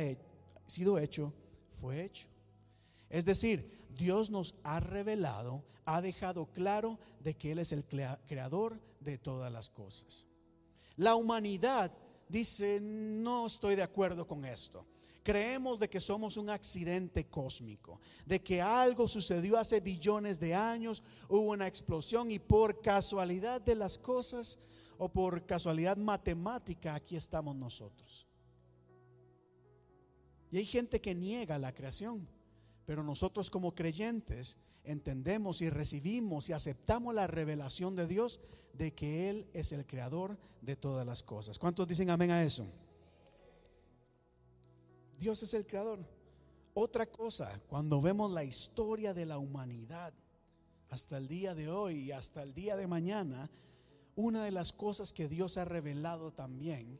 sido 0.67 0.99
hecho 0.99 1.33
fue 1.79 2.03
hecho. 2.03 2.27
Es 3.09 3.23
decir, 3.23 3.87
Dios 3.97 4.29
nos 4.31 4.55
ha 4.63 4.81
revelado, 4.81 5.63
ha 5.85 6.01
dejado 6.01 6.47
claro 6.51 6.99
de 7.21 7.35
que 7.37 7.53
Él 7.53 7.59
es 7.59 7.71
el 7.71 7.85
crea- 7.85 8.19
creador 8.27 8.81
de 8.99 9.17
todas 9.17 9.49
las 9.49 9.69
cosas. 9.69 10.27
La 10.97 11.15
humanidad 11.15 11.89
dice, 12.27 12.81
no 12.81 13.45
estoy 13.45 13.75
de 13.75 13.83
acuerdo 13.83 14.27
con 14.27 14.43
esto. 14.43 14.85
Creemos 15.23 15.79
de 15.79 15.89
que 15.89 16.01
somos 16.01 16.35
un 16.35 16.49
accidente 16.49 17.25
cósmico, 17.27 18.01
de 18.25 18.43
que 18.43 18.61
algo 18.61 19.07
sucedió 19.07 19.57
hace 19.57 19.79
billones 19.79 20.39
de 20.39 20.53
años, 20.53 21.01
hubo 21.29 21.51
una 21.51 21.65
explosión 21.65 22.29
y 22.29 22.39
por 22.39 22.81
casualidad 22.81 23.61
de 23.61 23.75
las 23.75 23.97
cosas 23.97 24.59
o 24.97 25.09
por 25.09 25.45
casualidad 25.45 25.95
matemática 25.95 26.93
aquí 26.93 27.15
estamos 27.15 27.55
nosotros. 27.55 28.27
Y 30.51 30.57
hay 30.57 30.65
gente 30.65 31.01
que 31.01 31.15
niega 31.15 31.57
la 31.57 31.73
creación, 31.73 32.27
pero 32.85 33.01
nosotros 33.01 33.49
como 33.49 33.73
creyentes 33.73 34.57
entendemos 34.83 35.61
y 35.61 35.69
recibimos 35.69 36.49
y 36.49 36.53
aceptamos 36.53 37.15
la 37.15 37.27
revelación 37.27 37.95
de 37.95 38.07
Dios 38.07 38.41
de 38.73 38.93
que 38.93 39.29
Él 39.29 39.47
es 39.53 39.71
el 39.71 39.85
creador 39.85 40.37
de 40.61 40.75
todas 40.75 41.07
las 41.07 41.23
cosas. 41.23 41.57
¿Cuántos 41.57 41.87
dicen 41.87 42.09
amén 42.09 42.31
a 42.31 42.43
eso? 42.43 42.67
Dios 45.23 45.41
es 45.41 45.53
el 45.53 45.65
creador. 45.65 46.05
Otra 46.73 47.05
cosa, 47.05 47.61
cuando 47.69 48.01
vemos 48.01 48.29
la 48.29 48.43
historia 48.43 49.13
de 49.13 49.25
la 49.25 49.37
humanidad 49.37 50.13
hasta 50.89 51.17
el 51.17 51.29
día 51.29 51.55
de 51.55 51.69
hoy 51.69 51.99
y 51.99 52.11
hasta 52.11 52.43
el 52.43 52.53
día 52.53 52.75
de 52.75 52.87
mañana, 52.87 53.49
una 54.17 54.43
de 54.43 54.51
las 54.51 54.73
cosas 54.73 55.13
que 55.13 55.29
Dios 55.29 55.57
ha 55.57 55.63
revelado 55.63 56.33
también 56.33 56.99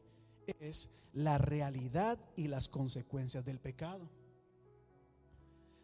es 0.58 0.88
la 1.12 1.36
realidad 1.36 2.18
y 2.34 2.48
las 2.48 2.70
consecuencias 2.70 3.44
del 3.44 3.60
pecado. 3.60 4.08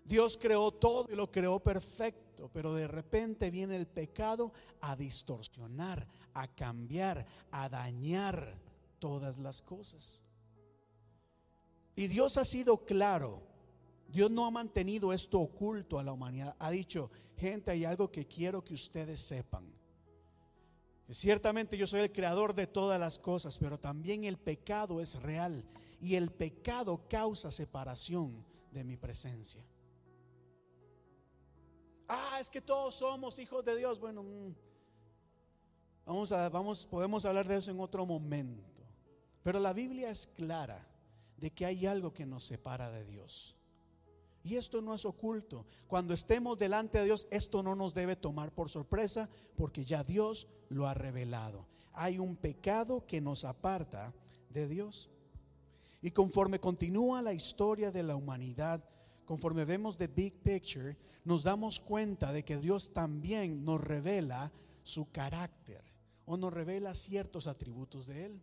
Dios 0.07 0.39
creó 0.39 0.73
todo 0.73 1.13
y 1.13 1.17
lo 1.17 1.31
creó 1.31 1.61
perfecto, 1.63 2.49
pero 2.55 2.73
de 2.73 2.89
repente 2.89 3.51
viene 3.51 3.77
el 3.77 3.87
pecado 3.87 4.55
a 4.81 4.97
distorsionar, 4.97 6.09
a 6.33 6.49
cambiar, 6.49 7.27
a 7.51 7.69
dañar 7.69 8.59
todas 8.99 9.37
las 9.37 9.61
cosas. 9.61 10.23
Y 11.97 12.09
Dios 12.09 12.37
ha 12.37 12.45
sido 12.45 12.85
claro. 12.85 13.43
Dios 14.09 14.31
no 14.31 14.47
ha 14.47 14.51
mantenido 14.51 15.13
esto 15.13 15.41
oculto 15.41 15.99
a 15.99 16.03
la 16.03 16.13
humanidad. 16.13 16.57
Ha 16.59 16.71
dicho, 16.71 17.11
gente, 17.37 17.71
hay 17.71 17.85
algo 17.85 18.11
que 18.11 18.27
quiero 18.27 18.65
que 18.65 18.75
ustedes 18.75 19.21
sepan. 19.21 19.73
Ciertamente 21.09 21.77
yo 21.77 21.87
soy 21.87 22.01
el 22.01 22.13
creador 22.13 22.55
de 22.55 22.67
todas 22.67 22.99
las 22.99 23.19
cosas, 23.19 23.59
pero 23.59 23.79
también 23.79 24.25
el 24.25 24.39
pecado 24.39 25.01
es 25.01 25.21
real 25.21 25.65
y 26.01 26.15
el 26.15 26.31
pecado 26.31 27.09
causa 27.09 27.51
separación 27.51 28.45
de 28.71 28.85
mi 28.85 28.97
presencia. 28.97 29.65
Ah, 32.09 32.39
es 32.41 32.51
que 32.51 32.61
todos 32.61 32.97
somos 32.97 33.39
hijos 33.39 33.65
de 33.65 33.77
Dios. 33.77 33.99
Bueno, 34.01 34.23
mm, 34.23 34.55
vamos 36.07 36.33
a, 36.33 36.49
vamos, 36.49 36.87
podemos 36.87 37.25
hablar 37.25 37.47
de 37.47 37.57
eso 37.57 37.71
en 37.71 37.81
otro 37.81 38.07
momento. 38.07 38.83
Pero 39.43 39.59
la 39.59 39.73
Biblia 39.73 40.11
es 40.11 40.27
clara 40.27 40.90
de 41.41 41.51
que 41.51 41.67
hay 41.67 41.87
algo 41.87 42.13
que 42.13 42.27
nos 42.27 42.45
separa 42.45 42.91
de 42.91 43.05
Dios. 43.05 43.57
Y 44.43 44.57
esto 44.57 44.81
no 44.81 44.95
es 44.95 45.05
oculto. 45.05 45.67
Cuando 45.87 46.15
estemos 46.15 46.59
delante 46.59 46.99
de 46.99 47.05
Dios, 47.05 47.27
esto 47.31 47.63
no 47.63 47.75
nos 47.75 47.95
debe 47.95 48.17
tomar 48.17 48.53
por 48.55 48.71
sorpresa 48.71 49.29
porque 49.57 49.85
ya 49.85 50.03
Dios 50.03 50.49
lo 50.69 50.87
ha 50.87 50.95
revelado. 50.95 51.67
Hay 51.93 52.19
un 52.19 52.37
pecado 52.37 53.05
que 53.07 53.21
nos 53.21 53.45
aparta 53.45 54.15
de 54.49 54.69
Dios. 54.69 55.11
Y 56.01 56.13
conforme 56.13 56.61
continúa 56.61 57.21
la 57.21 57.35
historia 57.35 57.91
de 57.91 58.03
la 58.03 58.17
humanidad, 58.17 58.83
conforme 59.27 59.67
vemos 59.67 59.99
the 59.99 60.07
big 60.07 60.43
picture, 60.43 60.97
nos 61.25 61.43
damos 61.43 61.79
cuenta 61.79 62.33
de 62.33 62.43
que 62.43 62.57
Dios 62.57 62.93
también 62.93 63.65
nos 63.65 63.81
revela 63.81 64.53
su 64.83 65.11
carácter 65.11 65.85
o 66.25 66.37
nos 66.37 66.53
revela 66.53 66.95
ciertos 66.95 67.47
atributos 67.47 68.07
de 68.07 68.27
Él. 68.27 68.43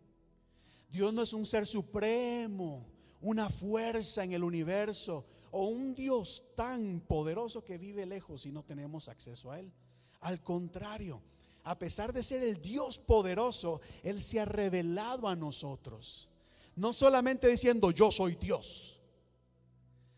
Dios 0.90 1.12
no 1.12 1.22
es 1.22 1.32
un 1.32 1.44
ser 1.44 1.66
supremo, 1.66 2.86
una 3.20 3.48
fuerza 3.50 4.24
en 4.24 4.32
el 4.32 4.42
universo 4.44 5.26
o 5.50 5.66
un 5.66 5.94
Dios 5.94 6.54
tan 6.54 7.00
poderoso 7.00 7.64
que 7.64 7.78
vive 7.78 8.06
lejos 8.06 8.46
y 8.46 8.52
no 8.52 8.62
tenemos 8.64 9.08
acceso 9.08 9.50
a 9.50 9.60
Él. 9.60 9.72
Al 10.20 10.42
contrario, 10.42 11.22
a 11.64 11.78
pesar 11.78 12.12
de 12.12 12.22
ser 12.22 12.42
el 12.42 12.60
Dios 12.62 12.98
poderoso, 12.98 13.80
Él 14.02 14.20
se 14.20 14.40
ha 14.40 14.44
revelado 14.44 15.28
a 15.28 15.36
nosotros. 15.36 16.28
No 16.76 16.92
solamente 16.92 17.48
diciendo 17.48 17.90
yo 17.90 18.10
soy 18.10 18.34
Dios, 18.36 19.00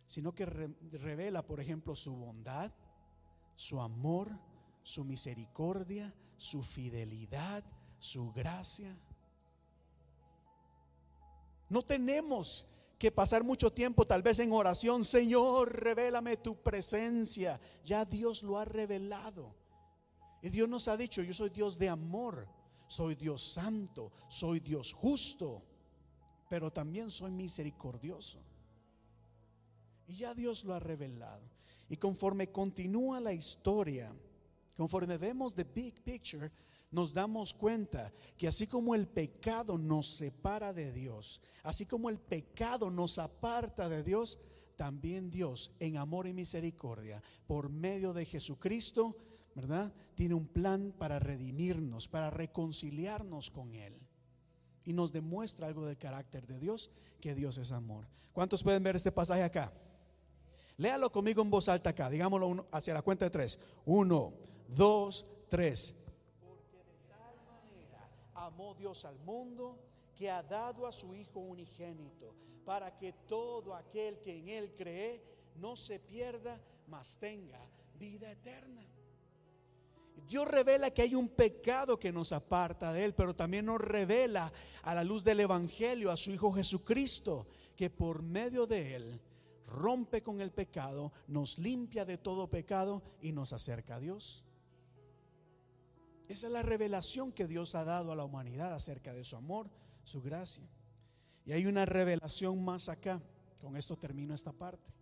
sino 0.06 0.34
que 0.34 0.46
re- 0.46 0.74
revela, 0.92 1.46
por 1.46 1.60
ejemplo, 1.60 1.94
su 1.96 2.14
bondad, 2.14 2.70
su 3.56 3.80
amor, 3.80 4.30
su 4.82 5.04
misericordia, 5.04 6.14
su 6.36 6.62
fidelidad, 6.62 7.64
su 7.98 8.32
gracia. 8.32 8.96
No 11.70 11.82
tenemos 11.82 12.66
que 12.98 13.10
pasar 13.10 13.42
mucho 13.42 13.72
tiempo 13.72 14.06
tal 14.06 14.22
vez 14.22 14.40
en 14.40 14.52
oración, 14.52 15.04
Señor, 15.04 15.72
revélame 15.72 16.36
tu 16.36 16.56
presencia. 16.56 17.58
Ya 17.82 18.04
Dios 18.04 18.42
lo 18.42 18.58
ha 18.58 18.66
revelado. 18.66 19.54
Y 20.42 20.50
Dios 20.50 20.68
nos 20.68 20.88
ha 20.88 20.96
dicho, 20.96 21.22
yo 21.22 21.32
soy 21.32 21.48
Dios 21.50 21.78
de 21.78 21.88
amor, 21.88 22.46
soy 22.86 23.14
Dios 23.14 23.42
santo, 23.42 24.12
soy 24.28 24.60
Dios 24.60 24.92
justo, 24.92 25.62
pero 26.48 26.72
también 26.72 27.08
soy 27.08 27.30
misericordioso. 27.30 28.40
Y 30.08 30.16
ya 30.16 30.34
Dios 30.34 30.64
lo 30.64 30.74
ha 30.74 30.80
revelado. 30.80 31.48
Y 31.88 31.96
conforme 31.96 32.50
continúa 32.50 33.20
la 33.20 33.32
historia, 33.32 34.12
conforme 34.76 35.18
vemos 35.18 35.54
the 35.54 35.64
big 35.64 36.02
picture, 36.02 36.50
nos 36.90 37.12
damos 37.12 37.54
cuenta 37.54 38.12
que 38.36 38.48
así 38.48 38.66
como 38.66 38.94
el 38.94 39.06
pecado 39.06 39.78
nos 39.78 40.06
separa 40.06 40.72
de 40.72 40.92
Dios, 40.92 41.40
así 41.62 41.86
como 41.86 42.10
el 42.10 42.18
pecado 42.18 42.90
nos 42.90 43.18
aparta 43.18 43.88
de 43.88 44.02
Dios, 44.02 44.38
también 44.76 45.30
Dios 45.30 45.72
en 45.78 45.98
amor 45.98 46.26
y 46.26 46.32
misericordia, 46.32 47.22
por 47.46 47.68
medio 47.68 48.12
de 48.12 48.24
Jesucristo, 48.24 49.16
¿verdad? 49.54 49.92
Tiene 50.14 50.34
un 50.34 50.46
plan 50.46 50.94
para 50.98 51.18
redimirnos, 51.18 52.08
para 52.08 52.30
reconciliarnos 52.30 53.50
con 53.50 53.74
Él. 53.74 54.00
y 54.84 54.92
nos 54.92 55.12
demuestra 55.12 55.66
algo 55.66 55.84
del 55.84 55.98
carácter 55.98 56.46
de 56.46 56.58
Dios, 56.58 56.90
que 57.20 57.34
Dios 57.34 57.58
es 57.58 57.70
amor. 57.70 58.08
¿Cuántos 58.32 58.62
pueden 58.62 58.82
ver 58.82 58.96
este 58.96 59.12
pasaje 59.12 59.42
acá? 59.42 59.72
Léalo 60.78 61.12
conmigo 61.12 61.42
en 61.42 61.50
voz 61.50 61.68
alta 61.68 61.90
acá, 61.90 62.08
digámoslo 62.08 62.66
hacia 62.72 62.94
la 62.94 63.02
cuenta 63.02 63.26
de 63.26 63.30
tres. 63.30 63.58
Uno, 63.84 64.32
dos, 64.68 65.26
tres. 65.48 65.94
Amó 68.50 68.74
Dios 68.74 69.04
al 69.04 69.18
mundo 69.20 69.78
que 70.16 70.30
ha 70.30 70.42
dado 70.42 70.86
a 70.86 70.92
su 70.92 71.14
Hijo 71.14 71.40
unigénito, 71.40 72.34
para 72.64 72.96
que 72.98 73.12
todo 73.12 73.74
aquel 73.74 74.20
que 74.20 74.36
en 74.36 74.48
Él 74.48 74.74
cree 74.76 75.22
no 75.56 75.76
se 75.76 75.98
pierda, 75.98 76.60
mas 76.88 77.18
tenga 77.18 77.60
vida 77.98 78.30
eterna. 78.30 78.86
Dios 80.26 80.46
revela 80.46 80.90
que 80.90 81.02
hay 81.02 81.14
un 81.14 81.28
pecado 81.28 81.98
que 81.98 82.12
nos 82.12 82.32
aparta 82.32 82.92
de 82.92 83.04
Él, 83.04 83.14
pero 83.14 83.34
también 83.34 83.66
nos 83.66 83.80
revela 83.80 84.52
a 84.82 84.94
la 84.94 85.04
luz 85.04 85.24
del 85.24 85.40
Evangelio 85.40 86.10
a 86.10 86.16
su 86.16 86.30
Hijo 86.30 86.52
Jesucristo, 86.52 87.46
que 87.76 87.88
por 87.88 88.22
medio 88.22 88.66
de 88.66 88.96
Él 88.96 89.20
rompe 89.66 90.22
con 90.22 90.40
el 90.40 90.52
pecado, 90.52 91.12
nos 91.28 91.58
limpia 91.58 92.04
de 92.04 92.18
todo 92.18 92.50
pecado 92.50 93.02
y 93.22 93.32
nos 93.32 93.52
acerca 93.52 93.96
a 93.96 94.00
Dios. 94.00 94.44
Esa 96.30 96.46
es 96.46 96.52
la 96.52 96.62
revelación 96.62 97.32
que 97.32 97.48
Dios 97.48 97.74
ha 97.74 97.82
dado 97.82 98.12
a 98.12 98.14
la 98.16 98.22
humanidad 98.22 98.72
acerca 98.72 99.12
de 99.12 99.24
su 99.24 99.34
amor, 99.34 99.68
su 100.04 100.22
gracia. 100.22 100.62
Y 101.44 101.50
hay 101.50 101.66
una 101.66 101.86
revelación 101.86 102.64
más 102.64 102.88
acá. 102.88 103.20
Con 103.60 103.76
esto 103.76 103.98
termino 103.98 104.32
esta 104.32 104.52
parte. 104.52 104.94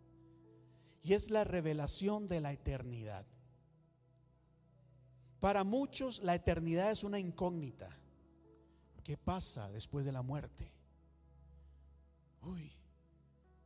Y 1.03 1.13
es 1.13 1.31
la 1.31 1.45
revelación 1.45 2.29
de 2.29 2.41
la 2.41 2.55
eternidad. 2.55 3.27
Para 5.39 5.65
muchos 5.65 6.23
la 6.23 6.35
eternidad 6.35 6.91
es 6.91 7.05
una 7.05 7.19
incógnita. 7.19 7.95
¿Qué 9.05 9.19
pasa 9.19 9.71
después 9.71 10.07
de 10.07 10.13
la 10.13 10.23
muerte? 10.23 10.73
Uy, 12.41 12.73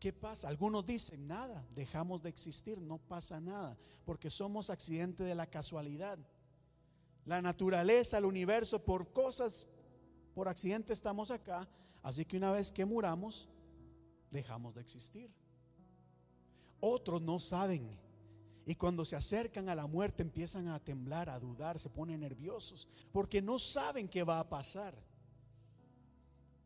¿qué 0.01 0.13
pasa? 0.13 0.49
Algunos 0.49 0.85
dicen, 0.85 1.29
nada, 1.29 1.65
dejamos 1.77 2.25
de 2.25 2.29
existir, 2.29 2.81
no 2.81 2.99
pasa 2.99 3.41
nada, 3.41 3.79
porque 4.05 4.31
somos 4.31 4.69
accidente 4.69 5.23
de 5.23 5.37
la 5.37 5.47
casualidad. 5.47 6.19
La 7.25 7.41
naturaleza, 7.41 8.19
el 8.19 8.25
universo, 8.25 8.85
por 8.85 9.13
cosas, 9.13 9.67
por 10.35 10.49
accidente 10.49 10.93
estamos 10.93 11.31
acá, 11.31 11.69
así 12.03 12.25
que 12.25 12.37
una 12.37 12.53
vez 12.53 12.73
que 12.73 12.85
muramos, 12.85 13.49
dejamos 14.31 14.75
de 14.75 14.81
existir. 14.81 15.31
Otros 16.81 17.23
no 17.23 17.39
saben 17.39 17.99
y 18.65 18.75
cuando 18.75 19.05
se 19.05 19.17
acercan 19.17 19.69
a 19.69 19.75
la 19.75 19.87
muerte 19.87 20.23
empiezan 20.23 20.69
a 20.69 20.79
temblar, 20.79 21.29
a 21.29 21.39
dudar, 21.39 21.79
se 21.79 21.91
ponen 21.91 22.21
nerviosos, 22.21 22.89
porque 23.13 23.43
no 23.43 23.59
saben 23.59 24.09
qué 24.09 24.23
va 24.23 24.39
a 24.39 24.49
pasar. 24.49 24.95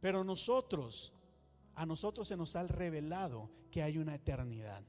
Pero 0.00 0.22
nosotros, 0.22 1.12
a 1.74 1.86
nosotros 1.86 2.28
se 2.28 2.36
nos 2.36 2.54
ha 2.54 2.64
revelado 2.64 3.50
que 3.70 3.82
hay 3.82 3.98
una 3.98 4.14
eternidad, 4.14 4.84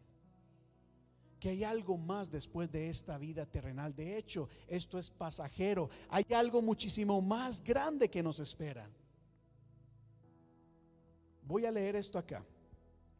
que 1.39 1.49
hay 1.49 1.64
algo 1.64 1.97
más 1.97 2.31
después 2.31 2.72
de 2.72 2.89
esta 2.89 3.18
vida 3.18 3.45
terrenal. 3.45 3.95
De 3.95 4.18
hecho, 4.18 4.49
esto 4.68 4.97
es 4.97 5.09
pasajero, 5.09 5.89
hay 6.09 6.26
algo 6.34 6.61
muchísimo 6.61 7.22
más 7.22 7.64
grande 7.64 8.09
que 8.09 8.23
nos 8.23 8.39
espera. 8.39 8.89
Voy 11.43 11.65
a 11.65 11.72
leer 11.72 11.95
esto 11.95 12.18
acá. 12.18 12.45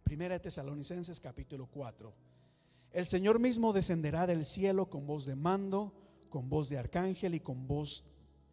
Primera 0.04 0.36
de 0.36 0.40
Tesalonicenses 0.40 1.20
capítulo 1.20 1.68
4. 1.68 2.14
El 2.92 3.06
Señor 3.06 3.40
mismo 3.40 3.74
descenderá 3.74 4.26
del 4.26 4.46
cielo 4.46 4.90
con 4.90 5.06
voz 5.06 5.26
de 5.26 5.36
mando, 5.36 5.94
con 6.30 6.50
voz 6.50 6.70
de 6.70 6.78
arcángel 6.78 7.36
y 7.36 7.40
con 7.40 7.68
voz 7.68 8.04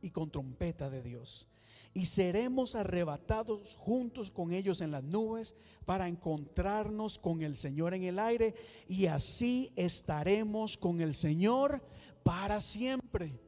y 0.00 0.10
con 0.10 0.30
trompeta 0.30 0.90
de 0.90 1.02
Dios. 1.02 1.48
Y 1.94 2.06
seremos 2.06 2.74
arrebatados 2.74 3.76
juntos 3.76 4.30
con 4.30 4.52
ellos 4.52 4.80
en 4.80 4.90
las 4.90 5.04
nubes 5.04 5.54
para 5.86 6.08
encontrarnos 6.08 7.18
con 7.18 7.42
el 7.42 7.56
Señor 7.56 7.94
en 7.94 8.02
el 8.02 8.18
aire 8.18 8.54
y 8.88 9.06
así 9.06 9.72
estaremos 9.76 10.76
con 10.76 11.00
el 11.00 11.14
Señor 11.14 11.80
para 12.24 12.60
siempre. 12.60 13.38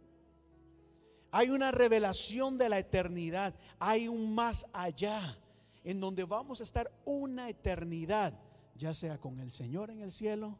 Hay 1.32 1.51
una 1.51 1.70
revelación 1.70 2.56
de 2.56 2.68
la 2.68 2.78
eternidad, 2.78 3.55
hay 3.78 4.09
un 4.09 4.35
más 4.35 4.66
allá 4.73 5.39
en 5.85 6.01
donde 6.01 6.24
vamos 6.24 6.60
a 6.60 6.64
estar 6.64 6.90
una 7.05 7.48
eternidad, 7.48 8.39
ya 8.74 8.94
sea 8.94 9.18
con 9.18 9.40
el 9.40 9.51
Señor 9.52 9.90
en 9.90 10.01
el 10.01 10.12
cielo 10.12 10.59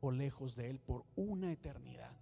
o 0.00 0.10
lejos 0.10 0.56
de 0.56 0.70
Él 0.70 0.78
por 0.78 1.04
una 1.16 1.52
eternidad. 1.52 2.16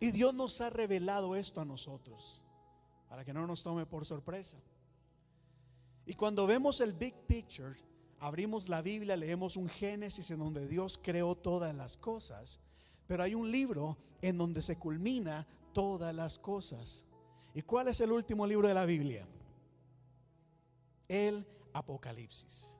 Y 0.00 0.10
Dios 0.10 0.34
nos 0.34 0.60
ha 0.60 0.70
revelado 0.70 1.36
esto 1.36 1.60
a 1.60 1.64
nosotros, 1.64 2.45
para 3.08 3.24
que 3.24 3.32
no 3.32 3.46
nos 3.46 3.62
tome 3.62 3.86
por 3.86 4.04
sorpresa. 4.04 4.58
Y 6.04 6.14
cuando 6.14 6.46
vemos 6.46 6.80
el 6.80 6.92
big 6.92 7.14
picture, 7.26 7.74
abrimos 8.20 8.68
la 8.68 8.82
Biblia, 8.82 9.16
leemos 9.16 9.56
un 9.56 9.68
Génesis 9.68 10.30
en 10.30 10.38
donde 10.38 10.66
Dios 10.68 11.00
creó 11.02 11.34
todas 11.34 11.74
las 11.74 11.96
cosas, 11.96 12.60
pero 13.06 13.22
hay 13.22 13.34
un 13.34 13.50
libro 13.50 13.96
en 14.22 14.38
donde 14.38 14.62
se 14.62 14.78
culmina 14.78 15.46
todas 15.72 16.14
las 16.14 16.38
cosas. 16.38 17.04
¿Y 17.54 17.62
cuál 17.62 17.88
es 17.88 18.00
el 18.00 18.12
último 18.12 18.46
libro 18.46 18.68
de 18.68 18.74
la 18.74 18.84
Biblia? 18.84 19.26
El 21.08 21.46
Apocalipsis. 21.72 22.78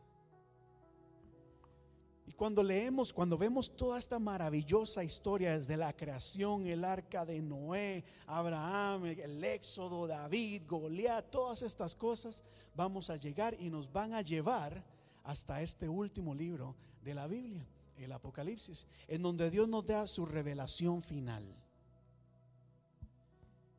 Y 2.27 2.32
cuando 2.32 2.62
leemos, 2.62 3.12
cuando 3.12 3.39
vemos 3.39 3.77
toda 3.77 3.98
esta 3.98 4.19
maravillosa 4.19 5.05
historia 5.05 5.57
desde 5.57 5.77
la 5.77 5.93
creación, 5.93 6.66
el 6.66 6.85
arca 6.85 7.24
de 7.24 7.40
Noé, 7.40 8.05
Abraham, 8.27 9.07
el 9.07 9.44
éxodo, 9.44 10.09
David, 10.09 10.65
Goliat, 10.66 11.31
todas 11.31 11.62
estas 11.62 11.94
cosas, 11.94 12.43
vamos 12.74 13.11
a 13.11 13.16
llegar 13.16 13.57
y 13.61 13.70
nos 13.70 13.93
van 13.93 14.12
a 14.12 14.23
llevar 14.23 14.85
hasta 15.23 15.62
este 15.62 15.89
último 15.89 16.35
libro 16.35 16.74
de 17.05 17.15
la 17.15 17.28
Biblia, 17.28 17.65
el 17.97 18.11
Apocalipsis, 18.11 18.89
en 19.07 19.23
donde 19.23 19.48
Dios 19.48 19.69
nos 19.69 19.86
da 19.86 20.07
su 20.09 20.27
revelación 20.27 21.03
final. 21.03 21.44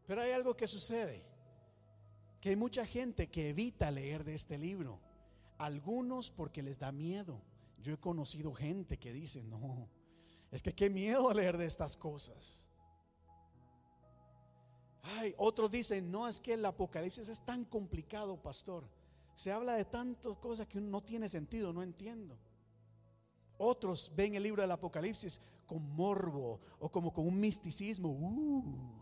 Pero 0.05 0.21
hay 0.21 0.31
algo 0.31 0.55
que 0.55 0.69
sucede, 0.69 1.21
que 2.39 2.49
hay 2.49 2.55
mucha 2.55 2.85
gente 2.85 3.27
que 3.27 3.49
evita 3.49 3.91
leer 3.91 4.23
de 4.23 4.35
este 4.35 4.57
libro, 4.57 5.01
algunos 5.57 6.31
porque 6.31 6.63
les 6.63 6.79
da 6.79 6.93
miedo. 6.93 7.41
Yo 7.79 7.93
he 7.93 7.97
conocido 7.97 8.53
gente 8.53 8.97
que 8.97 9.13
dice, 9.13 9.43
no, 9.43 9.89
es 10.51 10.61
que 10.61 10.73
qué 10.73 10.89
miedo 10.89 11.33
leer 11.33 11.57
de 11.57 11.65
estas 11.65 11.95
cosas. 11.95 12.65
Ay, 15.03 15.33
otros 15.37 15.71
dicen, 15.71 16.11
no, 16.11 16.27
es 16.27 16.39
que 16.39 16.53
el 16.53 16.65
Apocalipsis 16.65 17.29
es 17.29 17.45
tan 17.45 17.63
complicado, 17.65 18.41
pastor. 18.41 18.89
Se 19.35 19.51
habla 19.51 19.73
de 19.73 19.85
tantas 19.85 20.37
cosas 20.37 20.67
que 20.67 20.81
no 20.81 21.03
tiene 21.03 21.29
sentido, 21.29 21.71
no 21.71 21.83
entiendo. 21.83 22.37
Otros 23.57 24.11
ven 24.15 24.35
el 24.35 24.43
libro 24.43 24.61
del 24.61 24.71
Apocalipsis 24.71 25.41
con 25.65 25.81
morbo 25.95 26.59
o 26.79 26.89
como 26.89 27.13
con 27.13 27.27
un 27.27 27.39
misticismo. 27.39 28.09
Uh, 28.09 28.97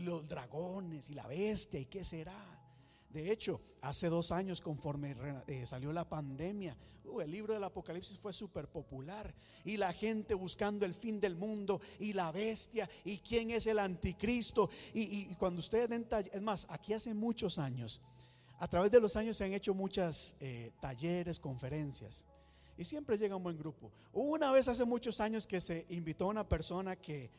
los 0.00 0.26
dragones 0.28 1.10
y 1.10 1.14
la 1.14 1.26
bestia 1.26 1.80
y 1.80 1.86
qué 1.86 2.04
será. 2.04 2.51
De 3.12 3.30
hecho, 3.30 3.60
hace 3.82 4.08
dos 4.08 4.32
años, 4.32 4.60
conforme 4.60 5.14
eh, 5.46 5.66
salió 5.66 5.92
la 5.92 6.08
pandemia, 6.08 6.74
uh, 7.04 7.20
el 7.20 7.30
libro 7.30 7.52
del 7.52 7.62
Apocalipsis 7.64 8.18
fue 8.18 8.32
súper 8.32 8.68
popular. 8.68 9.34
Y 9.64 9.76
la 9.76 9.92
gente 9.92 10.34
buscando 10.34 10.86
el 10.86 10.94
fin 10.94 11.20
del 11.20 11.36
mundo 11.36 11.80
y 11.98 12.14
la 12.14 12.32
bestia 12.32 12.88
y 13.04 13.18
quién 13.18 13.50
es 13.50 13.66
el 13.66 13.78
anticristo. 13.78 14.70
Y, 14.94 15.26
cuando 15.34 15.58
ustedes 15.58 15.90
den 15.90 16.08
tall- 16.08 16.30
es 16.32 16.40
más, 16.40 16.66
aquí 16.70 16.94
hace 16.94 17.12
muchos 17.12 17.58
años, 17.58 18.00
a 18.58 18.66
través 18.66 18.90
de 18.90 19.00
los 19.00 19.14
años 19.16 19.36
se 19.36 19.44
han 19.44 19.52
hecho 19.52 19.74
muchas 19.74 20.36
eh, 20.40 20.72
talleres, 20.80 21.38
conferencias. 21.38 22.24
Y 22.78 22.84
siempre 22.84 23.18
llega 23.18 23.36
un 23.36 23.42
buen 23.42 23.58
grupo. 23.58 23.92
Una 24.14 24.50
vez 24.50 24.68
hace 24.68 24.84
muchos 24.86 25.20
años 25.20 25.46
que 25.46 25.60
se 25.60 25.84
invitó 25.90 26.24
a 26.24 26.28
una 26.28 26.48
persona 26.48 26.96
que 26.96 27.30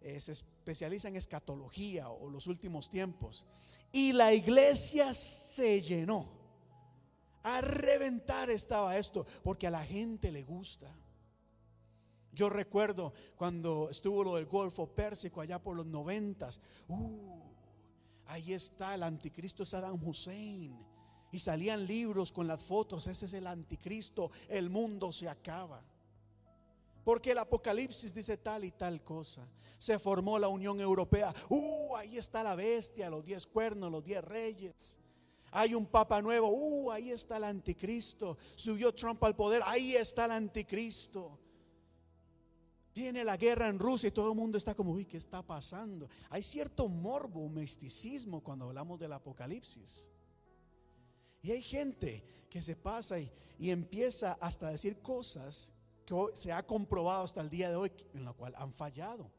eh, 0.00 0.20
se 0.20 0.32
especializa 0.32 1.08
en 1.08 1.16
escatología 1.16 2.08
o 2.08 2.28
los 2.30 2.48
últimos 2.48 2.90
tiempos. 2.90 3.46
Y 3.92 4.12
la 4.12 4.32
iglesia 4.32 5.14
se 5.14 5.82
llenó. 5.82 6.28
A 7.42 7.60
reventar 7.60 8.50
estaba 8.50 8.96
esto, 8.96 9.26
porque 9.42 9.66
a 9.66 9.70
la 9.70 9.84
gente 9.84 10.30
le 10.30 10.42
gusta. 10.42 10.94
Yo 12.32 12.48
recuerdo 12.48 13.12
cuando 13.36 13.88
estuvo 13.90 14.22
lo 14.22 14.36
del 14.36 14.46
Golfo 14.46 14.86
Pérsico 14.86 15.40
allá 15.40 15.58
por 15.58 15.76
los 15.76 15.86
noventas. 15.86 16.60
Uh, 16.88 17.42
ahí 18.26 18.52
está 18.52 18.94
el 18.94 19.02
anticristo 19.02 19.64
Saddam 19.64 20.02
Hussein. 20.06 20.86
Y 21.32 21.38
salían 21.38 21.86
libros 21.86 22.32
con 22.32 22.48
las 22.48 22.60
fotos, 22.60 23.06
ese 23.06 23.26
es 23.26 23.32
el 23.34 23.46
anticristo, 23.46 24.32
el 24.48 24.68
mundo 24.68 25.12
se 25.12 25.28
acaba. 25.28 25.82
Porque 27.04 27.32
el 27.32 27.38
Apocalipsis 27.38 28.14
dice 28.14 28.36
tal 28.36 28.64
y 28.64 28.70
tal 28.70 29.02
cosa. 29.02 29.46
Se 29.78 29.98
formó 29.98 30.38
la 30.38 30.48
Unión 30.48 30.80
Europea. 30.80 31.34
Uh, 31.48 31.96
ahí 31.96 32.18
está 32.18 32.42
la 32.42 32.54
bestia, 32.54 33.08
los 33.08 33.24
diez 33.24 33.46
cuernos, 33.46 33.90
los 33.90 34.04
diez 34.04 34.22
reyes. 34.22 34.98
Hay 35.52 35.74
un 35.74 35.86
papa 35.86 36.20
nuevo. 36.20 36.48
Uh, 36.48 36.90
ahí 36.90 37.10
está 37.10 37.38
el 37.38 37.44
anticristo. 37.44 38.36
Subió 38.54 38.94
Trump 38.94 39.22
al 39.24 39.34
poder. 39.34 39.62
Ahí 39.64 39.96
está 39.96 40.26
el 40.26 40.32
anticristo. 40.32 41.38
Viene 42.94 43.24
la 43.24 43.36
guerra 43.36 43.68
en 43.68 43.78
Rusia 43.78 44.08
y 44.08 44.12
todo 44.12 44.30
el 44.30 44.36
mundo 44.36 44.58
está 44.58 44.74
como, 44.74 44.92
uy, 44.92 45.06
¿qué 45.06 45.16
está 45.16 45.42
pasando? 45.42 46.08
Hay 46.28 46.42
cierto 46.42 46.88
morbo, 46.88 47.48
misticismo 47.48 48.42
cuando 48.42 48.66
hablamos 48.66 48.98
del 48.98 49.12
apocalipsis. 49.12 50.10
Y 51.42 51.52
hay 51.52 51.62
gente 51.62 52.22
que 52.50 52.60
se 52.60 52.76
pasa 52.76 53.18
y, 53.18 53.30
y 53.58 53.70
empieza 53.70 54.32
hasta 54.40 54.68
a 54.68 54.72
decir 54.72 55.00
cosas 55.00 55.72
que 56.10 56.36
se 56.36 56.52
ha 56.52 56.66
comprobado 56.66 57.24
hasta 57.24 57.40
el 57.40 57.48
día 57.50 57.70
de 57.70 57.76
hoy 57.76 57.92
en 58.14 58.24
la 58.24 58.32
cual 58.32 58.54
han 58.56 58.72
fallado. 58.72 59.30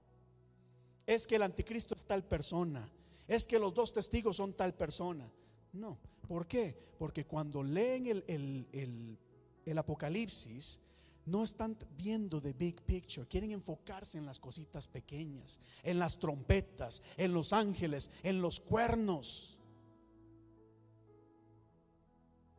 Es 1.06 1.28
que 1.28 1.36
el 1.36 1.44
anticristo 1.44 1.96
es 1.96 2.06
tal 2.06 2.24
persona. 2.24 2.90
Es 3.28 3.46
que 3.46 3.60
los 3.60 3.74
dos 3.74 3.94
testigos 3.94 4.38
son 4.38 4.54
tal 4.54 4.74
persona. 4.74 5.30
No. 5.74 5.98
¿Por 6.28 6.48
qué? 6.48 6.78
Porque 6.98 7.26
cuando 7.26 7.64
leen 7.64 8.08
el, 8.08 8.24
el- 8.28 8.68
el- 8.72 9.18
el 9.66 9.78
Apocalipsis, 9.78 10.82
no 11.26 11.44
están 11.44 11.78
viendo 11.98 12.42
the 12.42 12.54
big 12.54 12.82
picture. 12.82 13.28
Quieren 13.28 13.52
enfocarse 13.52 14.18
en 14.18 14.26
las 14.26 14.40
cositas 14.40 14.88
pequeñas, 14.88 15.60
en 15.84 16.00
las 16.00 16.18
trompetas, 16.18 17.02
en 17.18 17.34
los 17.34 17.54
ángeles, 17.54 18.10
en 18.24 18.42
los 18.42 18.60
cuernos. 18.60 19.58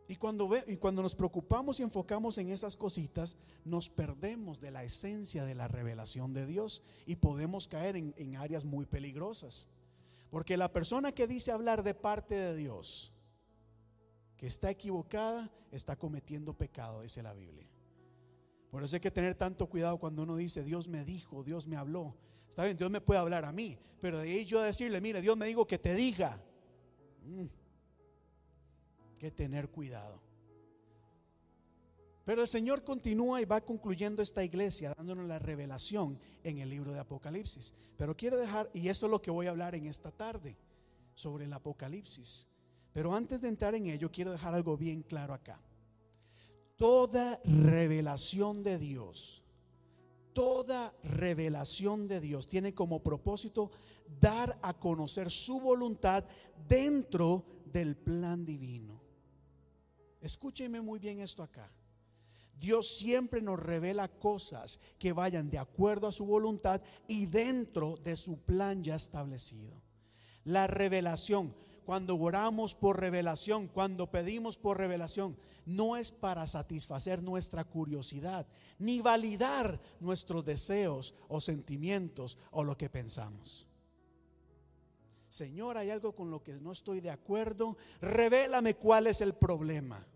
Y 0.09 0.17
cuando, 0.17 0.49
ve- 0.49 0.65
y 0.67 0.77
cuando 0.77 1.03
nos 1.03 1.15
preocupamos 1.15 1.81
y 1.81 1.83
enfocamos 1.83 2.37
en 2.39 2.49
esas 2.51 2.77
cositas, 2.77 3.37
nos 3.65 3.89
perdemos 3.89 4.61
de 4.61 4.71
la 4.71 4.85
esencia 4.85 5.45
de 5.45 5.55
la 5.55 5.69
revelación 5.69 6.33
de 6.35 6.45
Dios 6.47 6.83
y 7.07 7.17
podemos 7.17 7.69
caer 7.69 7.97
en, 7.97 8.15
en 8.17 8.37
áreas 8.37 8.65
muy 8.65 8.85
peligrosas. 8.85 9.69
Porque 10.31 10.57
la 10.57 10.73
persona 10.73 11.13
que 11.13 11.27
dice 11.27 11.53
hablar 11.53 11.83
de 11.83 11.95
parte 11.95 12.35
de 12.35 12.57
Dios, 12.57 13.13
que 14.37 14.47
está 14.47 14.71
equivocada, 14.71 15.51
está 15.71 15.97
cometiendo 15.97 16.53
pecado, 16.53 17.03
dice 17.03 17.23
la 17.23 17.33
Biblia. 17.33 17.69
Por 18.71 18.83
eso 18.83 18.97
hay 18.97 19.01
que 19.01 19.11
tener 19.11 19.35
tanto 19.35 19.69
cuidado 19.69 19.99
cuando 19.99 20.23
uno 20.25 20.37
dice, 20.37 20.65
Dios 20.65 20.89
me 20.89 21.05
dijo, 21.05 21.45
Dios 21.45 21.67
me 21.67 21.77
habló. 21.77 22.17
Está 22.49 22.65
bien, 22.65 22.77
Dios 22.77 22.91
me 22.91 23.01
puede 23.01 23.21
hablar 23.21 23.45
a 23.45 23.53
mí, 23.53 23.79
pero 24.01 24.19
de 24.19 24.31
ahí 24.31 24.45
yo 24.45 24.61
decirle, 24.61 25.01
mire, 25.01 25.21
Dios 25.23 25.37
me 25.37 25.47
dijo 25.47 25.67
que 25.67 25.79
te 25.79 25.95
diga. 25.95 26.43
Mm. 27.25 27.45
Que 29.23 29.31
tener 29.31 29.71
cuidado. 29.71 30.21
Pero 32.25 32.43
el 32.43 32.49
Señor 32.49 32.83
continúa 32.83 33.41
y 33.41 33.45
va 33.45 33.61
concluyendo 33.61 34.21
esta 34.21 34.43
iglesia 34.43 34.95
dándonos 34.97 35.29
la 35.29 35.39
revelación 35.39 36.19
en 36.43 36.59
el 36.59 36.69
libro 36.69 36.91
de 36.91 36.99
Apocalipsis. 36.99 37.73
Pero 37.97 38.17
quiero 38.17 38.37
dejar, 38.37 38.69
y 38.75 38.89
eso 38.89 39.07
es 39.07 39.13
lo 39.13 39.23
que 39.23 39.31
voy 39.31 39.47
a 39.47 39.51
hablar 39.51 39.77
en 39.77 39.87
esta 39.87 40.11
tarde, 40.11 40.57
sobre 41.15 41.45
el 41.45 41.53
Apocalipsis. 41.53 42.49
Pero 42.93 43.15
antes 43.15 43.41
de 43.41 43.49
entrar 43.49 43.77
en 43.77 43.87
ello, 43.87 44.11
quiero 44.11 44.33
dejar 44.33 44.55
algo 44.55 44.77
bien 44.77 45.03
claro 45.03 45.35
acá. 45.35 45.61
Toda 46.77 47.41
revelación 47.45 48.65
de 48.65 48.77
Dios, 48.77 49.45
toda 50.33 50.93
revelación 51.05 52.09
de 52.09 52.21
Dios 52.21 52.49
tiene 52.49 52.75
como 52.75 53.05
propósito 53.05 53.71
dar 54.19 54.59
a 54.63 54.75
conocer 54.75 55.31
su 55.31 55.61
voluntad 55.61 56.25
dentro 56.67 57.45
del 57.67 57.97
plan 57.97 58.45
divino. 58.45 59.02
Escúcheme 60.23 60.81
muy 60.81 60.99
bien 61.01 61.21
esto 61.21 61.43
acá. 61.43 61.69
Dios 62.59 62.97
siempre 62.97 63.43
nos 63.43 63.59
revela 63.59 64.07
cosas 64.07 64.79
que 64.99 65.13
vayan 65.13 65.51
de 65.51 65.59
acuerdo 65.59 66.07
a 66.07 66.13
su 66.13 66.25
voluntad 66.25 66.81
y 67.09 67.27
dentro 67.27 67.97
de 68.05 68.15
su 68.15 68.39
plan 68.39 68.85
ya 68.85 68.95
establecido. 68.95 69.83
La 70.45 70.69
revelación, 70.69 71.53
cuando 71.85 72.17
oramos 72.17 72.77
por 72.77 73.01
revelación, 73.01 73.67
cuando 73.67 74.13
pedimos 74.13 74.59
por 74.59 74.79
revelación, 74.79 75.37
no 75.67 75.97
es 75.97 76.13
para 76.13 76.47
satisfacer 76.47 77.21
nuestra 77.21 77.65
curiosidad, 77.65 78.47
ni 78.79 79.01
validar 79.01 79.81
nuestros 79.99 80.45
deseos 80.45 81.15
o 81.29 81.41
sentimientos 81.41 82.39
o 82.53 82.63
lo 82.63 82.79
que 82.79 82.89
pensamos. 82.89 83.67
Señor, 85.29 85.79
hay 85.79 85.91
algo 85.91 86.15
con 86.15 86.31
lo 86.31 86.45
que 86.45 86.53
no 86.61 86.71
estoy 86.71 87.01
de 87.01 87.11
acuerdo, 87.11 87.77
revélame 88.01 88.77
cuál 88.77 89.09
es 89.09 89.21
el 89.21 89.33
problema. 89.33 90.07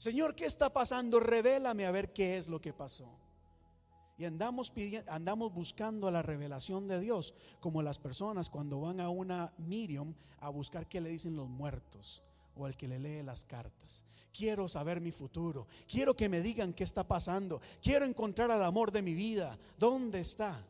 Señor, 0.00 0.34
¿qué 0.34 0.46
está 0.46 0.72
pasando? 0.72 1.20
Revélame 1.20 1.84
a 1.84 1.90
ver 1.90 2.14
qué 2.14 2.38
es 2.38 2.48
lo 2.48 2.58
que 2.58 2.72
pasó. 2.72 3.06
Y 4.16 4.24
andamos, 4.24 4.70
pidiendo, 4.70 5.12
andamos 5.12 5.52
buscando 5.52 6.10
la 6.10 6.22
revelación 6.22 6.88
de 6.88 6.98
Dios, 6.98 7.34
como 7.60 7.82
las 7.82 7.98
personas 7.98 8.48
cuando 8.48 8.80
van 8.80 8.98
a 8.98 9.10
una 9.10 9.52
medium 9.58 10.14
a 10.38 10.48
buscar 10.48 10.88
qué 10.88 11.02
le 11.02 11.10
dicen 11.10 11.36
los 11.36 11.50
muertos 11.50 12.22
o 12.56 12.66
el 12.66 12.78
que 12.78 12.88
le 12.88 12.98
lee 12.98 13.22
las 13.22 13.44
cartas. 13.44 14.02
Quiero 14.32 14.68
saber 14.68 15.02
mi 15.02 15.12
futuro, 15.12 15.66
quiero 15.86 16.16
que 16.16 16.30
me 16.30 16.40
digan 16.40 16.72
qué 16.72 16.84
está 16.84 17.06
pasando, 17.06 17.60
quiero 17.82 18.06
encontrar 18.06 18.50
al 18.50 18.64
amor 18.64 18.92
de 18.92 19.02
mi 19.02 19.12
vida. 19.12 19.58
¿Dónde 19.78 20.20
está? 20.20 20.64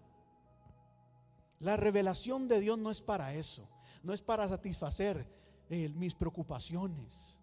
La 1.60 1.76
revelación 1.76 2.48
de 2.48 2.58
Dios 2.58 2.80
no 2.80 2.90
es 2.90 3.00
para 3.00 3.32
eso, 3.32 3.68
no 4.02 4.12
es 4.12 4.22
para 4.22 4.48
satisfacer 4.48 5.24
eh, 5.68 5.88
mis 5.90 6.16
preocupaciones, 6.16 7.38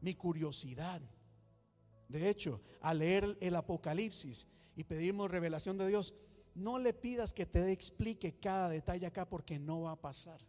mi 0.00 0.14
curiosidad. 0.14 1.02
De 2.08 2.28
hecho, 2.28 2.60
al 2.80 2.98
leer 2.98 3.36
el 3.40 3.56
Apocalipsis 3.56 4.46
y 4.76 4.84
pedirnos 4.84 5.30
revelación 5.30 5.78
de 5.78 5.88
Dios, 5.88 6.14
no 6.54 6.78
le 6.78 6.94
pidas 6.94 7.34
que 7.34 7.46
te 7.46 7.70
explique 7.70 8.38
cada 8.38 8.68
detalle 8.68 9.06
acá 9.06 9.28
porque 9.28 9.58
no 9.58 9.82
va 9.82 9.92
a 9.92 10.00
pasar. 10.00 10.40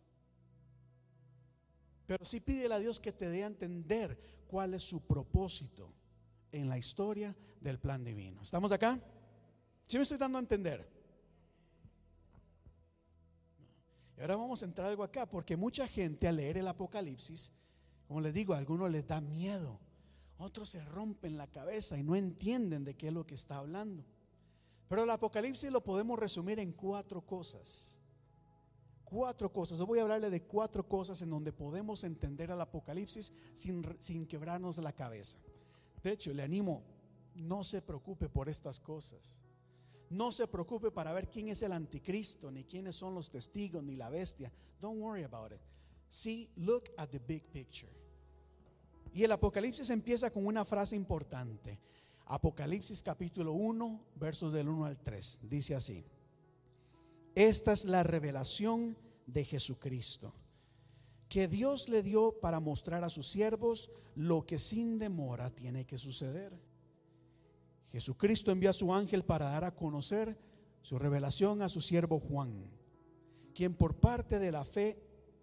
Pero 2.05 2.23
sí 2.25 2.39
pídele 2.39 2.73
a 2.73 2.79
Dios 2.79 2.99
que 2.99 3.11
te 3.11 3.29
dé 3.29 3.43
a 3.43 3.47
entender 3.47 4.17
cuál 4.47 4.73
es 4.73 4.83
su 4.83 5.05
propósito 5.05 5.93
en 6.51 6.69
la 6.69 6.77
historia 6.77 7.35
del 7.59 7.79
plan 7.79 8.03
divino. 8.03 8.41
¿Estamos 8.41 8.71
acá? 8.71 8.99
¿Sí 9.87 9.97
me 9.97 10.03
estoy 10.03 10.17
dando 10.17 10.37
a 10.37 10.41
entender? 10.41 10.89
Y 14.17 14.21
ahora 14.21 14.35
vamos 14.35 14.63
a 14.63 14.65
entrar 14.65 14.89
algo 14.89 15.03
acá, 15.03 15.29
porque 15.29 15.55
mucha 15.55 15.87
gente 15.87 16.27
al 16.27 16.37
leer 16.37 16.57
el 16.57 16.67
Apocalipsis, 16.67 17.51
como 18.07 18.21
les 18.21 18.33
digo, 18.33 18.53
a 18.53 18.57
algunos 18.57 18.89
les 18.89 19.05
da 19.05 19.21
miedo, 19.21 19.79
otros 20.37 20.69
se 20.69 20.83
rompen 20.85 21.37
la 21.37 21.47
cabeza 21.47 21.97
y 21.97 22.03
no 22.03 22.15
entienden 22.15 22.83
de 22.83 22.95
qué 22.95 23.07
es 23.07 23.13
lo 23.13 23.25
que 23.25 23.35
está 23.35 23.57
hablando. 23.57 24.05
Pero 24.87 25.03
el 25.03 25.09
Apocalipsis 25.09 25.71
lo 25.71 25.83
podemos 25.83 26.17
resumir 26.19 26.59
en 26.59 26.71
cuatro 26.71 27.21
cosas. 27.21 27.99
Cuatro 29.03 29.51
cosas. 29.51 29.79
Yo 29.79 29.85
voy 29.85 29.99
a 29.99 30.03
hablarle 30.03 30.29
de 30.29 30.43
cuatro 30.43 30.87
cosas 30.87 31.21
en 31.21 31.29
donde 31.29 31.51
podemos 31.51 32.03
entender 32.03 32.51
al 32.51 32.61
Apocalipsis 32.61 33.33
sin, 33.53 33.83
sin 33.99 34.27
quebrarnos 34.27 34.77
la 34.77 34.93
cabeza. 34.93 35.39
De 36.03 36.11
hecho, 36.11 36.33
le 36.33 36.43
animo, 36.43 36.83
no 37.35 37.63
se 37.63 37.81
preocupe 37.81 38.29
por 38.29 38.49
estas 38.49 38.79
cosas. 38.79 39.37
No 40.09 40.31
se 40.31 40.47
preocupe 40.47 40.91
para 40.91 41.11
ver 41.11 41.29
quién 41.29 41.49
es 41.49 41.61
el 41.63 41.73
anticristo, 41.73 42.49
ni 42.49 42.63
quiénes 42.63 42.95
son 42.95 43.13
los 43.13 43.29
testigos, 43.29 43.83
ni 43.83 43.95
la 43.95 44.09
bestia. 44.09 44.51
Don't 44.79 45.01
worry 45.01 45.23
about 45.23 45.51
it. 45.51 45.59
See, 46.07 46.49
look 46.55 46.89
at 46.97 47.09
the 47.09 47.19
big 47.19 47.43
picture. 47.51 47.91
Y 49.13 49.23
el 49.23 49.31
Apocalipsis 49.31 49.89
empieza 49.89 50.29
con 50.31 50.45
una 50.45 50.65
frase 50.65 50.95
importante. 50.95 51.79
Apocalipsis 52.25 53.01
capítulo 53.03 53.53
1, 53.53 54.01
versos 54.15 54.53
del 54.53 54.69
1 54.69 54.85
al 54.85 54.97
3. 54.97 55.39
Dice 55.43 55.75
así. 55.75 56.05
Esta 57.35 57.71
es 57.71 57.85
la 57.85 58.03
revelación 58.03 58.97
de 59.27 59.45
Jesucristo, 59.45 60.33
que 61.29 61.47
Dios 61.47 61.87
le 61.87 62.01
dio 62.01 62.39
para 62.39 62.59
mostrar 62.59 63.03
a 63.03 63.09
sus 63.09 63.27
siervos 63.27 63.91
lo 64.15 64.45
que 64.45 64.57
sin 64.57 64.97
demora 64.97 65.51
tiene 65.51 65.85
que 65.85 65.97
suceder. 65.97 66.59
Jesucristo 67.91 68.51
envió 68.51 68.71
a 68.71 68.73
su 68.73 68.93
ángel 68.93 69.23
para 69.23 69.45
dar 69.45 69.63
a 69.63 69.75
conocer 69.75 70.37
su 70.81 70.97
revelación 70.97 71.61
a 71.61 71.69
su 71.69 71.81
siervo 71.81 72.19
Juan, 72.19 72.71
quien 73.53 73.75
por 73.75 73.99
parte 73.99 74.39
de 74.39 74.51
la 74.51 74.63
fe, 74.63 74.97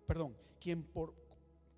perdón, 0.07 0.37
quien 0.61 0.83
por, 0.83 1.15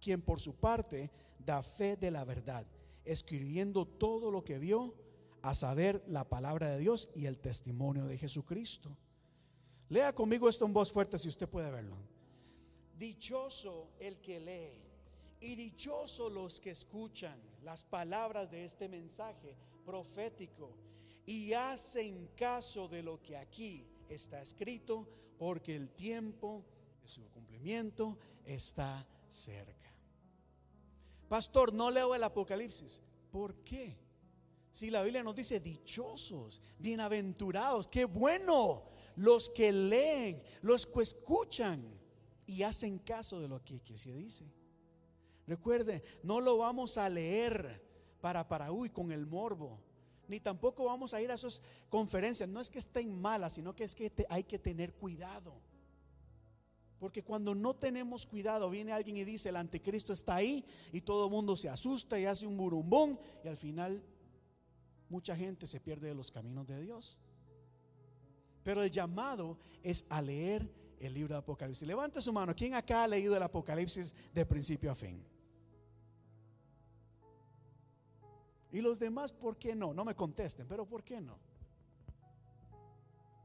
quien 0.00 0.22
por 0.22 0.40
su 0.40 0.54
parte 0.54 1.10
da 1.46 1.62
fe 1.62 1.96
de 1.96 2.10
la 2.10 2.24
verdad, 2.24 2.66
escribiendo 3.04 3.86
todo 3.86 4.30
lo 4.30 4.44
que 4.44 4.58
vio, 4.58 4.94
a 5.42 5.54
saber 5.54 6.02
la 6.08 6.28
palabra 6.28 6.70
de 6.70 6.80
Dios 6.80 7.08
y 7.14 7.26
el 7.26 7.38
testimonio 7.38 8.06
de 8.06 8.18
Jesucristo. 8.18 8.96
Lea 9.88 10.12
conmigo 10.12 10.48
esto 10.48 10.66
en 10.66 10.72
voz 10.72 10.92
fuerte 10.92 11.18
si 11.18 11.28
usted 11.28 11.48
puede 11.48 11.70
verlo. 11.70 11.96
Dichoso 12.98 13.90
el 14.00 14.20
que 14.20 14.40
lee 14.40 14.82
y 15.40 15.54
dichoso 15.54 16.28
los 16.30 16.58
que 16.58 16.70
escuchan 16.70 17.40
las 17.62 17.84
palabras 17.84 18.50
de 18.50 18.64
este 18.64 18.88
mensaje 18.88 19.56
profético 19.84 20.74
y 21.26 21.52
hacen 21.52 22.28
caso 22.36 22.88
de 22.88 23.04
lo 23.04 23.22
que 23.22 23.36
aquí 23.36 23.86
está 24.08 24.40
escrito, 24.40 25.06
porque 25.38 25.76
el 25.76 25.90
tiempo 25.90 26.64
de 27.02 27.08
su 27.08 27.28
cumplimiento 27.30 28.18
está 28.44 29.06
cerca. 29.28 29.75
Pastor, 31.28 31.72
no 31.72 31.90
leo 31.90 32.14
el 32.14 32.22
Apocalipsis. 32.22 33.02
¿Por 33.30 33.54
qué? 33.64 33.98
Si 34.70 34.90
la 34.90 35.02
Biblia 35.02 35.22
nos 35.22 35.34
dice 35.34 35.60
dichosos, 35.60 36.60
bienaventurados, 36.78 37.86
qué 37.86 38.04
bueno 38.04 38.84
los 39.16 39.48
que 39.50 39.72
leen, 39.72 40.42
los 40.60 40.86
que 40.86 41.02
escuchan 41.02 41.82
y 42.46 42.62
hacen 42.62 42.98
caso 42.98 43.40
de 43.40 43.48
lo 43.48 43.64
que 43.64 43.96
se 43.96 44.12
dice. 44.12 44.44
Recuerde, 45.46 46.02
no 46.22 46.40
lo 46.40 46.58
vamos 46.58 46.98
a 46.98 47.08
leer 47.08 47.82
para 48.20 48.46
para 48.46 48.70
uy 48.72 48.90
con 48.90 49.12
el 49.12 49.26
morbo. 49.26 49.80
ni 50.28 50.40
tampoco 50.40 50.84
vamos 50.84 51.14
a 51.14 51.22
ir 51.22 51.30
a 51.30 51.34
esas 51.34 51.62
conferencias. 51.88 52.48
No 52.48 52.60
es 52.60 52.68
que 52.68 52.80
estén 52.80 53.20
malas, 53.20 53.54
sino 53.54 53.74
que 53.74 53.84
es 53.84 53.94
que 53.94 54.12
hay 54.28 54.42
que 54.44 54.58
tener 54.58 54.92
cuidado. 54.94 55.54
Porque 56.98 57.22
cuando 57.22 57.54
no 57.54 57.76
tenemos 57.76 58.26
cuidado, 58.26 58.70
viene 58.70 58.92
alguien 58.92 59.16
y 59.16 59.24
dice, 59.24 59.50
el 59.50 59.56
anticristo 59.56 60.12
está 60.12 60.36
ahí 60.36 60.64
y 60.92 61.02
todo 61.02 61.26
el 61.26 61.30
mundo 61.30 61.56
se 61.56 61.68
asusta 61.68 62.18
y 62.18 62.24
hace 62.24 62.46
un 62.46 62.56
burumbón 62.56 63.18
y 63.44 63.48
al 63.48 63.56
final 63.56 64.02
mucha 65.08 65.36
gente 65.36 65.66
se 65.66 65.80
pierde 65.80 66.08
de 66.08 66.14
los 66.14 66.30
caminos 66.30 66.66
de 66.66 66.80
Dios. 66.80 67.20
Pero 68.62 68.82
el 68.82 68.90
llamado 68.90 69.58
es 69.82 70.06
a 70.08 70.22
leer 70.22 70.68
el 70.98 71.14
libro 71.14 71.34
de 71.34 71.38
Apocalipsis. 71.38 71.86
Levante 71.86 72.20
su 72.20 72.32
mano. 72.32 72.54
¿Quién 72.54 72.74
acá 72.74 73.04
ha 73.04 73.08
leído 73.08 73.36
el 73.36 73.42
Apocalipsis 73.42 74.14
de 74.32 74.46
principio 74.46 74.90
a 74.90 74.94
fin? 74.94 75.22
Y 78.72 78.80
los 78.80 78.98
demás, 78.98 79.32
¿por 79.32 79.56
qué 79.56 79.76
no? 79.76 79.94
No 79.94 80.04
me 80.04 80.14
contesten, 80.14 80.66
pero 80.66 80.86
¿por 80.86 81.04
qué 81.04 81.20
no? 81.20 81.38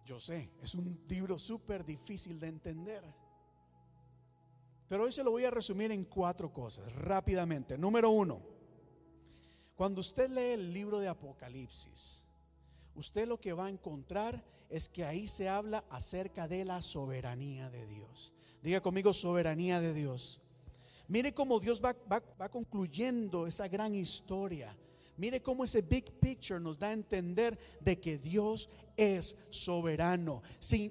Yo 0.05 0.19
sé, 0.19 0.51
es 0.61 0.73
un 0.75 0.99
libro 1.07 1.37
súper 1.37 1.85
difícil 1.85 2.39
de 2.39 2.47
entender. 2.47 3.03
Pero 4.91 5.05
hoy 5.05 5.11
se 5.13 5.23
lo 5.23 5.31
voy 5.31 5.45
a 5.45 5.51
resumir 5.51 5.89
en 5.93 6.03
cuatro 6.03 6.51
cosas, 6.51 6.91
rápidamente. 6.95 7.77
Número 7.77 8.09
uno, 8.09 8.41
cuando 9.73 10.01
usted 10.01 10.29
lee 10.29 10.51
el 10.61 10.73
libro 10.73 10.99
de 10.99 11.07
Apocalipsis, 11.07 12.25
usted 12.95 13.25
lo 13.25 13.39
que 13.39 13.53
va 13.53 13.67
a 13.67 13.69
encontrar 13.69 14.43
es 14.69 14.89
que 14.89 15.05
ahí 15.05 15.29
se 15.29 15.47
habla 15.47 15.85
acerca 15.89 16.45
de 16.49 16.65
la 16.65 16.81
soberanía 16.81 17.69
de 17.69 17.87
Dios. 17.87 18.33
Diga 18.61 18.81
conmigo, 18.81 19.13
soberanía 19.13 19.79
de 19.79 19.93
Dios. 19.93 20.41
Mire 21.07 21.33
cómo 21.33 21.61
Dios 21.61 21.81
va, 21.81 21.95
va- 22.11 22.21
va 22.41 22.49
concluyendo 22.49 23.47
esa 23.47 23.69
gran 23.69 23.95
historia. 23.95 24.75
Mire 25.21 25.39
cómo 25.39 25.63
ese 25.63 25.83
big 25.83 26.19
picture 26.19 26.59
nos 26.59 26.79
da 26.79 26.87
a 26.87 26.93
entender 26.93 27.55
de 27.79 27.99
que 27.99 28.17
Dios 28.17 28.69
es 28.97 29.35
soberano. 29.51 30.41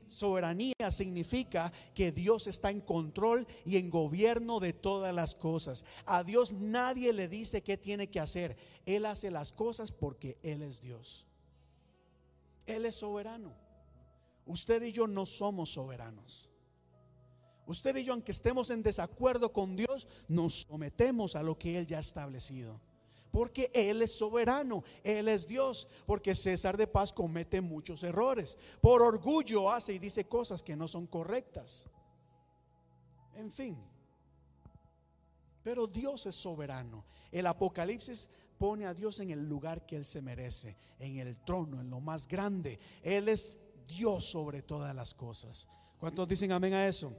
Soberanía 0.09 0.93
significa 0.93 1.73
que 1.95 2.13
Dios 2.13 2.47
está 2.47 2.71
en 2.71 2.81
control 2.81 3.45
y 3.65 3.77
en 3.77 3.91
gobierno 3.91 4.61
de 4.61 4.73
todas 4.73 5.13
las 5.13 5.35
cosas. 5.35 5.85
A 6.07 6.23
Dios 6.23 6.53
nadie 6.53 7.13
le 7.13 7.27
dice 7.27 7.65
qué 7.65 7.77
tiene 7.77 8.09
que 8.09 8.21
hacer. 8.21 8.57
Él 8.87 9.05
hace 9.05 9.33
las 9.33 9.51
cosas 9.51 9.91
porque 9.91 10.39
Él 10.45 10.63
es 10.63 10.81
Dios. 10.81 11.27
Él 12.67 12.87
es 12.87 12.95
soberano. 12.95 13.53
Usted 14.47 14.81
y 14.85 14.93
yo 14.93 15.09
no 15.09 15.27
somos 15.27 15.73
soberanos. 15.73 16.53
Usted 17.67 17.97
y 17.97 18.05
yo, 18.05 18.13
aunque 18.13 18.31
estemos 18.31 18.71
en 18.71 18.85
desacuerdo 18.85 19.53
con 19.53 19.75
Dios, 19.75 20.07
nos 20.29 20.67
sometemos 20.69 21.35
a 21.35 21.43
lo 21.43 21.59
que 21.59 21.77
Él 21.81 21.87
ya 21.89 21.97
ha 21.97 22.01
establecido. 22.01 22.81
Porque 23.31 23.71
Él 23.75 24.03
es 24.03 24.13
soberano, 24.13 24.83
Él 25.05 25.29
es 25.29 25.47
Dios. 25.47 25.89
Porque 26.07 26.35
César 26.35 26.77
de 26.77 26.87
Paz 26.87 27.13
comete 27.13 27.61
muchos 27.61 28.03
errores. 28.03 28.59
Por 28.81 29.03
orgullo 29.03 29.71
hace 29.71 29.95
y 29.95 29.99
dice 29.99 30.27
cosas 30.27 30.63
que 30.63 30.77
no 30.77 30.89
son 30.89 31.07
correctas. 31.07 31.89
En 33.35 33.51
fin. 33.51 33.77
Pero 35.63 35.87
Dios 35.87 36.27
es 36.27 36.35
soberano. 36.35 37.05
El 37.31 37.47
Apocalipsis 37.47 38.29
pone 38.59 38.87
a 38.87 38.95
Dios 38.95 39.21
en 39.21 39.31
el 39.31 39.49
lugar 39.49 39.87
que 39.87 39.97
Él 39.97 40.05
se 40.05 40.21
merece, 40.21 40.77
en 40.99 41.19
el 41.19 41.39
trono, 41.45 41.81
en 41.81 41.91
lo 41.91 42.01
más 42.01 42.27
grande. 42.27 42.79
Él 43.03 43.29
es 43.29 43.59
Dios 43.87 44.25
sobre 44.25 44.63
todas 44.63 44.95
las 44.95 45.15
cosas. 45.15 45.69
¿Cuántos 45.99 46.29
dicen 46.29 46.53
amén 46.53 46.75
a 46.75 46.87
eso? 46.87 47.13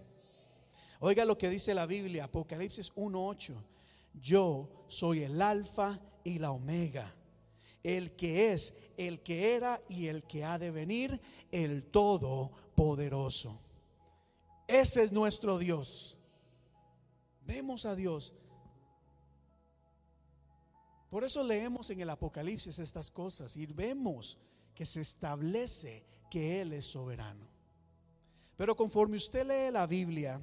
Oiga 1.00 1.26
lo 1.26 1.38
que 1.38 1.50
dice 1.50 1.74
la 1.74 1.86
Biblia, 1.86 2.26
Apocalipsis 2.26 2.94
1.8. 2.94 3.56
Yo 4.14 4.86
soy 4.88 5.24
el 5.24 5.42
alfa 5.42 6.00
y 6.24 6.40
la 6.40 6.52
omega, 6.52 7.14
el 7.84 8.16
que 8.16 8.54
es, 8.54 8.78
el 8.98 9.22
que 9.22 9.56
era 9.56 9.82
y 9.90 10.08
el 10.08 10.24
que 10.24 10.44
ha 10.44 10.60
de 10.60 10.72
venir, 10.72 11.20
el 11.52 11.84
todopoderoso. 11.84 13.60
Ese 14.68 15.04
es 15.04 15.12
nuestro 15.12 15.58
Dios. 15.58 16.18
Vemos 17.46 17.86
a 17.86 17.96
Dios. 17.96 18.34
Por 21.10 21.26
eso 21.26 21.44
leemos 21.44 21.90
en 21.90 22.00
el 22.00 22.10
Apocalipsis 22.10 22.80
estas 22.80 23.12
cosas 23.12 23.58
y 23.58 23.66
vemos 23.66 24.38
que 24.74 24.86
se 24.86 25.02
establece 25.02 26.06
que 26.30 26.62
Él 26.62 26.72
es 26.72 26.86
soberano. 26.86 27.46
Pero 28.56 28.78
conforme 28.78 29.18
usted 29.18 29.46
lee 29.46 29.74
la 29.74 29.88
Biblia, 29.88 30.42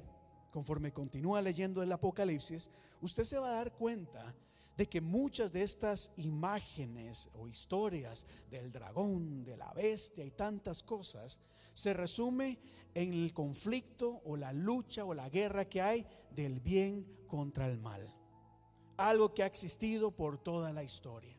conforme 0.51 0.93
continúa 0.93 1.41
leyendo 1.41 1.81
el 1.83 1.91
Apocalipsis, 1.91 2.69
usted 3.01 3.23
se 3.23 3.39
va 3.39 3.49
a 3.49 3.55
dar 3.55 3.73
cuenta 3.73 4.35
de 4.77 4.87
que 4.87 5.01
muchas 5.01 5.51
de 5.51 5.61
estas 5.61 6.11
imágenes 6.15 7.29
o 7.33 7.47
historias 7.47 8.25
del 8.49 8.71
dragón, 8.71 9.43
de 9.43 9.57
la 9.57 9.73
bestia 9.73 10.23
y 10.23 10.31
tantas 10.31 10.83
cosas, 10.83 11.39
se 11.73 11.93
resume 11.93 12.59
en 12.93 13.13
el 13.13 13.33
conflicto 13.33 14.21
o 14.23 14.37
la 14.37 14.53
lucha 14.53 15.03
o 15.03 15.13
la 15.13 15.29
guerra 15.29 15.67
que 15.67 15.81
hay 15.81 16.05
del 16.31 16.61
bien 16.61 17.05
contra 17.27 17.67
el 17.67 17.77
mal. 17.77 18.01
Algo 18.97 19.33
que 19.33 19.43
ha 19.43 19.47
existido 19.47 20.11
por 20.11 20.37
toda 20.37 20.71
la 20.71 20.83
historia. 20.83 21.35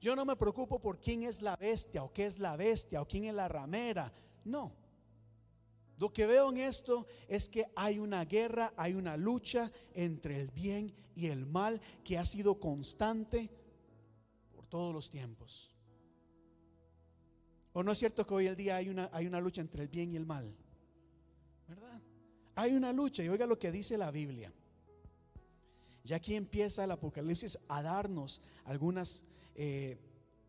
Yo 0.00 0.14
no 0.14 0.24
me 0.24 0.36
preocupo 0.36 0.80
por 0.80 1.00
quién 1.00 1.22
es 1.22 1.40
la 1.40 1.56
bestia 1.56 2.02
o 2.02 2.12
qué 2.12 2.26
es 2.26 2.38
la 2.38 2.56
bestia 2.56 3.00
o 3.00 3.08
quién 3.08 3.24
es 3.24 3.34
la 3.34 3.48
ramera. 3.48 4.12
No. 4.44 4.72
Lo 5.98 6.12
que 6.12 6.26
veo 6.26 6.50
en 6.50 6.56
esto 6.56 7.06
es 7.28 7.48
que 7.48 7.66
hay 7.76 7.98
una 7.98 8.24
guerra, 8.24 8.72
hay 8.76 8.94
una 8.94 9.16
lucha 9.16 9.70
entre 9.94 10.40
el 10.40 10.50
bien 10.50 10.92
y 11.14 11.26
el 11.26 11.46
mal 11.46 11.80
que 12.02 12.18
ha 12.18 12.24
sido 12.24 12.58
constante 12.58 13.48
por 14.52 14.66
todos 14.66 14.92
los 14.92 15.08
tiempos. 15.08 15.70
¿O 17.72 17.82
no 17.82 17.92
es 17.92 17.98
cierto 17.98 18.26
que 18.26 18.34
hoy 18.34 18.46
el 18.46 18.56
día 18.56 18.76
hay 18.76 18.88
una, 18.88 19.08
hay 19.12 19.26
una 19.26 19.40
lucha 19.40 19.60
entre 19.60 19.82
el 19.82 19.88
bien 19.88 20.12
y 20.12 20.16
el 20.16 20.26
mal? 20.26 20.56
¿Verdad? 21.68 22.00
Hay 22.56 22.72
una 22.74 22.92
lucha 22.92 23.22
y 23.22 23.28
oiga 23.28 23.46
lo 23.46 23.58
que 23.58 23.72
dice 23.72 23.98
la 23.98 24.10
Biblia. 24.10 24.52
Ya 26.04 26.16
aquí 26.16 26.34
empieza 26.34 26.84
el 26.84 26.90
Apocalipsis 26.90 27.58
a 27.68 27.82
darnos 27.82 28.42
algunas, 28.64 29.24
eh, 29.54 29.98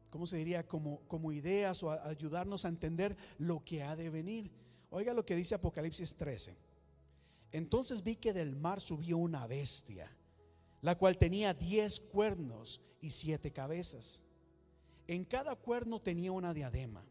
¿cómo 0.10 0.28
se 0.28 0.38
diría? 0.38 0.68
Como, 0.68 1.00
como 1.08 1.32
ideas 1.32 1.82
o 1.82 1.92
a 1.92 2.08
ayudarnos 2.08 2.66
a 2.66 2.68
entender 2.68 3.16
lo 3.38 3.64
que 3.64 3.82
ha 3.82 3.96
de 3.96 4.10
venir. 4.10 4.52
Oiga 4.96 5.14
lo 5.14 5.26
que 5.26 5.36
dice 5.36 5.56
Apocalipsis 5.56 6.16
13. 6.16 6.56
Entonces 7.52 8.02
vi 8.02 8.16
que 8.16 8.32
del 8.32 8.56
mar 8.56 8.80
subió 8.80 9.18
una 9.18 9.46
bestia, 9.46 10.10
la 10.80 10.98
cual 10.98 11.18
tenía 11.18 11.54
diez 11.54 12.00
cuernos 12.00 12.80
y 13.02 13.10
siete 13.10 13.52
cabezas. 13.52 14.24
En 15.06 15.26
cada 15.26 15.58
cuerno 15.58 16.02
tenía 16.02 16.32
una 16.32 16.54
diadema 16.54 17.04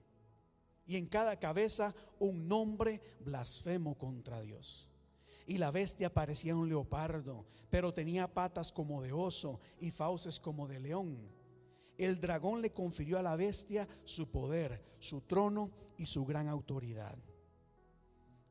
y 0.87 0.97
en 0.97 1.07
cada 1.07 1.39
cabeza 1.39 1.95
un 2.19 2.49
nombre 2.49 3.03
blasfemo 3.21 3.99
contra 3.99 4.41
Dios. 4.41 4.89
Y 5.47 5.59
la 5.59 5.71
bestia 5.71 6.11
parecía 6.11 6.57
un 6.57 6.71
leopardo, 6.71 7.45
pero 7.69 7.93
tenía 7.93 8.33
patas 8.33 8.73
como 8.73 9.03
de 9.03 9.13
oso 9.13 9.61
y 9.79 9.91
fauces 9.91 10.41
como 10.41 10.67
de 10.69 10.81
león. 10.81 11.19
El 11.99 12.19
dragón 12.19 12.63
le 12.63 12.73
confirió 12.73 13.19
a 13.19 13.23
la 13.23 13.37
bestia 13.37 13.87
su 14.05 14.31
poder, 14.31 14.83
su 15.01 15.21
trono 15.21 15.71
y 15.99 16.07
su 16.07 16.25
gran 16.25 16.49
autoridad. 16.49 17.19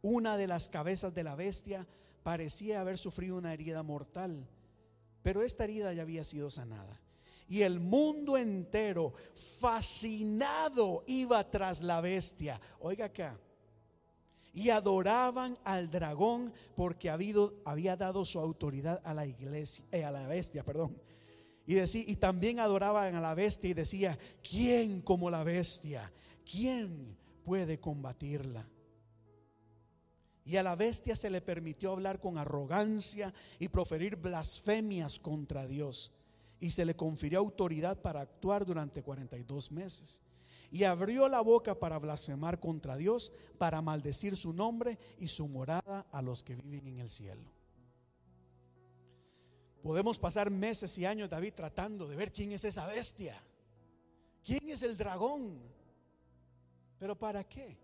Una 0.04 0.36
de 0.36 0.48
las 0.48 0.68
cabezas 0.68 1.16
de 1.16 1.24
la 1.24 1.36
bestia 1.36 1.88
parecía 2.24 2.82
haber 2.82 2.98
sufrido 2.98 3.38
una 3.38 3.54
herida 3.54 3.84
mortal, 3.84 4.46
pero 5.22 5.44
esta 5.44 5.64
herida 5.64 5.94
ya 5.94 6.02
había 6.02 6.26
sido 6.26 6.52
sanada. 6.52 7.00
Y 7.48 7.62
el 7.62 7.80
mundo 7.80 8.38
entero, 8.38 9.14
fascinado, 9.60 11.06
iba 11.08 11.50
tras 11.50 11.82
la 11.82 12.02
bestia. 12.02 12.60
Oiga 12.82 13.06
acá. 13.06 13.40
Y 14.54 14.72
adoraban 14.72 15.58
al 15.64 15.90
dragón 15.90 16.54
porque 16.76 17.10
había 17.10 17.96
dado 17.96 18.26
su 18.26 18.42
autoridad 18.42 19.02
a 19.06 19.14
la 19.14 19.26
iglesia, 19.26 19.86
eh, 19.94 20.04
a 20.04 20.12
la 20.12 20.28
bestia, 20.28 20.66
perdón. 20.66 21.02
Y, 21.66 21.76
decía, 21.76 22.04
y 22.06 22.18
también 22.18 22.60
adoraban 22.60 23.16
a 23.16 23.22
la 23.22 23.36
bestia 23.36 23.70
y 23.70 23.74
decía, 23.74 24.20
¿quién 24.48 25.02
como 25.02 25.30
la 25.30 25.46
bestia? 25.46 26.12
¿Quién 26.44 27.18
puede 27.46 27.80
combatirla? 27.80 28.68
Y 30.46 30.58
a 30.58 30.64
la 30.64 30.76
bestia 30.76 31.16
se 31.16 31.30
le 31.30 31.42
permitió 31.42 31.92
hablar 31.92 32.20
con 32.20 32.38
arrogancia 32.38 33.34
y 33.60 33.70
proferir 33.70 34.18
blasfemias 34.18 35.20
contra 35.20 35.68
Dios. 35.68 36.12
Y 36.60 36.72
se 36.72 36.86
le 36.86 36.96
confirió 36.96 37.40
autoridad 37.40 38.02
para 38.02 38.22
actuar 38.22 38.66
durante 38.66 39.04
42 39.04 39.72
meses. 39.72 40.22
Y 40.72 40.84
abrió 40.84 41.30
la 41.30 41.42
boca 41.42 41.80
para 41.80 42.00
blasfemar 42.00 42.60
contra 42.60 42.98
Dios, 42.98 43.32
para 43.58 43.82
maldecir 43.82 44.36
su 44.36 44.54
nombre 44.54 44.98
y 45.20 45.28
su 45.28 45.48
morada 45.48 46.06
a 46.12 46.22
los 46.22 46.44
que 46.44 46.56
viven 46.56 46.88
en 46.88 47.00
el 47.00 47.10
cielo. 47.10 47.54
Podemos 49.84 50.18
pasar 50.18 50.50
meses 50.50 50.98
y 50.98 51.06
años, 51.06 51.30
David, 51.30 51.54
tratando 51.54 52.08
de 52.08 52.16
ver 52.16 52.32
quién 52.32 52.54
es 52.54 52.64
esa 52.64 52.88
bestia. 52.88 53.42
¿Quién 54.44 54.70
es 54.70 54.82
el 54.84 54.98
dragón? 54.98 55.62
¿Pero 57.00 57.18
para 57.18 57.44
qué? 57.44 57.78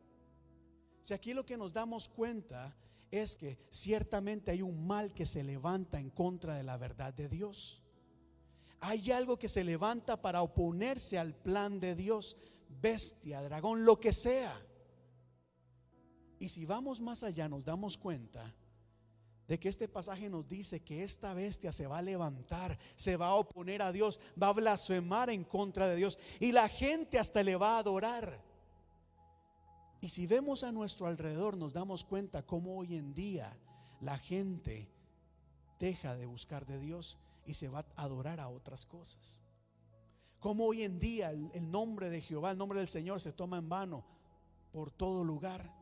Si 1.01 1.13
aquí 1.13 1.33
lo 1.33 1.45
que 1.45 1.57
nos 1.57 1.73
damos 1.73 2.09
cuenta 2.09 2.75
es 3.11 3.35
que 3.35 3.57
ciertamente 3.69 4.51
hay 4.51 4.61
un 4.61 4.85
mal 4.85 5.13
que 5.13 5.25
se 5.25 5.43
levanta 5.43 5.99
en 5.99 6.09
contra 6.09 6.55
de 6.55 6.63
la 6.63 6.77
verdad 6.77 7.13
de 7.13 7.29
Dios. 7.29 7.81
Hay 8.81 9.11
algo 9.11 9.37
que 9.37 9.49
se 9.49 9.63
levanta 9.63 10.21
para 10.21 10.41
oponerse 10.41 11.17
al 11.17 11.33
plan 11.33 11.79
de 11.79 11.95
Dios, 11.95 12.37
bestia, 12.81 13.41
dragón, 13.41 13.83
lo 13.83 13.99
que 13.99 14.13
sea. 14.13 14.55
Y 16.39 16.49
si 16.49 16.65
vamos 16.65 17.01
más 17.01 17.23
allá, 17.23 17.49
nos 17.49 17.65
damos 17.65 17.97
cuenta 17.97 18.55
de 19.49 19.59
que 19.59 19.67
este 19.67 19.87
pasaje 19.87 20.29
nos 20.29 20.47
dice 20.47 20.81
que 20.81 21.03
esta 21.03 21.33
bestia 21.33 21.73
se 21.73 21.87
va 21.87 21.97
a 21.97 22.03
levantar, 22.03 22.77
se 22.95 23.17
va 23.17 23.29
a 23.29 23.35
oponer 23.35 23.81
a 23.81 23.91
Dios, 23.91 24.19
va 24.41 24.49
a 24.49 24.53
blasfemar 24.53 25.31
en 25.31 25.43
contra 25.43 25.87
de 25.87 25.95
Dios 25.95 26.19
y 26.39 26.51
la 26.51 26.69
gente 26.69 27.17
hasta 27.17 27.41
le 27.41 27.55
va 27.55 27.75
a 27.75 27.79
adorar. 27.79 28.48
Y 30.01 30.09
si 30.09 30.27
vemos 30.27 30.63
a 30.63 30.71
nuestro 30.71 31.07
alrededor, 31.07 31.57
nos 31.57 31.73
damos 31.73 32.03
cuenta 32.03 32.45
cómo 32.45 32.77
hoy 32.77 32.95
en 32.95 33.13
día 33.13 33.57
la 33.99 34.17
gente 34.17 34.89
deja 35.79 36.15
de 36.15 36.25
buscar 36.25 36.65
de 36.65 36.79
Dios 36.79 37.17
y 37.45 37.53
se 37.53 37.67
va 37.67 37.85
a 37.95 38.03
adorar 38.03 38.39
a 38.39 38.47
otras 38.47 38.85
cosas. 38.85 39.41
Como 40.39 40.65
hoy 40.65 40.83
en 40.83 40.99
día 40.99 41.31
el, 41.31 41.69
nombre 41.69 42.09
de 42.09 42.21
Jehová, 42.21 42.51
el 42.51 42.57
nombre 42.57 42.79
del 42.79 42.87
Señor 42.87 43.19
se 43.19 43.33
toma 43.33 43.57
en 43.57 43.67
vano 43.67 44.05
por 44.71 44.89
todo 44.89 45.23
lugar. 45.25 45.77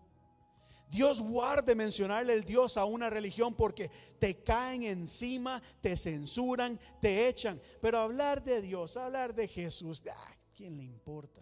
Dios 0.89 1.22
guarde 1.22 1.76
mencionarle 1.76 2.34
el 2.34 2.44
Dios 2.44 2.77
a 2.77 2.85
una 2.85 3.10
religión 3.10 3.53
porque 3.53 3.91
te 4.18 4.41
caen 4.41 4.84
encima, 4.84 5.61
te 5.81 5.95
censuran, 5.95 6.80
te 6.99 7.27
echan. 7.27 7.61
Pero 7.81 7.99
hablar 7.99 8.44
de 8.44 8.61
Dios, 8.61 8.98
hablar 8.98 9.35
de 9.35 9.48
Jesús, 9.48 10.02
ah, 10.10 10.35
¿quién 10.56 10.77
le 10.77 10.84
importa? 10.84 11.41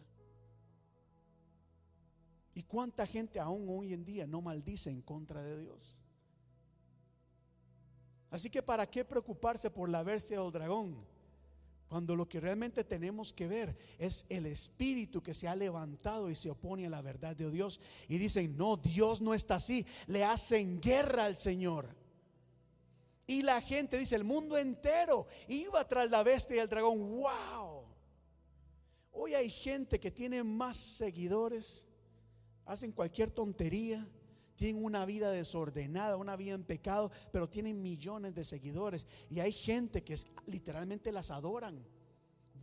¿Y 2.55 2.63
cuánta 2.63 3.05
gente 3.05 3.39
aún 3.39 3.67
hoy 3.69 3.93
en 3.93 4.05
día 4.05 4.25
no 4.25 4.41
maldice 4.41 4.89
en 4.89 5.01
contra 5.01 5.43
de 5.43 5.61
Dios? 5.61 5.99
Así 8.31 8.49
que 8.49 8.63
¿para 8.63 8.89
qué 8.89 9.05
preocuparse 9.05 9.69
por 9.69 9.89
la 9.89 10.01
bestia 10.01 10.39
del 10.39 10.51
dragón? 10.51 11.05
Cuando 11.89 12.15
lo 12.15 12.27
que 12.27 12.39
realmente 12.39 12.83
tenemos 12.83 13.31
que 13.31 13.47
ver 13.47 13.77
es 13.99 14.25
el 14.29 14.45
espíritu 14.47 15.21
que 15.21 15.33
se 15.33 15.47
ha 15.47 15.55
levantado 15.55 16.29
y 16.29 16.35
se 16.35 16.49
opone 16.49 16.87
a 16.87 16.89
la 16.89 17.01
verdad 17.01 17.35
de 17.35 17.51
Dios. 17.51 17.79
Y 18.07 18.17
dicen, 18.17 18.57
no, 18.57 18.77
Dios 18.77 19.21
no 19.21 19.33
está 19.33 19.55
así. 19.55 19.85
Le 20.07 20.23
hacen 20.23 20.81
guerra 20.81 21.25
al 21.25 21.35
Señor. 21.35 21.93
Y 23.27 23.41
la 23.43 23.61
gente 23.61 23.97
dice, 23.97 24.15
el 24.15 24.23
mundo 24.23 24.57
entero 24.57 25.27
iba 25.47 25.87
tras 25.87 26.09
la 26.09 26.23
bestia 26.23 26.55
y 26.55 26.59
el 26.59 26.69
dragón. 26.69 26.99
¡Wow! 26.99 27.85
Hoy 29.11 29.33
hay 29.33 29.49
gente 29.49 29.99
que 29.99 30.11
tiene 30.11 30.43
más 30.43 30.77
seguidores, 30.77 31.85
hacen 32.65 32.91
cualquier 32.91 33.31
tontería, 33.31 34.07
tienen 34.55 34.83
una 34.83 35.05
vida 35.05 35.31
desordenada, 35.31 36.17
una 36.17 36.35
vida 36.35 36.53
en 36.53 36.63
pecado, 36.63 37.11
pero 37.31 37.49
tienen 37.49 37.81
millones 37.81 38.35
de 38.35 38.43
seguidores. 38.43 39.05
Y 39.29 39.39
hay 39.39 39.51
gente 39.51 40.03
que 40.03 40.15
literalmente 40.45 41.11
las 41.11 41.31
adoran. 41.31 41.85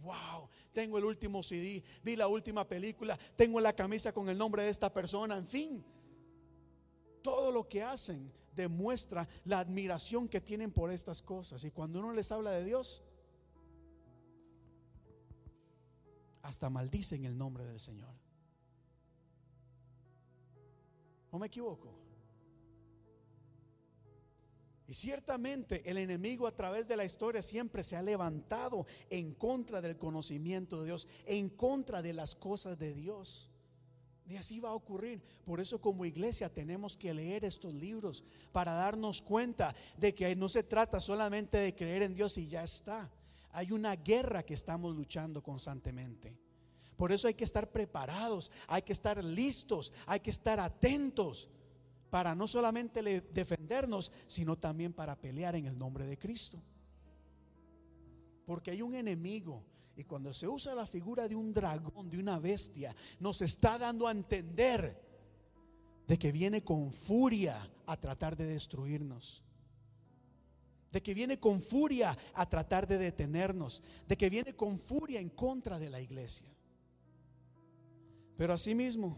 Wow, 0.02 0.48
tengo 0.72 0.98
el 0.98 1.04
último 1.04 1.42
CD, 1.42 1.84
vi 2.02 2.16
la 2.16 2.26
última 2.26 2.66
película, 2.66 3.16
tengo 3.36 3.60
la 3.60 3.72
camisa 3.72 4.12
con 4.12 4.28
el 4.28 4.36
nombre 4.36 4.62
de 4.62 4.70
esta 4.70 4.92
persona, 4.92 5.36
en 5.36 5.46
fin. 5.46 5.84
Todo 7.22 7.52
lo 7.52 7.68
que 7.68 7.84
hacen 7.84 8.32
demuestra 8.54 9.28
la 9.44 9.60
admiración 9.60 10.28
que 10.28 10.40
tienen 10.40 10.72
por 10.72 10.90
estas 10.90 11.22
cosas. 11.22 11.62
Y 11.64 11.70
cuando 11.70 12.00
uno 12.00 12.12
les 12.12 12.32
habla 12.32 12.50
de 12.50 12.64
Dios, 12.64 13.02
hasta 16.42 16.68
maldicen 16.68 17.24
el 17.24 17.38
nombre 17.38 17.64
del 17.64 17.78
Señor. 17.78 18.21
¿No 21.32 21.38
me 21.38 21.46
equivoco? 21.46 22.02
Y 24.86 24.92
ciertamente 24.92 25.88
el 25.90 25.96
enemigo 25.96 26.46
a 26.46 26.54
través 26.54 26.86
de 26.86 26.98
la 26.98 27.06
historia 27.06 27.40
siempre 27.40 27.82
se 27.82 27.96
ha 27.96 28.02
levantado 28.02 28.86
en 29.08 29.32
contra 29.32 29.80
del 29.80 29.96
conocimiento 29.96 30.80
de 30.80 30.86
Dios, 30.88 31.08
en 31.24 31.48
contra 31.48 32.02
de 32.02 32.12
las 32.12 32.34
cosas 32.34 32.78
de 32.78 32.92
Dios. 32.92 33.48
Y 34.26 34.36
así 34.36 34.60
va 34.60 34.68
a 34.68 34.74
ocurrir. 34.74 35.22
Por 35.46 35.60
eso 35.60 35.80
como 35.80 36.04
iglesia 36.04 36.52
tenemos 36.52 36.98
que 36.98 37.14
leer 37.14 37.46
estos 37.46 37.72
libros 37.72 38.22
para 38.52 38.74
darnos 38.74 39.22
cuenta 39.22 39.74
de 39.96 40.14
que 40.14 40.36
no 40.36 40.50
se 40.50 40.62
trata 40.62 41.00
solamente 41.00 41.56
de 41.56 41.74
creer 41.74 42.02
en 42.02 42.14
Dios 42.14 42.36
y 42.36 42.48
ya 42.48 42.62
está. 42.62 43.10
Hay 43.52 43.72
una 43.72 43.96
guerra 43.96 44.42
que 44.42 44.52
estamos 44.52 44.94
luchando 44.94 45.42
constantemente. 45.42 46.41
Por 47.02 47.10
eso 47.10 47.26
hay 47.26 47.34
que 47.34 47.42
estar 47.42 47.72
preparados, 47.72 48.52
hay 48.68 48.82
que 48.82 48.92
estar 48.92 49.24
listos, 49.24 49.92
hay 50.06 50.20
que 50.20 50.30
estar 50.30 50.60
atentos 50.60 51.48
para 52.10 52.36
no 52.36 52.46
solamente 52.46 53.02
defendernos, 53.02 54.12
sino 54.28 54.56
también 54.56 54.92
para 54.92 55.20
pelear 55.20 55.56
en 55.56 55.66
el 55.66 55.76
nombre 55.76 56.06
de 56.06 56.16
Cristo. 56.16 56.62
Porque 58.46 58.70
hay 58.70 58.82
un 58.82 58.94
enemigo 58.94 59.64
y 59.96 60.04
cuando 60.04 60.32
se 60.32 60.46
usa 60.46 60.76
la 60.76 60.86
figura 60.86 61.26
de 61.26 61.34
un 61.34 61.52
dragón, 61.52 62.08
de 62.08 62.18
una 62.18 62.38
bestia, 62.38 62.94
nos 63.18 63.42
está 63.42 63.78
dando 63.78 64.06
a 64.06 64.12
entender 64.12 64.96
de 66.06 66.16
que 66.20 66.30
viene 66.30 66.62
con 66.62 66.92
furia 66.92 67.68
a 67.84 67.96
tratar 67.96 68.36
de 68.36 68.44
destruirnos. 68.44 69.42
De 70.92 71.02
que 71.02 71.14
viene 71.14 71.40
con 71.40 71.60
furia 71.60 72.16
a 72.32 72.48
tratar 72.48 72.86
de 72.86 72.98
detenernos. 72.98 73.82
De 74.06 74.16
que 74.16 74.30
viene 74.30 74.54
con 74.54 74.78
furia 74.78 75.18
en 75.18 75.30
contra 75.30 75.80
de 75.80 75.90
la 75.90 76.00
iglesia. 76.00 76.52
Pero 78.42 78.54
asimismo, 78.54 79.16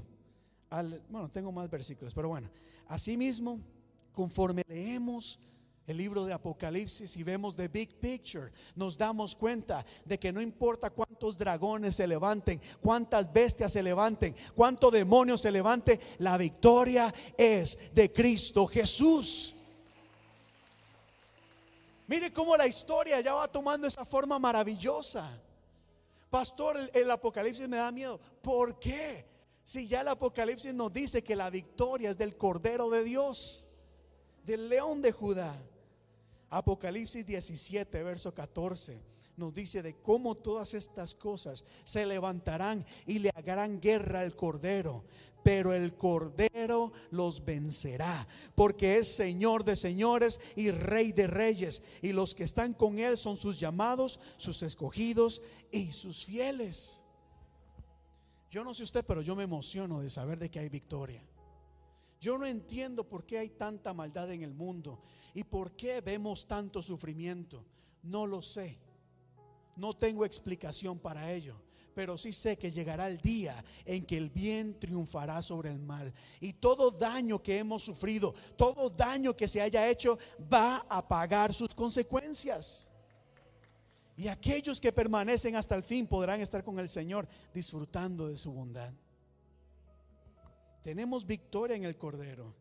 al, 0.69 1.01
bueno, 1.09 1.31
tengo 1.31 1.51
más 1.51 1.71
versículos, 1.71 2.13
pero 2.13 2.29
bueno, 2.29 2.51
asimismo, 2.89 3.59
conforme 4.13 4.63
leemos 4.69 5.39
el 5.87 5.97
libro 5.97 6.27
de 6.27 6.35
Apocalipsis 6.35 7.17
y 7.17 7.23
vemos 7.23 7.57
the 7.57 7.67
big 7.69 7.99
picture, 8.01 8.51
nos 8.77 8.99
damos 8.99 9.35
cuenta 9.35 9.83
de 10.05 10.19
que 10.19 10.31
no 10.31 10.43
importa 10.43 10.91
cuántos 10.91 11.39
dragones 11.39 11.97
se 11.97 12.07
levanten, 12.07 12.61
cuántas 12.83 13.33
bestias 13.33 13.73
se 13.73 13.83
levanten, 13.83 14.37
cuántos 14.55 14.93
demonios 14.93 15.41
se 15.41 15.51
levanten, 15.51 15.99
la 16.19 16.37
victoria 16.37 17.15
es 17.39 17.95
de 17.95 18.13
Cristo 18.13 18.67
Jesús. 18.67 19.55
Mire 22.07 22.31
cómo 22.31 22.59
la 22.59 22.67
historia 22.67 23.23
ya 23.23 23.33
va 23.33 23.49
tomando 23.49 23.87
esa 23.89 24.05
forma 24.05 24.39
maravillosa. 24.39 25.41
Pastor, 26.35 26.77
el, 26.93 27.09
Apocalipsis 27.13 27.69
me 27.69 27.77
da 27.77 27.93
miedo. 27.93 28.19
¿Por 28.43 28.81
qué? 28.81 29.25
Si 29.63 29.87
ya 29.87 30.01
el 30.01 30.09
Apocalipsis 30.09 30.75
nos 30.75 30.93
dice 30.93 31.23
que 31.23 31.37
la 31.37 31.49
victoria 31.49 32.11
es 32.11 32.19
del 32.19 32.37
Cordero 32.37 32.91
de 32.91 33.05
Dios, 33.05 33.71
del 34.45 34.69
León 34.69 35.01
de 35.01 35.13
Judá. 35.13 35.57
Apocalipsis 36.51 37.25
17, 37.25 38.03
verso 38.03 38.35
14, 38.35 39.01
nos 39.37 39.55
dice 39.55 39.81
de 39.81 39.95
cómo 40.01 40.35
todas 40.35 40.75
estas 40.75 41.15
cosas 41.15 41.65
se 41.85 42.05
levantarán 42.05 42.85
y 43.07 43.21
le 43.21 43.31
harán 43.37 43.81
guerra 43.81 44.23
al 44.23 44.35
Cordero 44.35 45.05
pero 45.45 45.75
el 45.75 45.95
Cordero 45.95 46.93
los 47.11 47.45
vencerá, 47.45 48.27
porque 48.55 48.97
es 48.97 49.15
Señor 49.15 49.63
de 49.63 49.77
señores 49.77 50.41
y 50.57 50.71
Rey 50.71 51.13
de 51.13 51.27
reyes, 51.27 51.83
y 52.01 52.13
los 52.13 52.35
que 52.35 52.45
están 52.45 52.73
con 52.73 52.99
Él 52.99 53.19
son 53.19 53.37
sus 53.37 53.61
llamados, 53.61 54.21
sus 54.39 54.63
escogidos 54.63 55.43
y 55.75 55.91
sus 55.91 56.25
fieles. 56.25 57.03
Yo 58.49 58.63
no 58.63 58.73
sé 58.73 58.85
usted, 58.85 59.05
pero 59.05 59.23
yo 59.23 59.35
me 59.35 59.43
emociono 59.43 60.01
de 60.01 60.09
saber 60.09 60.39
de 60.39 60.49
que 60.49 60.61
hay 60.61 60.69
victoria. 60.69 61.23
Yo 62.21 62.39
no 62.39 62.47
entiendo 62.47 63.09
por 63.09 63.27
qué 63.27 63.39
hay 63.39 63.51
tanta 63.51 63.93
maldad 63.93 64.31
en 64.31 64.43
el 64.43 64.55
mundo 64.55 65.03
y 65.35 65.43
por 65.43 65.73
qué 65.75 66.01
vemos 66.01 66.47
tanto 66.47 66.81
sufrimiento. 66.81 67.65
No 68.05 68.25
lo 68.25 68.41
sé. 68.41 68.79
No 69.77 69.93
tengo 69.93 70.25
explicación 70.25 70.99
para 70.99 71.33
ello 71.33 71.61
pero 71.95 72.19
sí 72.19 72.33
sé 72.33 72.59
que 72.59 72.73
llegará 72.73 73.07
el 73.07 73.19
día 73.19 73.65
en 73.85 74.05
que 74.05 74.19
el 74.19 74.29
bien 74.29 74.81
triunfará 74.81 75.41
sobre 75.43 75.71
el 75.71 75.79
mal. 75.79 76.13
Y 76.41 76.55
todo 76.55 76.91
daño 76.91 77.41
que 77.41 77.59
hemos 77.59 77.85
sufrido, 77.85 78.35
todo 78.57 78.91
daño 78.91 79.37
que 79.37 79.47
se 79.47 79.63
haya 79.63 79.89
hecho, 79.89 80.19
va 80.53 80.85
a 80.89 81.07
pagar 81.07 81.55
sus 81.55 81.73
consecuencias. 81.73 82.91
Y 84.17 84.29
aquellos 84.29 84.81
que 84.81 84.93
permanecen 84.93 85.57
hasta 85.57 85.75
el 85.75 85.83
fin 85.83 86.07
podrán 86.07 86.41
estar 86.41 86.63
con 86.63 86.79
el 86.79 86.89
Señor 86.89 87.27
disfrutando 87.53 88.29
de 88.29 88.37
su 88.37 88.53
bondad. 88.53 88.93
Tenemos 90.83 91.27
victoria 91.27 91.77
en 91.77 91.85
el 91.85 91.97
Cordero. 91.97 92.55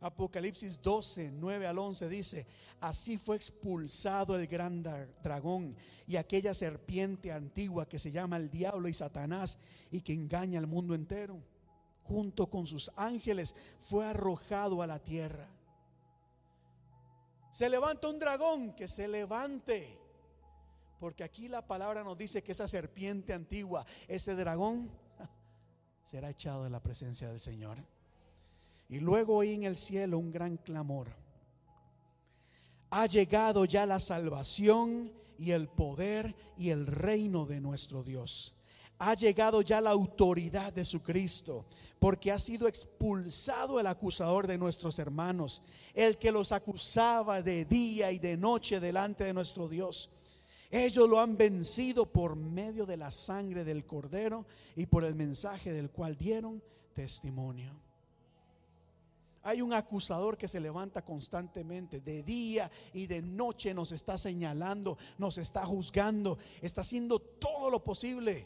Apocalipsis 0.00 0.82
12, 0.82 1.32
9 1.32 1.66
al 1.66 1.78
11 1.78 2.08
dice, 2.10 2.46
así 2.80 3.16
fue 3.16 3.36
expulsado 3.36 4.38
el 4.38 4.46
gran 4.46 4.82
dragón 5.22 5.74
y 6.06 6.16
aquella 6.16 6.52
serpiente 6.52 7.32
antigua 7.32 7.88
que 7.88 7.98
se 7.98 8.12
llama 8.12 8.36
el 8.36 8.50
diablo 8.50 8.86
y 8.86 8.92
Satanás 8.92 9.58
y 9.90 10.02
que 10.02 10.12
engaña 10.12 10.58
al 10.58 10.66
mundo 10.66 10.94
entero. 10.94 11.42
Junto 12.02 12.50
con 12.50 12.66
sus 12.66 12.90
ángeles 12.96 13.54
fue 13.80 14.04
arrojado 14.04 14.82
a 14.82 14.86
la 14.86 15.02
tierra. 15.02 15.48
Se 17.50 17.70
levanta 17.70 18.08
un 18.08 18.18
dragón, 18.18 18.74
que 18.74 18.88
se 18.88 19.08
levante. 19.08 20.03
Porque 21.04 21.22
aquí 21.22 21.48
la 21.48 21.60
palabra 21.60 22.02
nos 22.02 22.16
dice 22.16 22.42
que 22.42 22.52
esa 22.52 22.66
serpiente 22.66 23.34
antigua, 23.34 23.84
ese 24.08 24.34
dragón, 24.34 24.90
será 26.02 26.30
echado 26.30 26.64
de 26.64 26.70
la 26.70 26.82
presencia 26.82 27.28
del 27.28 27.40
Señor. 27.40 27.76
Y 28.88 29.00
luego 29.00 29.36
oí 29.36 29.52
en 29.52 29.64
el 29.64 29.76
cielo 29.76 30.16
un 30.16 30.32
gran 30.32 30.56
clamor. 30.56 31.08
Ha 32.88 33.04
llegado 33.04 33.66
ya 33.66 33.84
la 33.84 34.00
salvación 34.00 35.12
y 35.36 35.50
el 35.50 35.68
poder 35.68 36.34
y 36.56 36.70
el 36.70 36.86
reino 36.86 37.44
de 37.44 37.60
nuestro 37.60 38.02
Dios. 38.02 38.54
Ha 38.98 39.12
llegado 39.12 39.60
ya 39.60 39.82
la 39.82 39.90
autoridad 39.90 40.72
de 40.72 40.86
su 40.86 41.02
Cristo, 41.02 41.66
porque 41.98 42.32
ha 42.32 42.38
sido 42.38 42.66
expulsado 42.66 43.78
el 43.78 43.88
acusador 43.88 44.46
de 44.46 44.56
nuestros 44.56 44.98
hermanos, 44.98 45.60
el 45.92 46.16
que 46.16 46.32
los 46.32 46.50
acusaba 46.50 47.42
de 47.42 47.66
día 47.66 48.10
y 48.10 48.18
de 48.18 48.38
noche 48.38 48.80
delante 48.80 49.24
de 49.24 49.34
nuestro 49.34 49.68
Dios. 49.68 50.08
Ellos 50.74 51.08
lo 51.08 51.20
han 51.20 51.36
vencido 51.36 52.04
por 52.04 52.34
medio 52.34 52.84
de 52.84 52.96
la 52.96 53.12
sangre 53.12 53.62
del 53.62 53.86
cordero 53.86 54.44
y 54.74 54.86
por 54.86 55.04
el 55.04 55.14
mensaje 55.14 55.72
del 55.72 55.88
cual 55.88 56.16
dieron 56.16 56.60
testimonio. 56.92 57.70
Hay 59.44 59.62
un 59.62 59.72
acusador 59.72 60.36
que 60.36 60.48
se 60.48 60.58
levanta 60.58 61.04
constantemente, 61.04 62.00
de 62.00 62.24
día 62.24 62.68
y 62.92 63.06
de 63.06 63.22
noche 63.22 63.72
nos 63.72 63.92
está 63.92 64.18
señalando, 64.18 64.98
nos 65.16 65.38
está 65.38 65.64
juzgando, 65.64 66.38
está 66.60 66.80
haciendo 66.80 67.20
todo 67.20 67.70
lo 67.70 67.84
posible 67.84 68.44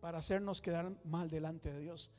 para 0.00 0.18
hacernos 0.18 0.60
quedar 0.60 0.90
mal 1.04 1.30
delante 1.30 1.72
de 1.72 1.78
Dios. 1.78 2.10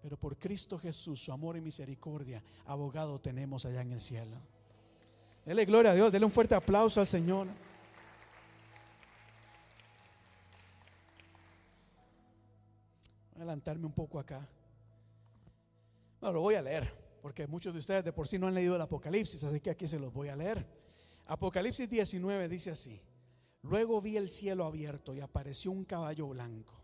Pero 0.00 0.16
por 0.16 0.38
Cristo 0.38 0.78
Jesús, 0.78 1.20
su 1.20 1.30
amor 1.30 1.58
y 1.58 1.60
misericordia, 1.60 2.42
abogado 2.64 3.20
tenemos 3.20 3.66
allá 3.66 3.82
en 3.82 3.92
el 3.92 4.00
cielo. 4.00 4.38
Dele 5.44 5.66
gloria 5.66 5.90
a 5.90 5.94
Dios, 5.94 6.10
dele 6.10 6.24
un 6.24 6.32
fuerte 6.32 6.54
aplauso 6.54 7.00
al 7.00 7.06
Señor. 7.06 7.48
Adelantarme 13.44 13.86
un 13.86 13.92
poco 13.92 14.18
acá. 14.18 14.48
No, 16.20 16.32
lo 16.32 16.40
voy 16.40 16.54
a 16.54 16.62
leer, 16.62 16.90
porque 17.22 17.46
muchos 17.46 17.72
de 17.72 17.78
ustedes 17.78 18.04
de 18.04 18.12
por 18.12 18.26
sí 18.26 18.38
no 18.38 18.46
han 18.46 18.54
leído 18.54 18.74
el 18.74 18.82
Apocalipsis, 18.82 19.44
así 19.44 19.60
que 19.60 19.70
aquí 19.70 19.86
se 19.86 19.98
los 19.98 20.12
voy 20.12 20.28
a 20.28 20.36
leer. 20.36 20.66
Apocalipsis 21.26 21.88
19 21.88 22.48
dice 22.48 22.70
así. 22.70 23.00
Luego 23.62 24.00
vi 24.00 24.16
el 24.16 24.28
cielo 24.28 24.64
abierto 24.64 25.14
y 25.14 25.20
apareció 25.20 25.70
un 25.70 25.84
caballo 25.84 26.28
blanco. 26.28 26.82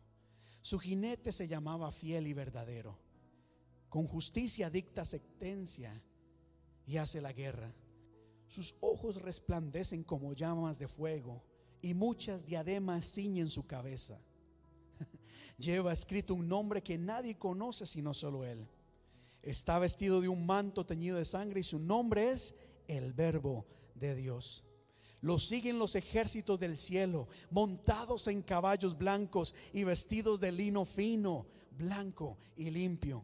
Su 0.63 0.79
jinete 0.79 1.33
se 1.33 1.49
llamaba 1.49 1.91
fiel 1.91 2.27
y 2.27 2.33
verdadero. 2.33 2.99
Con 3.89 4.07
justicia 4.07 4.71
dicta 4.71 5.05
sentencia 5.05 5.93
y 6.87 6.97
hace 6.97 7.21
la 7.21 7.33
guerra. 7.33 7.75
Sus 8.47 8.75
ojos 8.81 9.21
resplandecen 9.23 10.05
como 10.05 10.33
llamas 10.33 10.79
de 10.79 10.89
fuego 10.89 11.43
y 11.83 11.95
muchas 11.95 12.45
diademas 12.45 13.11
ciñen 13.13 13.49
su 13.49 13.67
cabeza. 13.67 14.21
Lleva 15.61 15.93
escrito 15.93 16.35
un 16.35 16.49
nombre 16.49 16.83
que 16.83 16.97
nadie 16.97 17.37
conoce 17.37 17.85
sino 17.85 18.15
solo 18.15 18.45
él. 18.47 18.67
Está 19.43 19.79
vestido 19.79 20.21
de 20.21 20.29
un 20.29 20.47
manto 20.47 20.87
teñido 20.87 21.19
de 21.19 21.25
sangre 21.25 21.61
y 21.61 21.65
su 21.65 21.79
nombre 21.79 22.31
es 22.31 22.59
el 22.89 23.13
Verbo 23.13 23.67
de 23.95 24.15
Dios. 24.15 24.65
Lo 25.21 25.39
siguen 25.39 25.79
los 25.79 25.97
ejércitos 25.97 26.59
del 26.59 26.79
cielo, 26.79 27.29
montados 27.51 28.27
en 28.29 28.41
caballos 28.41 28.97
blancos 28.97 29.55
y 29.75 29.85
vestidos 29.85 30.41
de 30.41 30.51
lino 30.51 30.87
fino, 30.87 31.47
blanco 31.77 32.39
y 32.57 32.71
limpio. 32.71 33.23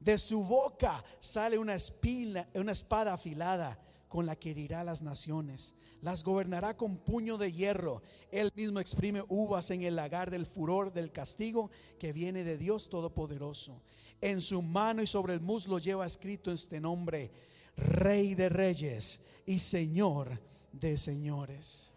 De 0.00 0.16
su 0.16 0.42
boca 0.44 1.04
sale 1.20 1.58
una, 1.58 1.74
espina, 1.74 2.48
una 2.54 2.72
espada 2.72 3.12
afilada 3.12 3.78
con 4.08 4.24
la 4.24 4.36
que 4.36 4.52
herirá 4.52 4.82
las 4.82 5.02
naciones. 5.02 5.74
Las 6.02 6.22
gobernará 6.22 6.76
con 6.76 6.96
puño 6.98 7.38
de 7.38 7.52
hierro. 7.52 8.02
Él 8.30 8.52
mismo 8.54 8.80
exprime 8.80 9.22
uvas 9.28 9.70
en 9.70 9.82
el 9.82 9.96
lagar 9.96 10.30
del 10.30 10.46
furor 10.46 10.92
del 10.92 11.10
castigo 11.10 11.70
que 11.98 12.12
viene 12.12 12.44
de 12.44 12.58
Dios 12.58 12.88
Todopoderoso. 12.88 13.82
En 14.20 14.40
su 14.40 14.62
mano 14.62 15.02
y 15.02 15.06
sobre 15.06 15.34
el 15.34 15.40
muslo 15.40 15.78
lleva 15.78 16.06
escrito 16.06 16.52
este 16.52 16.80
nombre, 16.80 17.30
Rey 17.76 18.34
de 18.34 18.48
Reyes 18.48 19.20
y 19.46 19.58
Señor 19.58 20.38
de 20.72 20.96
señores. 20.96 21.92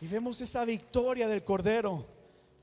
Y 0.00 0.06
vemos 0.06 0.40
esa 0.40 0.64
victoria 0.64 1.28
del 1.28 1.44
Cordero 1.44 2.19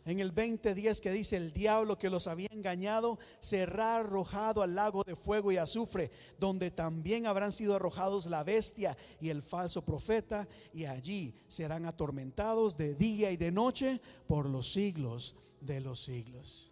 en 0.08 0.20
el 0.22 0.34
20:10 0.34 1.02
que 1.02 1.12
dice, 1.12 1.36
el 1.36 1.52
diablo 1.52 1.98
que 1.98 2.10
los 2.10 2.28
había 2.28 2.48
engañado 2.52 3.20
será 3.42 3.98
arrojado 3.98 4.62
al 4.62 4.74
lago 4.74 5.04
de 5.04 5.18
fuego 5.18 5.52
y 5.52 5.58
azufre, 5.58 6.12
donde 6.40 6.72
también 6.72 7.28
habrán 7.28 7.52
sido 7.52 7.76
arrojados 7.76 8.26
la 8.26 8.46
bestia 8.46 8.98
y 9.20 9.30
el 9.30 9.42
falso 9.42 9.84
profeta, 9.84 10.48
y 10.74 10.86
allí 10.86 11.36
serán 11.50 11.86
atormentados 11.86 12.78
de 12.78 12.96
día 12.96 13.32
y 13.32 13.38
de 13.38 13.52
noche 13.52 14.00
por 14.28 14.48
los 14.48 14.72
siglos 14.72 15.36
de 15.60 15.82
los 15.82 16.00
siglos. 16.00 16.72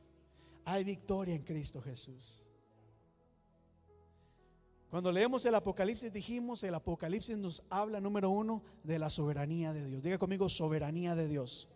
Hay 0.63 0.85
victoria 0.85 1.35
en 1.35 1.43
Cristo 1.43 1.81
Jesús. 1.81 2.47
Cuando 4.89 5.11
leemos 5.11 5.45
el 5.45 5.55
Apocalipsis 5.55 6.13
dijimos, 6.13 6.63
el 6.63 6.73
Apocalipsis 6.73 7.37
nos 7.37 7.63
habla, 7.69 7.99
número 7.99 8.29
uno, 8.29 8.63
de 8.85 8.97
la 8.97 9.09
soberanía 9.09 9.73
de 9.73 9.89
Dios. 9.89 10.01
Diga 10.01 10.17
conmigo, 10.17 10.47
soberanía 10.47 11.15
de 11.15 11.27
Dios. 11.27 11.67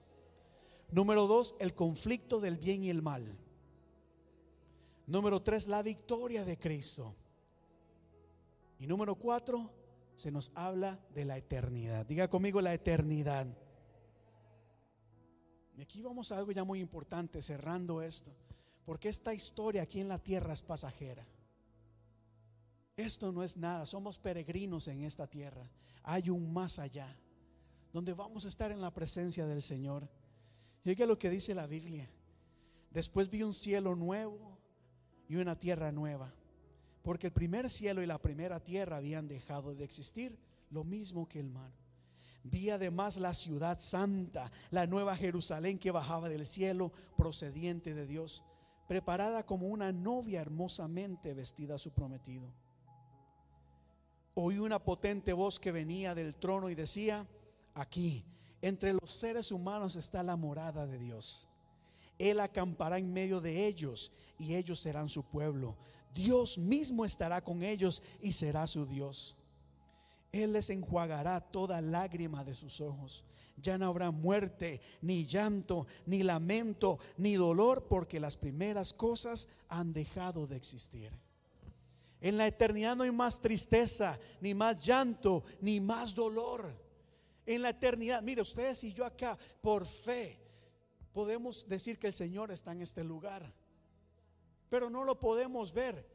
Número 0.92 1.28
dos, 1.28 1.56
el 1.60 1.76
conflicto 1.76 2.40
del 2.40 2.58
bien 2.58 2.84
y 2.84 2.90
el 2.90 3.02
mal. 3.02 3.38
Número 5.06 5.42
tres, 5.42 5.68
la 5.68 5.84
victoria 5.84 6.46
de 6.46 6.58
Cristo. 6.58 7.16
Y 8.80 8.88
número 8.88 9.16
cuatro, 9.16 9.72
se 10.16 10.32
nos 10.32 10.52
habla 10.56 11.00
de 11.14 11.26
la 11.26 11.38
eternidad. 11.38 12.06
Diga 12.06 12.30
conmigo 12.30 12.62
la 12.62 12.74
eternidad. 12.74 13.48
Y 15.78 15.82
aquí 15.82 16.02
vamos 16.02 16.32
a 16.32 16.38
algo 16.38 16.52
ya 16.52 16.64
muy 16.64 16.80
importante, 16.80 17.42
cerrando 17.42 18.02
esto. 18.02 18.32
Porque 18.86 19.10
esta 19.10 19.34
historia 19.34 19.84
aquí 19.84 20.00
en 20.00 20.08
la 20.08 20.18
tierra 20.18 20.54
es 20.54 20.62
pasajera. 20.62 21.26
Esto 22.98 23.32
no 23.32 23.44
es 23.44 23.56
nada, 23.56 23.86
somos 23.86 24.20
peregrinos 24.20 24.90
en 24.90 25.04
esta 25.04 25.26
tierra. 25.26 25.72
Hay 26.04 26.30
un 26.30 26.52
más 26.52 26.80
allá, 26.80 27.16
donde 27.94 28.14
vamos 28.14 28.44
a 28.44 28.50
estar 28.50 28.72
en 28.72 28.82
la 28.82 28.94
presencia 28.94 29.46
del 29.46 29.62
Señor. 29.62 30.10
Y 30.84 30.96
lo 30.96 31.20
que 31.20 31.30
dice 31.30 31.54
la 31.54 31.68
Biblia. 31.68 32.10
Después 32.92 33.30
vi 33.30 33.44
un 33.44 33.54
cielo 33.54 33.96
nuevo 33.96 34.58
y 35.28 35.36
una 35.36 35.58
tierra 35.58 35.92
nueva, 35.92 36.34
porque 37.04 37.28
el 37.28 37.34
primer 37.34 37.70
cielo 37.70 38.02
y 38.02 38.08
la 38.08 38.20
primera 38.20 38.64
tierra 38.64 38.98
habían 38.98 39.28
dejado 39.28 39.76
de 39.76 39.84
existir, 39.84 40.40
lo 40.72 40.84
mismo 40.84 41.28
que 41.28 41.40
el 41.40 41.50
mar. 41.50 41.72
Vi 42.44 42.70
además 42.70 43.18
la 43.18 43.34
ciudad 43.34 43.80
santa, 43.80 44.52
la 44.72 44.88
nueva 44.88 45.16
Jerusalén 45.16 45.78
que 45.78 45.92
bajaba 45.92 46.30
del 46.30 46.48
cielo 46.48 46.92
procediente 47.16 47.94
de 47.94 48.08
Dios, 48.08 48.44
preparada 48.88 49.46
como 49.46 49.68
una 49.68 49.92
novia 49.92 50.42
hermosamente 50.42 51.34
vestida 51.34 51.76
a 51.76 51.80
su 51.80 51.94
prometido 51.94 52.52
oí 54.42 54.58
una 54.58 54.80
potente 54.80 55.34
voz 55.34 55.60
que 55.60 55.72
venía 55.72 56.16
del 56.16 56.36
trono 56.36 56.70
y 56.70 56.76
decía, 56.76 57.28
aquí, 57.74 58.24
entre 58.62 58.94
los 58.94 59.12
seres 59.12 59.52
humanos 59.52 59.96
está 59.96 60.24
la 60.24 60.36
morada 60.36 60.86
de 60.86 60.98
Dios. 60.98 61.48
Él 62.18 62.40
acampará 62.40 62.98
en 62.98 63.14
medio 63.14 63.40
de 63.40 63.68
ellos 63.68 64.12
y 64.38 64.56
ellos 64.56 64.80
serán 64.80 65.08
su 65.08 65.24
pueblo. 65.24 65.78
Dios 66.14 66.58
mismo 66.58 67.06
estará 67.06 67.42
con 67.42 67.64
ellos 67.64 68.04
y 68.22 68.34
será 68.34 68.68
su 68.68 68.86
Dios. 68.86 69.36
Él 70.32 70.54
les 70.54 70.70
enjuagará 70.70 71.40
toda 71.40 71.82
lágrima 71.82 72.44
de 72.44 72.54
sus 72.54 72.82
ojos. 72.82 73.24
Ya 73.58 73.78
no 73.78 73.88
habrá 73.88 74.12
muerte, 74.12 74.82
ni 75.02 75.26
llanto, 75.26 75.88
ni 76.06 76.24
lamento, 76.24 77.00
ni 77.18 77.36
dolor, 77.36 77.88
porque 77.88 78.20
las 78.20 78.38
primeras 78.38 78.94
cosas 78.94 79.48
han 79.68 79.92
dejado 79.92 80.48
de 80.48 80.56
existir. 80.56 81.12
En 82.22 82.38
la 82.38 82.48
eternidad 82.48 82.96
no 82.96 83.04
hay 83.04 83.12
más 83.12 83.40
tristeza, 83.40 84.20
ni 84.42 84.54
más 84.54 84.86
llanto, 84.86 85.44
ni 85.62 85.80
más 85.80 86.14
dolor. 86.14 86.89
En 87.50 87.64
la 87.64 87.70
eternidad, 87.70 88.22
mire 88.22 88.44
ustedes 88.44 88.84
y 88.84 88.94
yo 88.94 89.04
acá, 89.04 89.36
por 89.60 89.84
fe, 89.88 90.40
podemos 91.12 91.68
decir 91.68 91.98
que 91.98 92.06
el 92.06 92.14
Señor 92.14 92.52
está 92.52 92.74
en 92.74 92.84
este 92.84 93.04
lugar. 93.04 93.52
Pero 94.70 94.92
no 94.92 95.04
lo 95.04 95.20
podemos 95.20 95.74
ver. 95.74 96.06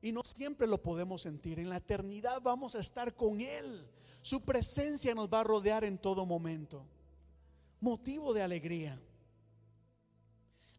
Y 0.00 0.10
no 0.10 0.22
siempre 0.22 0.66
lo 0.66 0.82
podemos 0.82 1.20
sentir. 1.20 1.58
En 1.60 1.68
la 1.68 1.76
eternidad 1.76 2.40
vamos 2.40 2.74
a 2.76 2.78
estar 2.78 3.14
con 3.14 3.42
Él. 3.42 3.86
Su 4.22 4.42
presencia 4.42 5.14
nos 5.14 5.28
va 5.30 5.40
a 5.40 5.44
rodear 5.44 5.84
en 5.84 5.98
todo 5.98 6.24
momento. 6.24 6.86
Motivo 7.80 8.32
de 8.32 8.40
alegría. 8.40 8.98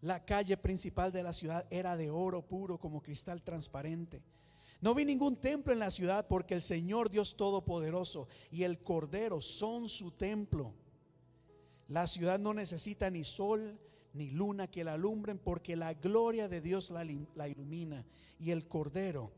La 0.02 0.26
calle 0.26 0.58
principal 0.58 1.12
de 1.12 1.22
la 1.22 1.32
ciudad 1.32 1.68
era 1.70 1.96
de 1.96 2.10
oro 2.10 2.42
puro 2.42 2.80
como 2.80 3.04
cristal 3.04 3.44
transparente. 3.44 4.24
No 4.86 4.94
vi 4.94 5.04
ningún 5.04 5.36
templo 5.36 5.74
en 5.74 5.80
la 5.80 5.90
ciudad 5.90 6.28
porque 6.28 6.54
el 6.54 6.62
Señor 6.62 7.10
Dios 7.10 7.36
Todopoderoso 7.38 8.28
y 8.52 8.66
el 8.66 8.84
Cordero 8.84 9.42
son 9.42 9.90
su 9.90 10.12
templo. 10.12 10.76
La 11.88 12.06
ciudad 12.06 12.38
no 12.38 12.54
necesita 12.54 13.10
ni 13.10 13.24
sol 13.24 13.80
ni 14.14 14.30
luna 14.30 14.70
que 14.70 14.84
la 14.84 14.94
alumbren 14.94 15.40
porque 15.40 15.76
la 15.76 15.96
gloria 15.96 16.48
de 16.48 16.62
Dios 16.62 16.92
la, 16.92 17.48
ilumina 17.48 18.06
y 18.38 18.52
el 18.52 18.68
Cordero 18.68 19.32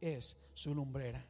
es 0.00 0.38
su 0.54 0.74
lumbrera. 0.74 1.28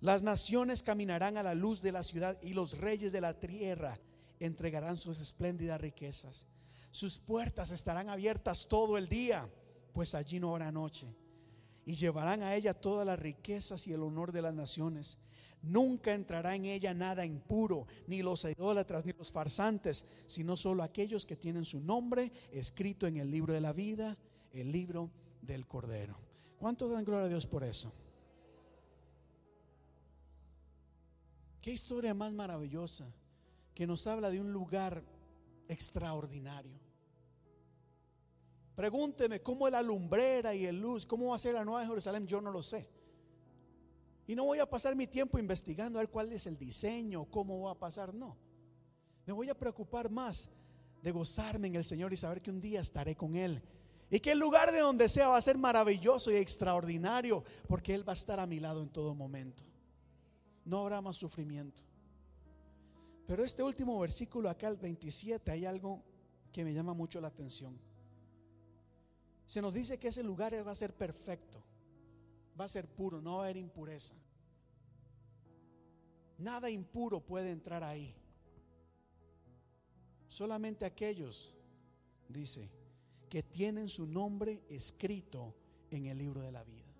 Las 0.00 0.24
naciones 0.24 0.82
caminarán 0.82 1.38
a 1.38 1.44
la 1.44 1.54
luz 1.54 1.82
de 1.82 1.92
la 1.92 2.02
ciudad 2.02 2.36
y 2.42 2.52
los 2.52 2.78
reyes 2.78 3.12
de 3.12 3.20
la 3.20 3.38
tierra 3.38 3.96
entregarán 4.40 4.98
sus 4.98 5.20
espléndidas 5.20 5.80
riquezas. 5.80 6.48
Sus 6.90 7.20
puertas 7.20 7.70
estarán 7.70 8.08
abiertas 8.08 8.66
todo 8.66 8.98
el 8.98 9.08
día, 9.08 9.48
pues 9.92 10.16
allí 10.16 10.40
no 10.40 10.50
habrá 10.50 10.72
noche 10.72 11.21
y 11.84 11.94
llevarán 11.94 12.42
a 12.42 12.54
ella 12.54 12.74
todas 12.74 13.06
las 13.06 13.18
riquezas 13.18 13.86
y 13.86 13.92
el 13.92 14.02
honor 14.02 14.32
de 14.32 14.42
las 14.42 14.54
naciones. 14.54 15.18
Nunca 15.62 16.12
entrará 16.12 16.56
en 16.56 16.64
ella 16.64 16.92
nada 16.92 17.24
impuro, 17.24 17.86
ni 18.08 18.22
los 18.22 18.44
idólatras, 18.44 19.04
ni 19.04 19.12
los 19.12 19.30
farsantes, 19.30 20.04
sino 20.26 20.56
solo 20.56 20.82
aquellos 20.82 21.24
que 21.24 21.36
tienen 21.36 21.64
su 21.64 21.80
nombre 21.80 22.32
escrito 22.52 23.06
en 23.06 23.16
el 23.16 23.30
libro 23.30 23.52
de 23.52 23.60
la 23.60 23.72
vida, 23.72 24.18
el 24.52 24.72
libro 24.72 25.10
del 25.40 25.66
Cordero. 25.66 26.16
¿Cuánto 26.58 26.88
dan 26.88 27.04
gloria 27.04 27.26
a 27.26 27.28
Dios 27.28 27.46
por 27.46 27.62
eso? 27.62 27.92
Qué 31.60 31.70
historia 31.70 32.12
más 32.12 32.32
maravillosa 32.32 33.06
que 33.72 33.86
nos 33.86 34.08
habla 34.08 34.30
de 34.30 34.40
un 34.40 34.52
lugar 34.52 35.04
extraordinario. 35.68 36.81
Pregúnteme 38.74 39.42
cómo 39.42 39.66
es 39.66 39.72
la 39.72 39.82
lumbrera 39.82 40.54
y 40.54 40.66
el 40.66 40.80
luz, 40.80 41.04
cómo 41.04 41.28
va 41.28 41.36
a 41.36 41.38
ser 41.38 41.54
la 41.54 41.64
nueva 41.64 41.86
Jerusalén, 41.86 42.26
yo 42.26 42.40
no 42.40 42.50
lo 42.50 42.62
sé. 42.62 42.88
Y 44.26 44.34
no 44.34 44.44
voy 44.44 44.60
a 44.60 44.68
pasar 44.68 44.96
mi 44.96 45.06
tiempo 45.06 45.38
investigando 45.38 45.98
a 45.98 46.02
ver 46.02 46.10
cuál 46.10 46.32
es 46.32 46.46
el 46.46 46.58
diseño, 46.58 47.26
cómo 47.26 47.60
va 47.62 47.72
a 47.72 47.78
pasar, 47.78 48.14
no. 48.14 48.36
Me 49.26 49.32
voy 49.32 49.48
a 49.50 49.58
preocupar 49.58 50.10
más 50.10 50.50
de 51.02 51.10
gozarme 51.10 51.66
en 51.66 51.76
el 51.76 51.84
Señor 51.84 52.12
y 52.12 52.16
saber 52.16 52.40
que 52.40 52.50
un 52.50 52.60
día 52.60 52.80
estaré 52.80 53.14
con 53.14 53.36
Él. 53.36 53.62
Y 54.10 54.20
que 54.20 54.32
el 54.32 54.38
lugar 54.38 54.72
de 54.72 54.80
donde 54.80 55.08
sea 55.08 55.28
va 55.28 55.38
a 55.38 55.42
ser 55.42 55.58
maravilloso 55.58 56.30
y 56.30 56.36
extraordinario, 56.36 57.44
porque 57.66 57.94
Él 57.94 58.06
va 58.06 58.12
a 58.12 58.14
estar 58.14 58.38
a 58.40 58.46
mi 58.46 58.60
lado 58.60 58.82
en 58.82 58.88
todo 58.88 59.14
momento. 59.14 59.64
No 60.64 60.80
habrá 60.80 61.00
más 61.00 61.16
sufrimiento. 61.16 61.82
Pero 63.26 63.44
este 63.44 63.62
último 63.62 63.98
versículo 63.98 64.48
acá, 64.48 64.68
el 64.68 64.76
27, 64.76 65.50
hay 65.50 65.64
algo 65.64 66.02
que 66.52 66.64
me 66.64 66.74
llama 66.74 66.94
mucho 66.94 67.20
la 67.20 67.28
atención. 67.28 67.78
Se 69.52 69.60
nos 69.60 69.74
dice 69.74 69.98
que 69.98 70.08
ese 70.08 70.22
lugar 70.22 70.54
va 70.66 70.70
a 70.70 70.74
ser 70.74 70.96
perfecto, 70.96 71.62
va 72.58 72.64
a 72.64 72.68
ser 72.68 72.88
puro, 72.88 73.20
no 73.20 73.34
va 73.36 73.42
a 73.42 73.44
haber 73.44 73.58
impureza. 73.58 74.14
Nada 76.38 76.70
impuro 76.70 77.20
puede 77.20 77.50
entrar 77.50 77.82
ahí. 77.82 78.14
Solamente 80.26 80.86
aquellos, 80.86 81.54
dice, 82.30 82.70
que 83.28 83.42
tienen 83.42 83.90
su 83.90 84.06
nombre 84.06 84.64
escrito 84.70 85.54
en 85.90 86.06
el 86.06 86.16
libro 86.16 86.40
de 86.40 86.50
la 86.50 86.64
vida. 86.64 86.94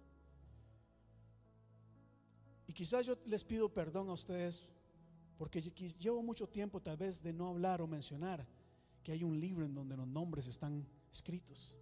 Y 2.66 2.74
quizás 2.74 3.06
yo 3.06 3.16
les 3.24 3.44
pido 3.44 3.72
perdón 3.72 4.10
a 4.10 4.12
ustedes 4.12 4.68
porque 5.38 5.62
llevo 5.62 6.22
mucho 6.22 6.46
tiempo 6.46 6.82
tal 6.82 6.98
vez 6.98 7.22
de 7.22 7.32
no 7.32 7.48
hablar 7.48 7.80
o 7.80 7.86
mencionar 7.86 8.46
que 9.02 9.12
hay 9.12 9.24
un 9.24 9.40
libro 9.40 9.64
en 9.64 9.72
donde 9.72 9.96
los 9.96 10.06
nombres 10.06 10.46
están 10.48 10.86
escritos. 11.10 11.78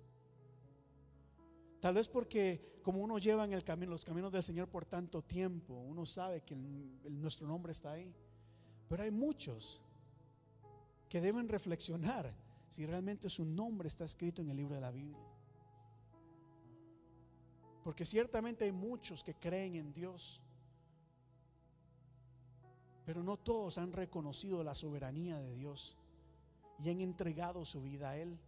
Tal 1.80 1.94
vez 1.94 2.08
porque 2.08 2.80
como 2.82 3.00
uno 3.00 3.18
lleva 3.18 3.44
en 3.44 3.52
el 3.52 3.64
camino, 3.64 3.92
los 3.92 4.04
caminos 4.04 4.32
del 4.32 4.42
Señor 4.42 4.68
por 4.68 4.84
tanto 4.84 5.22
tiempo, 5.22 5.74
uno 5.74 6.04
sabe 6.06 6.42
que 6.42 6.54
nuestro 6.54 7.46
nombre 7.46 7.72
está 7.72 7.92
ahí. 7.92 8.14
Pero 8.88 9.02
hay 9.02 9.10
muchos 9.10 9.80
que 11.08 11.20
deben 11.20 11.48
reflexionar 11.48 12.34
si 12.68 12.86
realmente 12.86 13.28
su 13.28 13.44
nombre 13.44 13.88
está 13.88 14.04
escrito 14.04 14.42
en 14.42 14.50
el 14.50 14.56
libro 14.56 14.74
de 14.74 14.80
la 14.80 14.90
Biblia. 14.90 15.18
Porque 17.82 18.04
ciertamente 18.04 18.64
hay 18.64 18.72
muchos 18.72 19.24
que 19.24 19.34
creen 19.34 19.74
en 19.74 19.92
Dios, 19.92 20.42
pero 23.04 23.22
no 23.22 23.38
todos 23.38 23.78
han 23.78 23.92
reconocido 23.92 24.62
la 24.62 24.74
soberanía 24.74 25.40
de 25.40 25.54
Dios 25.54 25.96
y 26.78 26.90
han 26.90 27.00
entregado 27.00 27.64
su 27.64 27.82
vida 27.82 28.10
a 28.10 28.18
Él. 28.18 28.38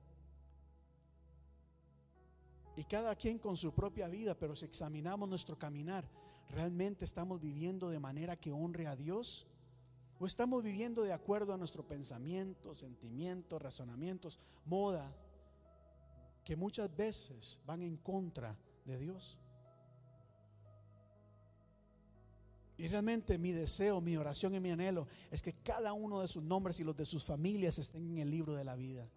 Y 2.77 2.85
cada 2.85 3.15
quien 3.17 3.39
con 3.39 3.57
su 3.57 3.73
propia 3.73 4.09
vida, 4.09 4.35
pero 4.39 4.57
si 4.57 4.65
examinamos 4.65 5.29
nuestro 5.29 5.59
caminar, 5.59 6.09
¿realmente 6.49 7.05
estamos 7.05 7.41
viviendo 7.41 7.91
de 7.91 7.99
manera 7.99 8.37
que 8.37 8.53
honre 8.53 8.87
a 8.87 8.97
Dios? 8.97 9.47
¿O 10.19 10.27
estamos 10.27 10.63
viviendo 10.63 11.03
de 11.03 11.13
acuerdo 11.13 11.53
a 11.53 11.59
nuestro 11.59 11.87
pensamiento, 11.87 12.75
sentimientos, 12.75 13.61
razonamientos, 13.61 14.39
moda, 14.65 15.15
que 16.45 16.57
muchas 16.57 16.95
veces 16.97 17.61
van 17.67 17.83
en 17.83 17.97
contra 17.97 18.57
de 18.85 18.99
Dios? 18.99 19.39
Y 22.79 22.89
realmente 22.89 23.39
mi 23.39 23.53
deseo, 23.53 24.01
mi 24.01 24.17
oración 24.17 24.55
y 24.55 24.61
mi 24.61 24.71
anhelo 24.71 25.07
es 25.31 25.43
que 25.43 25.53
cada 25.53 25.93
uno 25.93 26.21
de 26.21 26.29
sus 26.29 26.43
nombres 26.43 26.81
y 26.81 26.85
los 26.85 26.97
de 26.97 27.05
sus 27.05 27.25
familias 27.25 27.79
estén 27.79 28.11
en 28.13 28.19
el 28.19 28.31
libro 28.31 28.55
de 28.55 28.65
la 28.65 28.75
vida. 28.75 29.09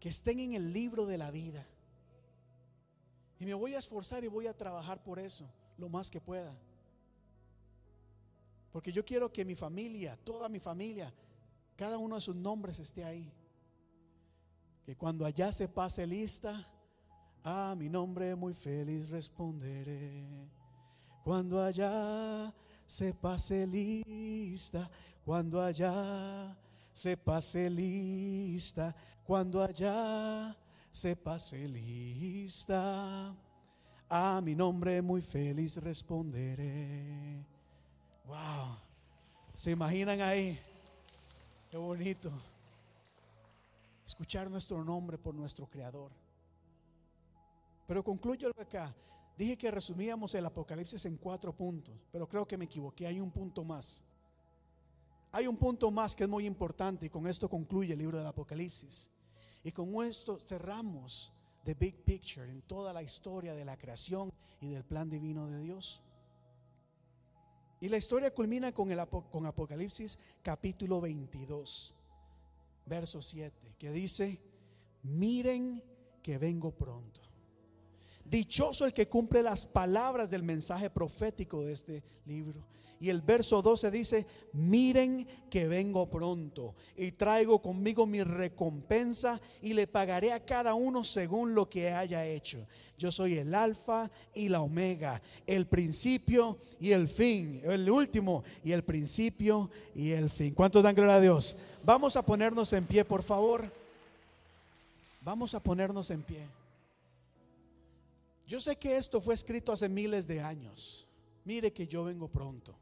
Que 0.00 0.08
estén 0.08 0.40
en 0.40 0.54
el 0.54 0.72
libro 0.72 1.06
de 1.06 1.18
la 1.18 1.30
vida. 1.30 1.66
Y 3.42 3.44
me 3.44 3.54
voy 3.54 3.74
a 3.74 3.78
esforzar 3.78 4.22
y 4.22 4.28
voy 4.28 4.46
a 4.46 4.56
trabajar 4.56 5.02
por 5.02 5.18
eso 5.18 5.50
lo 5.76 5.88
más 5.88 6.08
que 6.08 6.20
pueda. 6.20 6.56
Porque 8.70 8.92
yo 8.92 9.04
quiero 9.04 9.32
que 9.32 9.44
mi 9.44 9.56
familia, 9.56 10.16
toda 10.22 10.48
mi 10.48 10.60
familia, 10.60 11.12
cada 11.74 11.98
uno 11.98 12.14
de 12.14 12.20
sus 12.20 12.36
nombres 12.36 12.78
esté 12.78 13.02
ahí. 13.02 13.32
Que 14.86 14.94
cuando 14.94 15.26
allá 15.26 15.50
se 15.50 15.66
pase 15.66 16.06
lista, 16.06 16.68
a 17.42 17.74
mi 17.76 17.88
nombre 17.88 18.36
muy 18.36 18.54
feliz 18.54 19.10
responderé. 19.10 20.24
Cuando 21.24 21.60
allá 21.60 22.54
se 22.86 23.12
pase 23.12 23.66
lista, 23.66 24.88
cuando 25.24 25.60
allá 25.60 26.56
se 26.92 27.16
pase 27.16 27.68
lista, 27.68 28.94
cuando 29.24 29.60
allá 29.64 30.56
se 30.92 31.16
pase 31.16 31.66
lista, 31.66 33.34
a 34.10 34.40
mi 34.42 34.54
nombre 34.54 35.00
muy 35.00 35.22
feliz 35.22 35.78
responderé. 35.78 37.46
Wow, 38.26 38.76
¿se 39.54 39.70
imaginan 39.70 40.20
ahí? 40.20 40.60
Qué 41.70 41.78
bonito. 41.78 42.30
Escuchar 44.04 44.50
nuestro 44.50 44.84
nombre 44.84 45.16
por 45.16 45.34
nuestro 45.34 45.66
Creador. 45.66 46.12
Pero 47.86 48.04
concluyo 48.04 48.50
acá. 48.60 48.94
Dije 49.38 49.56
que 49.56 49.70
resumíamos 49.70 50.34
el 50.34 50.44
Apocalipsis 50.44 51.06
en 51.06 51.16
cuatro 51.16 51.56
puntos, 51.56 51.94
pero 52.12 52.28
creo 52.28 52.46
que 52.46 52.58
me 52.58 52.66
equivoqué. 52.66 53.06
Hay 53.06 53.18
un 53.18 53.30
punto 53.30 53.64
más. 53.64 54.04
Hay 55.32 55.46
un 55.46 55.56
punto 55.56 55.90
más 55.90 56.14
que 56.14 56.24
es 56.24 56.28
muy 56.28 56.44
importante 56.44 57.06
y 57.06 57.08
con 57.08 57.26
esto 57.26 57.48
concluye 57.48 57.94
el 57.94 57.98
libro 57.98 58.18
del 58.18 58.26
Apocalipsis. 58.26 59.10
Y 59.64 59.72
con 59.72 60.04
esto 60.04 60.38
cerramos 60.38 61.32
the 61.64 61.74
big 61.74 62.04
picture 62.04 62.48
en 62.50 62.62
toda 62.62 62.92
la 62.92 63.02
historia 63.02 63.54
de 63.54 63.64
la 63.64 63.76
creación 63.76 64.32
y 64.60 64.68
del 64.68 64.84
plan 64.84 65.08
divino 65.08 65.48
de 65.48 65.60
Dios. 65.60 66.02
Y 67.80 67.88
la 67.88 67.96
historia 67.96 68.32
culmina 68.32 68.72
con, 68.72 68.92
el, 68.92 69.00
Apocalipsis 69.00 70.18
capítulo 70.40 71.00
22, 71.00 71.94
verso 72.86 73.20
7, 73.20 73.74
que 73.76 73.90
dice, 73.90 74.40
miren 75.02 75.82
que 76.22 76.38
vengo 76.38 76.70
pronto. 76.70 77.20
Dichoso 78.24 78.86
el 78.86 78.94
que 78.94 79.08
cumple 79.08 79.42
las 79.42 79.66
palabras 79.66 80.30
del 80.30 80.44
mensaje 80.44 80.90
profético 80.90 81.62
de 81.64 81.72
este 81.72 82.04
libro. 82.24 82.64
Y 83.02 83.10
el 83.10 83.20
verso 83.20 83.62
12 83.62 83.90
dice, 83.90 84.26
miren 84.52 85.26
que 85.50 85.66
vengo 85.66 86.08
pronto 86.08 86.76
y 86.96 87.10
traigo 87.10 87.60
conmigo 87.60 88.06
mi 88.06 88.22
recompensa 88.22 89.40
y 89.60 89.72
le 89.72 89.88
pagaré 89.88 90.32
a 90.32 90.44
cada 90.44 90.74
uno 90.74 91.02
según 91.02 91.52
lo 91.52 91.68
que 91.68 91.90
haya 91.90 92.24
hecho. 92.24 92.64
Yo 92.96 93.10
soy 93.10 93.38
el 93.38 93.56
alfa 93.56 94.08
y 94.32 94.48
la 94.48 94.60
omega, 94.60 95.20
el 95.48 95.66
principio 95.66 96.58
y 96.78 96.92
el 96.92 97.08
fin, 97.08 97.60
el 97.64 97.90
último 97.90 98.44
y 98.62 98.70
el 98.70 98.84
principio 98.84 99.68
y 99.96 100.12
el 100.12 100.30
fin. 100.30 100.54
¿Cuántos 100.54 100.84
dan 100.84 100.94
gloria 100.94 101.16
a 101.16 101.20
Dios? 101.20 101.56
Vamos 101.82 102.14
a 102.14 102.24
ponernos 102.24 102.72
en 102.72 102.86
pie, 102.86 103.04
por 103.04 103.24
favor. 103.24 103.68
Vamos 105.22 105.56
a 105.56 105.60
ponernos 105.60 106.08
en 106.12 106.22
pie. 106.22 106.46
Yo 108.46 108.60
sé 108.60 108.76
que 108.76 108.96
esto 108.96 109.20
fue 109.20 109.34
escrito 109.34 109.72
hace 109.72 109.88
miles 109.88 110.28
de 110.28 110.40
años. 110.40 111.08
Mire 111.44 111.72
que 111.72 111.88
yo 111.88 112.04
vengo 112.04 112.28
pronto. 112.28 112.78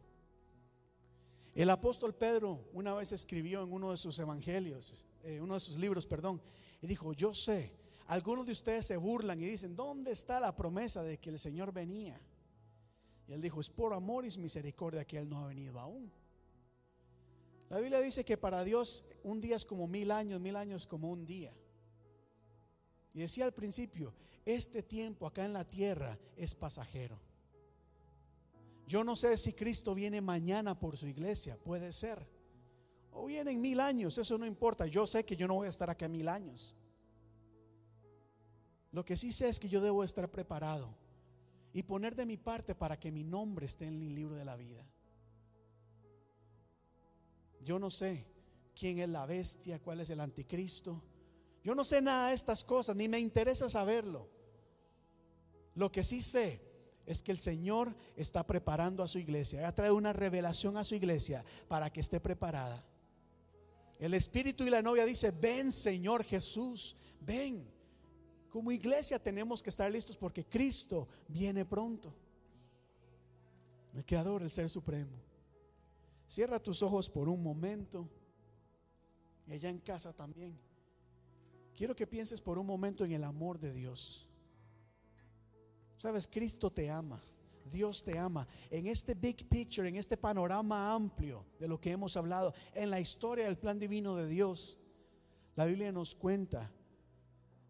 El 1.60 1.68
apóstol 1.68 2.14
Pedro 2.14 2.70
una 2.72 2.94
vez 2.94 3.12
escribió 3.12 3.62
en 3.62 3.70
uno 3.70 3.90
de 3.90 3.98
sus 3.98 4.18
evangelios, 4.18 5.04
eh, 5.22 5.42
uno 5.42 5.52
de 5.52 5.60
sus 5.60 5.76
libros, 5.76 6.06
perdón, 6.06 6.40
y 6.80 6.86
dijo, 6.86 7.12
yo 7.12 7.34
sé, 7.34 7.74
algunos 8.06 8.46
de 8.46 8.52
ustedes 8.52 8.86
se 8.86 8.96
burlan 8.96 9.38
y 9.42 9.44
dicen, 9.44 9.76
¿dónde 9.76 10.10
está 10.10 10.40
la 10.40 10.56
promesa 10.56 11.02
de 11.02 11.18
que 11.18 11.28
el 11.28 11.38
Señor 11.38 11.70
venía? 11.70 12.18
Y 13.28 13.34
él 13.34 13.42
dijo, 13.42 13.60
es 13.60 13.68
por 13.68 13.92
amor 13.92 14.24
y 14.24 14.34
misericordia 14.38 15.04
que 15.04 15.18
Él 15.18 15.28
no 15.28 15.40
ha 15.40 15.48
venido 15.48 15.78
aún. 15.78 16.10
La 17.68 17.78
Biblia 17.78 18.00
dice 18.00 18.24
que 18.24 18.38
para 18.38 18.64
Dios 18.64 19.04
un 19.22 19.42
día 19.42 19.56
es 19.56 19.66
como 19.66 19.86
mil 19.86 20.12
años, 20.12 20.40
mil 20.40 20.56
años 20.56 20.86
como 20.86 21.10
un 21.10 21.26
día. 21.26 21.52
Y 23.12 23.18
decía 23.18 23.44
al 23.44 23.52
principio, 23.52 24.14
este 24.46 24.82
tiempo 24.82 25.26
acá 25.26 25.44
en 25.44 25.52
la 25.52 25.68
tierra 25.68 26.18
es 26.38 26.54
pasajero. 26.54 27.20
Yo 28.90 29.04
no 29.04 29.14
sé 29.14 29.36
si 29.36 29.52
Cristo 29.52 29.94
viene 29.94 30.20
mañana 30.20 30.76
por 30.76 30.96
su 30.96 31.06
iglesia, 31.06 31.56
puede 31.56 31.92
ser. 31.92 32.26
O 33.12 33.26
viene 33.26 33.52
en 33.52 33.60
mil 33.60 33.78
años, 33.78 34.18
eso 34.18 34.36
no 34.36 34.44
importa. 34.44 34.84
Yo 34.88 35.06
sé 35.06 35.24
que 35.24 35.36
yo 35.36 35.46
no 35.46 35.54
voy 35.54 35.66
a 35.66 35.70
estar 35.70 35.88
acá 35.88 36.08
mil 36.08 36.28
años. 36.28 36.74
Lo 38.90 39.04
que 39.04 39.16
sí 39.16 39.30
sé 39.30 39.48
es 39.48 39.60
que 39.60 39.68
yo 39.68 39.80
debo 39.80 40.02
estar 40.02 40.28
preparado. 40.28 40.98
y 41.72 41.84
poner 41.84 42.16
de 42.16 42.26
mi 42.26 42.36
parte 42.36 42.74
para 42.74 42.98
que 42.98 43.12
mi 43.12 43.22
nombre 43.22 43.66
esté 43.66 43.86
en 43.86 44.02
el 44.02 44.12
libro 44.12 44.34
de 44.34 44.44
la 44.44 44.56
vida. 44.56 44.84
Yo 47.62 47.78
no 47.78 47.92
sé 47.92 48.26
quién 48.74 48.98
es 48.98 49.08
la 49.08 49.24
bestia, 49.24 49.78
cuál 49.78 50.00
es 50.00 50.10
el 50.10 50.18
anticristo. 50.18 51.00
Yo 51.62 51.76
no 51.76 51.84
sé 51.84 52.02
nada 52.02 52.30
de 52.30 52.34
estas 52.34 52.64
cosas, 52.64 52.96
ni 52.96 53.06
me 53.06 53.20
interesa 53.20 53.68
saberlo. 53.68 54.28
Lo 55.76 55.92
que 55.92 56.02
sí 56.02 56.20
sé 56.20 56.69
es 57.06 57.22
que 57.22 57.32
el 57.32 57.38
Señor 57.38 57.94
está 58.16 58.46
preparando 58.46 59.02
a 59.02 59.08
su 59.08 59.18
iglesia. 59.18 59.66
Ha 59.66 59.74
traído 59.74 59.96
una 59.96 60.12
revelación 60.12 60.76
a 60.76 60.84
su 60.84 60.94
iglesia 60.94 61.44
para 61.68 61.90
que 61.90 62.00
esté 62.00 62.20
preparada. 62.20 62.84
El 63.98 64.14
Espíritu 64.14 64.64
y 64.64 64.70
la 64.70 64.82
novia 64.82 65.04
dice, 65.04 65.30
ven 65.30 65.72
Señor 65.72 66.24
Jesús, 66.24 66.96
ven. 67.20 67.68
Como 68.48 68.72
iglesia 68.72 69.18
tenemos 69.18 69.62
que 69.62 69.70
estar 69.70 69.90
listos 69.90 70.16
porque 70.16 70.44
Cristo 70.44 71.08
viene 71.28 71.64
pronto. 71.64 72.14
El 73.94 74.04
Creador, 74.04 74.42
el 74.42 74.50
Ser 74.50 74.68
Supremo. 74.68 75.16
Cierra 76.26 76.62
tus 76.62 76.82
ojos 76.82 77.10
por 77.10 77.28
un 77.28 77.42
momento. 77.42 78.08
Y 79.46 79.52
allá 79.52 79.68
en 79.68 79.80
casa 79.80 80.12
también. 80.12 80.56
Quiero 81.76 81.96
que 81.96 82.06
pienses 82.06 82.40
por 82.40 82.58
un 82.58 82.66
momento 82.66 83.04
en 83.04 83.12
el 83.12 83.24
amor 83.24 83.58
de 83.58 83.72
Dios. 83.72 84.29
Sabes, 86.00 86.26
Cristo 86.26 86.72
te 86.72 86.88
ama. 86.88 87.20
Dios 87.70 88.02
te 88.02 88.18
ama. 88.18 88.48
En 88.70 88.86
este 88.86 89.12
big 89.12 89.46
picture, 89.46 89.86
en 89.86 89.96
este 89.96 90.16
panorama 90.16 90.94
amplio 90.94 91.44
de 91.58 91.68
lo 91.68 91.78
que 91.78 91.90
hemos 91.90 92.16
hablado, 92.16 92.54
en 92.74 92.88
la 92.88 92.98
historia 92.98 93.44
del 93.44 93.58
plan 93.58 93.78
divino 93.78 94.16
de 94.16 94.26
Dios, 94.26 94.78
la 95.56 95.66
Biblia 95.66 95.92
nos 95.92 96.14
cuenta 96.14 96.72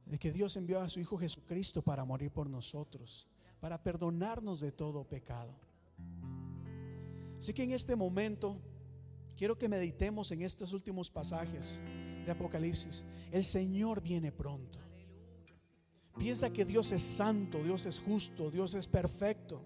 de 0.06 0.16
que 0.16 0.30
Dios 0.30 0.56
envió 0.56 0.78
a 0.80 0.88
su 0.88 1.00
Hijo 1.00 1.18
Jesucristo 1.18 1.82
para 1.82 2.04
morir 2.04 2.30
por 2.30 2.48
nosotros, 2.48 3.26
para 3.58 3.82
perdonarnos 3.82 4.60
de 4.60 4.70
todo 4.70 5.02
pecado. 5.02 5.52
Así 7.36 7.52
que 7.52 7.64
en 7.64 7.72
este 7.72 7.96
momento 7.96 8.60
quiero 9.36 9.58
que 9.58 9.68
meditemos 9.68 10.30
en 10.30 10.42
estos 10.42 10.72
últimos 10.72 11.10
pasajes 11.10 11.82
de 12.24 12.30
Apocalipsis. 12.30 13.04
El 13.32 13.42
Señor 13.42 14.00
viene 14.00 14.30
pronto. 14.30 14.78
Piensa 16.18 16.52
que 16.52 16.64
Dios 16.64 16.92
es 16.92 17.02
santo, 17.02 17.62
Dios 17.62 17.86
es 17.86 18.00
justo, 18.00 18.50
Dios 18.50 18.74
es 18.74 18.86
perfecto. 18.86 19.62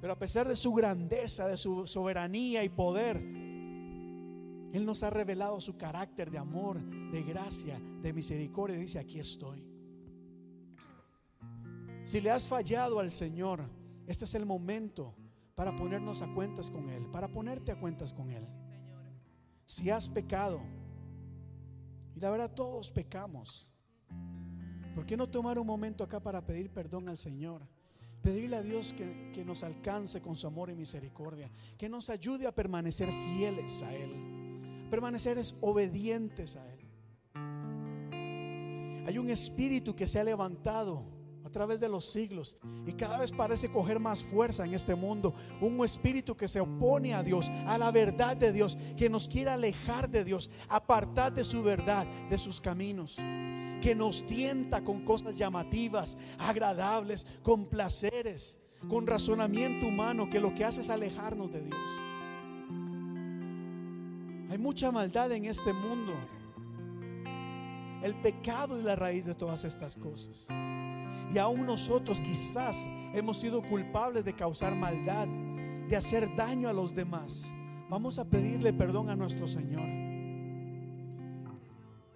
Pero 0.00 0.14
a 0.14 0.18
pesar 0.18 0.48
de 0.48 0.56
su 0.56 0.72
grandeza, 0.72 1.46
de 1.46 1.56
su 1.56 1.86
soberanía 1.86 2.64
y 2.64 2.68
poder, 2.68 3.18
Él 3.18 4.84
nos 4.84 5.02
ha 5.04 5.10
revelado 5.10 5.60
su 5.60 5.76
carácter 5.76 6.30
de 6.30 6.38
amor, 6.38 6.82
de 7.10 7.22
gracia, 7.22 7.80
de 8.00 8.12
misericordia. 8.12 8.76
Dice, 8.76 8.98
aquí 8.98 9.20
estoy. 9.20 9.64
Si 12.04 12.20
le 12.20 12.30
has 12.30 12.48
fallado 12.48 12.98
al 12.98 13.12
Señor, 13.12 13.62
este 14.08 14.24
es 14.24 14.34
el 14.34 14.44
momento 14.44 15.14
para 15.54 15.76
ponernos 15.76 16.22
a 16.22 16.34
cuentas 16.34 16.70
con 16.70 16.88
Él, 16.88 17.06
para 17.12 17.28
ponerte 17.28 17.70
a 17.70 17.78
cuentas 17.78 18.12
con 18.12 18.32
Él. 18.32 18.44
Si 19.66 19.88
has 19.90 20.08
pecado, 20.08 20.60
y 22.14 22.20
la 22.20 22.30
verdad 22.30 22.50
todos 22.54 22.92
pecamos, 22.92 23.68
¿por 24.94 25.06
qué 25.06 25.16
no 25.16 25.28
tomar 25.28 25.58
un 25.58 25.66
momento 25.66 26.04
acá 26.04 26.20
para 26.20 26.44
pedir 26.44 26.70
perdón 26.70 27.08
al 27.08 27.18
Señor? 27.18 27.66
Pedirle 28.22 28.56
a 28.56 28.62
Dios 28.62 28.92
que, 28.92 29.32
que, 29.34 29.44
nos 29.44 29.64
alcance 29.64 30.20
con 30.20 30.36
su 30.36 30.46
amor 30.46 30.70
y 30.70 30.76
misericordia, 30.76 31.50
que 31.76 31.88
nos 31.88 32.08
ayude 32.08 32.46
a 32.46 32.54
permanecer 32.54 33.08
fieles 33.10 33.82
a 33.82 33.92
Él, 33.94 34.86
permanecer 34.90 35.40
obedientes 35.60 36.54
a 36.54 36.72
Él. 36.72 36.78
Hay 39.06 39.18
un 39.18 39.28
espíritu 39.28 39.96
que 39.96 40.06
se 40.06 40.20
ha 40.20 40.24
levantado 40.24 41.04
a 41.44 41.50
través 41.50 41.80
de 41.80 41.88
los 41.88 42.10
siglos 42.10 42.56
y 42.86 42.92
cada 42.92 43.18
vez 43.18 43.32
parece 43.32 43.70
coger 43.70 44.00
más 44.00 44.22
fuerza 44.22 44.64
en 44.64 44.74
este 44.74 44.94
mundo. 44.94 45.34
Un 45.60 45.84
espíritu 45.84 46.36
que 46.36 46.48
se 46.48 46.60
opone 46.60 47.14
a 47.14 47.22
Dios, 47.22 47.50
a 47.66 47.78
la 47.78 47.90
verdad 47.90 48.36
de 48.36 48.52
Dios, 48.52 48.78
que 48.96 49.10
nos 49.10 49.28
quiere 49.28 49.50
alejar 49.50 50.10
de 50.10 50.24
Dios, 50.24 50.50
apartar 50.68 51.32
de 51.32 51.44
su 51.44 51.62
verdad, 51.62 52.06
de 52.28 52.38
sus 52.38 52.60
caminos 52.60 53.18
que 53.82 53.94
nos 53.96 54.26
tienta 54.26 54.84
con 54.84 55.04
cosas 55.04 55.36
llamativas, 55.36 56.16
agradables, 56.38 57.26
con 57.42 57.66
placeres, 57.66 58.56
con 58.88 59.06
razonamiento 59.06 59.88
humano, 59.88 60.30
que 60.30 60.40
lo 60.40 60.54
que 60.54 60.64
hace 60.64 60.80
es 60.80 60.88
alejarnos 60.88 61.52
de 61.52 61.60
Dios. 61.62 61.90
Hay 64.50 64.58
mucha 64.58 64.90
maldad 64.92 65.32
en 65.32 65.46
este 65.46 65.72
mundo. 65.72 66.12
El 68.02 68.14
pecado 68.22 68.78
es 68.78 68.84
la 68.84 68.96
raíz 68.96 69.26
de 69.26 69.34
todas 69.34 69.64
estas 69.64 69.96
cosas. 69.96 70.46
Y 71.32 71.38
aún 71.38 71.64
nosotros 71.64 72.20
quizás 72.20 72.88
hemos 73.14 73.38
sido 73.38 73.62
culpables 73.62 74.24
de 74.24 74.34
causar 74.34 74.76
maldad, 74.76 75.26
de 75.88 75.96
hacer 75.96 76.34
daño 76.36 76.68
a 76.68 76.72
los 76.72 76.94
demás. 76.94 77.50
Vamos 77.88 78.18
a 78.18 78.24
pedirle 78.24 78.72
perdón 78.72 79.08
a 79.08 79.16
nuestro 79.16 79.48
Señor. 79.48 80.02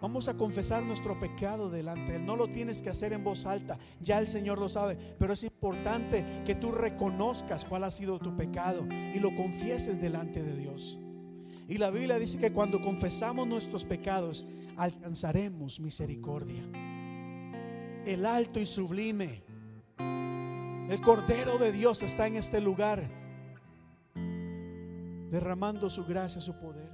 Vamos 0.00 0.28
a 0.28 0.36
confesar 0.36 0.84
nuestro 0.84 1.18
pecado 1.18 1.70
delante 1.70 2.12
de 2.12 2.18
Él. 2.18 2.26
No 2.26 2.36
lo 2.36 2.48
tienes 2.48 2.82
que 2.82 2.90
hacer 2.90 3.14
en 3.14 3.24
voz 3.24 3.46
alta, 3.46 3.78
ya 4.00 4.18
el 4.18 4.28
Señor 4.28 4.58
lo 4.58 4.68
sabe, 4.68 4.96
pero 5.18 5.32
es 5.32 5.42
importante 5.44 6.42
que 6.44 6.54
tú 6.54 6.70
reconozcas 6.70 7.64
cuál 7.64 7.84
ha 7.84 7.90
sido 7.90 8.18
tu 8.18 8.36
pecado 8.36 8.86
y 8.90 9.18
lo 9.18 9.34
confieses 9.34 10.00
delante 10.00 10.42
de 10.42 10.54
Dios. 10.54 10.98
Y 11.68 11.78
la 11.78 11.90
Biblia 11.90 12.18
dice 12.18 12.38
que 12.38 12.52
cuando 12.52 12.80
confesamos 12.80 13.46
nuestros 13.46 13.84
pecados, 13.84 14.46
alcanzaremos 14.76 15.80
misericordia. 15.80 16.62
El 18.06 18.24
alto 18.24 18.60
y 18.60 18.66
sublime, 18.66 19.42
el 19.98 21.00
Cordero 21.00 21.58
de 21.58 21.72
Dios 21.72 22.04
está 22.04 22.28
en 22.28 22.36
este 22.36 22.60
lugar, 22.60 23.10
derramando 25.28 25.90
su 25.90 26.04
gracia, 26.04 26.40
su 26.40 26.56
poder. 26.60 26.88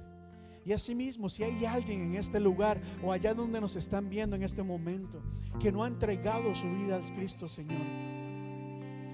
Y 0.65 0.73
asimismo, 0.73 1.29
si 1.29 1.43
hay 1.43 1.65
alguien 1.65 2.01
en 2.01 2.15
este 2.15 2.39
lugar 2.39 2.81
o 3.03 3.11
allá 3.11 3.35
donde 3.35 3.61
nos 3.61 3.75
están 3.75 4.09
viendo 4.09 4.35
en 4.35 4.41
este 4.41 4.63
momento 4.63 5.21
que 5.59 5.71
no 5.71 5.83
ha 5.83 5.87
entregado 5.87 6.55
su 6.55 6.67
vida 6.73 6.95
al 6.95 7.05
Cristo 7.13 7.47
Señor, 7.47 7.85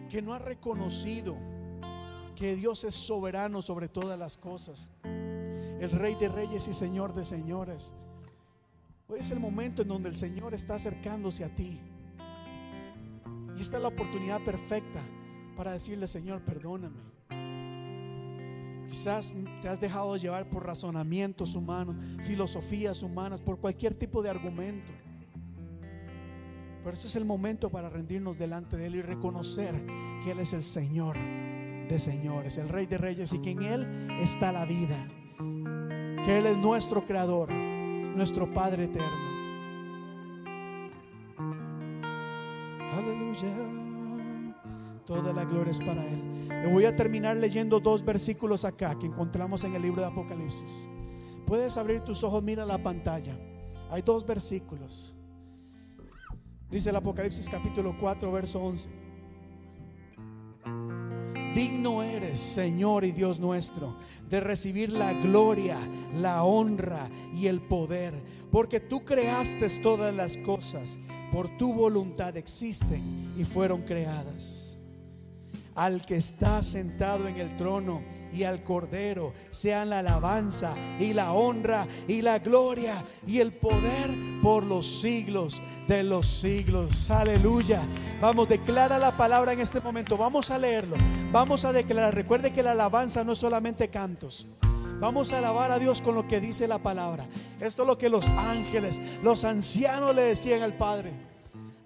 que 0.08 0.22
no 0.22 0.34
ha 0.34 0.40
reconocido 0.40 1.36
que 2.34 2.56
Dios 2.56 2.86
es 2.86 2.96
soberano 2.96 3.62
sobre 3.62 3.90
todas 3.90 4.18
las 4.18 4.38
cosas, 4.38 4.90
el 5.04 5.92
Rey 5.92 6.16
de 6.16 6.30
Reyes 6.30 6.70
y 6.70 6.74
Señor 6.74 7.14
de 7.14 7.26
Señores, 7.26 7.94
hoy 9.10 9.20
es 9.20 9.32
el 9.32 9.40
momento 9.40 9.82
en 9.82 9.88
donde 9.88 10.08
el 10.08 10.16
Señor 10.16 10.54
está 10.54 10.76
acercándose 10.76 11.44
a 11.44 11.54
ti. 11.54 11.80
Y 13.58 13.62
esta 13.62 13.78
es 13.78 13.82
la 13.82 13.90
oportunidad 13.90 14.42
perfecta 14.44 15.02
para 15.58 15.72
decirle, 15.72 16.08
Señor, 16.08 16.42
perdóname. 16.42 17.02
Quizás 18.88 19.34
te 19.62 19.68
has 19.68 19.82
dejado 19.82 20.16
llevar 20.16 20.50
por 20.50 20.66
razonamientos 20.66 21.56
humanos, 21.56 21.96
filosofías 22.24 23.04
humanas, 23.04 23.42
por 23.42 23.60
cualquier 23.60 23.94
tipo 23.94 24.24
de 24.24 24.30
argumento. 24.30 24.94
Pero 26.84 26.96
este 26.96 27.08
es 27.08 27.16
el 27.16 27.26
momento 27.26 27.70
para 27.70 27.90
rendirnos 27.90 28.38
delante 28.38 28.78
de 28.78 28.88
Él 28.88 28.96
y 28.96 29.02
reconocer 29.02 29.76
que 30.24 30.32
Él 30.32 30.40
es 30.40 30.54
el 30.54 30.64
Señor 30.64 31.18
de 31.18 32.00
señores, 32.00 32.58
el 32.58 32.70
Rey 32.70 32.86
de 32.86 32.98
reyes 32.98 33.34
y 33.34 33.40
que 33.40 33.52
en 33.52 33.64
Él 33.64 34.08
está 34.22 34.52
la 34.52 34.66
vida. 34.66 35.08
Que 36.24 36.38
Él 36.38 36.46
es 36.46 36.58
nuestro 36.58 37.06
Creador, 37.06 37.50
nuestro 38.20 38.52
Padre 38.54 38.84
eterno. 38.84 39.30
Aleluya. 42.94 43.48
Toda 45.06 45.32
la 45.32 45.46
gloria 45.46 45.72
es 45.72 45.80
para 45.80 46.06
Él. 46.06 46.70
Voy 46.70 46.84
a 46.84 46.94
terminar 46.94 47.38
leyendo 47.38 47.80
dos 47.80 48.04
versículos 48.04 48.66
acá 48.66 49.00
que 49.00 49.06
encontramos 49.06 49.64
en 49.64 49.74
el 49.74 49.82
libro 49.82 50.02
de 50.02 50.10
Apocalipsis. 50.10 50.90
Puedes 51.48 51.78
abrir 51.78 52.02
tus 52.02 52.22
ojos, 52.26 52.44
mira 52.44 52.66
la 52.66 52.84
pantalla. 52.84 53.40
Hay 53.90 54.02
dos 54.02 54.26
versículos. 54.26 55.16
Dice 56.70 56.90
el 56.90 56.98
Apocalipsis 56.98 57.48
capítulo 57.48 57.96
4, 57.98 58.32
verso 58.34 58.60
11. 58.62 58.90
Digno 61.56 62.04
eres, 62.04 62.40
Señor 62.40 63.04
y 63.04 63.12
Dios 63.12 63.40
nuestro, 63.40 63.96
de 64.30 64.40
recibir 64.40 64.92
la 64.92 65.14
gloria, 65.14 65.78
la 66.16 66.44
honra 66.44 67.10
y 67.34 67.48
el 67.48 67.62
poder, 67.62 68.14
porque 68.52 68.80
tú 68.80 69.04
creaste 69.04 69.68
todas 69.82 70.16
las 70.16 70.38
cosas, 70.38 71.00
por 71.32 71.58
tu 71.58 71.74
voluntad 71.74 72.38
existen 72.38 73.34
y 73.38 73.44
fueron 73.44 73.82
creadas 73.82 74.69
al 75.80 76.06
que 76.06 76.18
está 76.18 76.62
sentado 76.62 77.26
en 77.30 77.38
el 77.38 77.56
trono 77.56 78.02
y 78.34 78.44
al 78.44 78.64
Cordero 78.64 79.34
sean 79.50 79.92
la 79.92 80.00
alabanza 80.00 80.76
y 81.00 81.14
la 81.14 81.32
honra 81.32 81.88
y 82.06 82.22
la 82.22 82.40
gloria 82.40 83.06
y 83.26 83.40
el 83.40 83.54
poder 83.54 84.14
por 84.42 84.66
los 84.66 84.86
siglos 85.00 85.62
de 85.88 86.04
los 86.04 86.28
siglos. 86.28 87.10
Aleluya. 87.10 87.82
Vamos, 88.20 88.50
declara 88.50 89.00
la 89.00 89.16
palabra 89.16 89.54
en 89.54 89.62
este 89.62 89.80
momento. 89.80 90.18
Vamos 90.18 90.52
a 90.52 90.58
leerlo. 90.58 90.98
Vamos 91.32 91.64
a 91.64 91.72
declarar. 91.72 92.14
Recuerde 92.14 92.52
que 92.52 92.62
la 92.62 92.72
alabanza 92.72 93.24
no 93.24 93.32
es 93.32 93.40
solamente 93.40 93.88
cantos. 93.88 94.48
Vamos 95.00 95.32
a 95.32 95.38
alabar 95.38 95.72
a 95.72 95.80
Dios 95.80 96.02
con 96.02 96.14
lo 96.14 96.28
que 96.28 96.42
dice 96.42 96.68
la 96.68 96.80
palabra. 96.80 97.26
Esto 97.62 97.84
es 97.84 97.88
lo 97.88 97.98
que 97.98 98.10
los 98.10 98.28
ángeles, 98.32 99.00
los 99.24 99.46
ancianos 99.46 100.14
le 100.14 100.24
decían 100.24 100.62
al 100.62 100.76
Padre. 100.76 101.14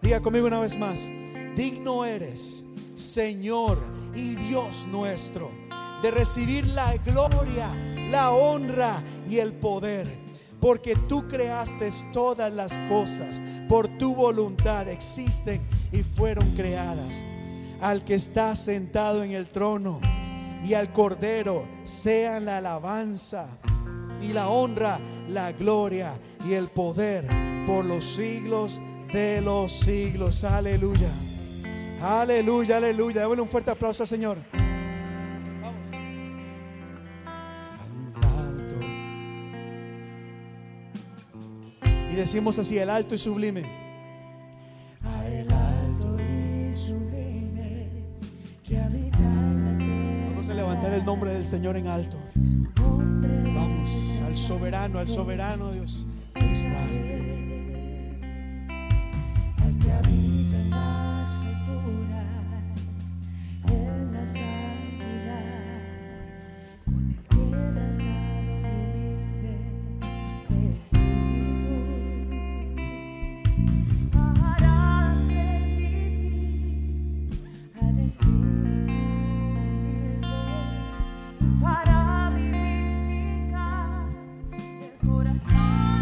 Diga 0.01 0.19
conmigo 0.19 0.47
una 0.47 0.59
vez 0.59 0.79
más, 0.79 1.11
digno 1.55 2.05
eres, 2.05 2.65
Señor 2.95 3.79
y 4.13 4.35
Dios 4.35 4.85
nuestro, 4.91 5.51
de 6.01 6.11
recibir 6.11 6.67
la 6.67 6.95
gloria, 6.97 7.69
la 8.11 8.31
honra 8.31 9.03
y 9.27 9.39
el 9.39 9.53
poder, 9.53 10.07
porque 10.59 10.95
tú 11.07 11.27
creaste 11.27 11.89
todas 12.13 12.53
las 12.53 12.77
cosas, 12.89 13.41
por 13.67 13.87
tu 13.97 14.15
voluntad 14.15 14.87
existen 14.87 15.67
y 15.91 16.03
fueron 16.03 16.55
creadas. 16.55 17.25
Al 17.81 18.05
que 18.05 18.15
está 18.15 18.55
sentado 18.55 19.23
en 19.23 19.31
el 19.31 19.47
trono 19.47 19.99
y 20.63 20.73
al 20.75 20.93
Cordero 20.93 21.67
sean 21.83 22.45
la 22.45 22.57
alabanza 22.57 23.47
y 24.21 24.31
la 24.31 24.47
honra, 24.47 24.99
la 25.27 25.51
gloria 25.51 26.13
y 26.47 26.53
el 26.53 26.69
poder 26.69 27.27
por 27.65 27.83
los 27.83 28.05
siglos 28.05 28.81
de 29.11 29.41
los 29.41 29.71
siglos. 29.71 30.43
Aleluya. 30.43 31.32
Aleluya, 32.03 32.77
aleluya. 32.77 33.21
Démosle 33.21 33.41
un 33.43 33.47
fuerte 33.47 33.71
aplauso 33.71 34.03
al 34.03 34.07
Señor. 34.07 34.37
Vamos. 35.61 35.87
Al 37.25 38.39
alto. 38.39 38.75
Y 42.11 42.15
decimos 42.15 42.59
así, 42.59 42.77
el 42.77 42.89
alto 42.89 43.15
y 43.15 43.17
sublime. 43.17 43.63
El 45.25 45.49
alto 45.49 46.17
y 46.19 46.73
sublime 46.73 47.87
que 48.65 48.77
habita 48.77 49.17
en 49.19 49.63
la. 49.63 50.29
Vamos 50.31 50.49
a 50.49 50.53
levantar 50.55 50.91
el 50.93 51.05
nombre 51.05 51.31
del 51.31 51.45
Señor 51.45 51.77
en 51.77 51.87
alto. 51.87 52.17
Vamos 52.75 54.21
al 54.25 54.35
soberano, 54.35 54.99
al 54.99 55.07
soberano 55.07 55.71
Dios. 55.71 56.05
Israel. 56.35 57.29
al 59.57 59.79
que 59.79 59.91
habita 59.93 60.42
el 85.33 85.92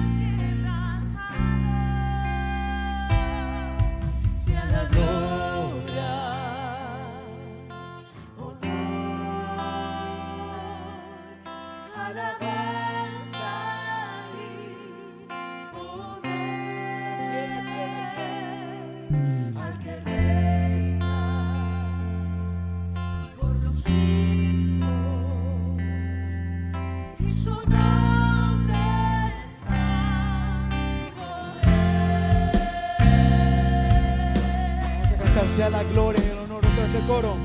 sea 35.51 35.69
la 35.69 35.83
gloria 35.83 36.21
y 36.25 36.29
el 36.29 36.37
honor. 36.37 36.61
Vez 36.77 36.95
el 36.95 37.03
coro. 37.03 37.35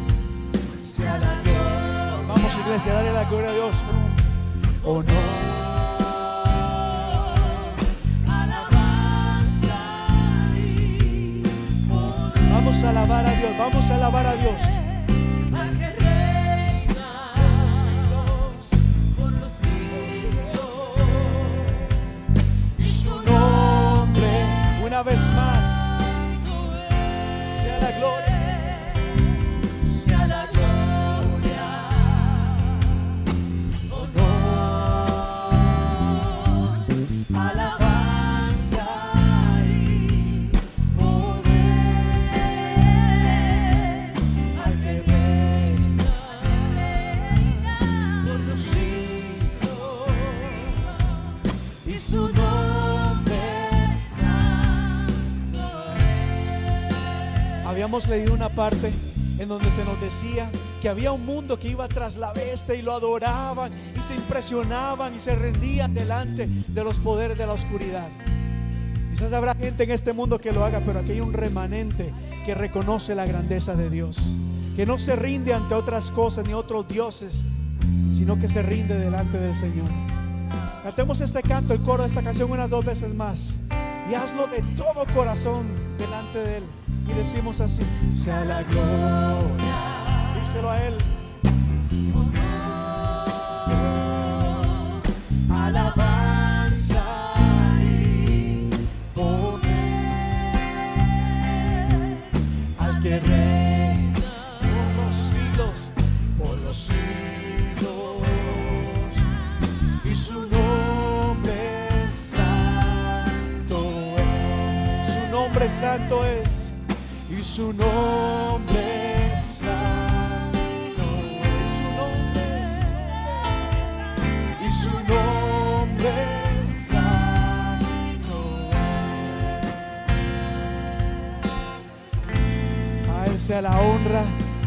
Sea 0.80 1.18
la 1.18 1.40
gloria. 1.42 2.24
Vamos 2.28 2.56
iglesia, 2.56 2.92
dale 2.92 3.12
la 3.12 3.24
gloria 3.24 3.50
a 3.50 3.54
Dios. 3.54 3.84
Honor. 4.84 5.04
poder 11.88 12.52
Vamos 12.52 12.84
a 12.84 12.90
alabar 12.90 13.26
a 13.26 13.30
Dios. 13.32 13.58
Vamos 13.58 13.90
a 13.90 13.94
alabar 13.94 14.26
a 14.26 14.34
Dios. 14.34 14.85
Habíamos 57.96 58.14
leído 58.14 58.34
una 58.34 58.50
parte 58.50 58.92
en 59.38 59.48
donde 59.48 59.70
se 59.70 59.82
nos 59.82 59.98
decía 60.02 60.50
que 60.82 60.90
había 60.90 61.12
un 61.12 61.24
mundo 61.24 61.58
que 61.58 61.70
iba 61.70 61.88
tras 61.88 62.18
la 62.18 62.30
bestia 62.34 62.74
y 62.74 62.82
lo 62.82 62.92
adoraban 62.92 63.72
y 63.98 64.02
se 64.02 64.14
impresionaban 64.14 65.14
y 65.14 65.18
se 65.18 65.34
rendían 65.34 65.94
delante 65.94 66.46
de 66.46 66.84
los 66.84 66.98
poderes 66.98 67.38
de 67.38 67.46
la 67.46 67.54
oscuridad. 67.54 68.06
Quizás 69.10 69.32
habrá 69.32 69.54
gente 69.54 69.84
en 69.84 69.92
este 69.92 70.12
mundo 70.12 70.38
que 70.38 70.52
lo 70.52 70.62
haga, 70.62 70.82
pero 70.84 70.98
aquí 70.98 71.12
hay 71.12 71.20
un 71.20 71.32
remanente 71.32 72.12
que 72.44 72.54
reconoce 72.54 73.14
la 73.14 73.24
grandeza 73.24 73.74
de 73.76 73.88
Dios, 73.88 74.36
que 74.76 74.84
no 74.84 74.98
se 74.98 75.16
rinde 75.16 75.54
ante 75.54 75.74
otras 75.74 76.10
cosas 76.10 76.46
ni 76.46 76.52
otros 76.52 76.86
dioses, 76.86 77.46
sino 78.10 78.38
que 78.38 78.50
se 78.50 78.60
rinde 78.60 78.98
delante 78.98 79.38
del 79.38 79.54
Señor. 79.54 79.88
Cantemos 80.82 81.22
este 81.22 81.40
canto, 81.40 81.72
el 81.72 81.80
coro 81.80 82.02
de 82.02 82.10
esta 82.10 82.22
canción 82.22 82.50
unas 82.50 82.68
dos 82.68 82.84
veces 82.84 83.14
más 83.14 83.58
y 84.10 84.14
hazlo 84.14 84.48
de 84.48 84.60
todo 84.76 85.06
corazón 85.14 85.66
delante 85.96 86.38
de 86.38 86.56
Él. 86.58 86.64
Y 87.08 87.12
decimos 87.14 87.60
así, 87.60 87.82
sea 88.14 88.44
la 88.44 88.62
gloria, 88.62 90.34
díselo 90.38 90.70
a 90.70 90.82
Él. 90.84 90.94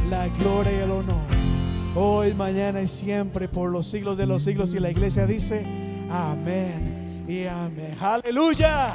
La 0.10 0.28
gloria 0.40 0.72
y 0.72 0.76
el 0.82 0.92
honor. 0.92 1.30
Hoy, 1.96 2.34
mañana 2.34 2.82
y 2.82 2.88
siempre, 2.88 3.48
por 3.48 3.70
los 3.70 3.88
siglos 3.88 4.18
de 4.18 4.26
los 4.26 4.44
siglos. 4.44 4.74
Y 4.74 4.80
la 4.80 4.90
iglesia 4.90 5.26
dice, 5.26 5.66
amén 6.10 7.26
y 7.28 7.46
amén. 7.46 7.98
Aleluya. 8.00 8.94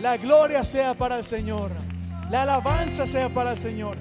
La 0.00 0.16
gloria 0.16 0.64
sea 0.64 0.94
para 0.94 1.18
el 1.18 1.24
Señor. 1.24 1.70
La 2.30 2.42
alabanza 2.42 3.06
sea 3.06 3.28
para 3.28 3.52
el 3.52 3.58
Señor. 3.58 3.96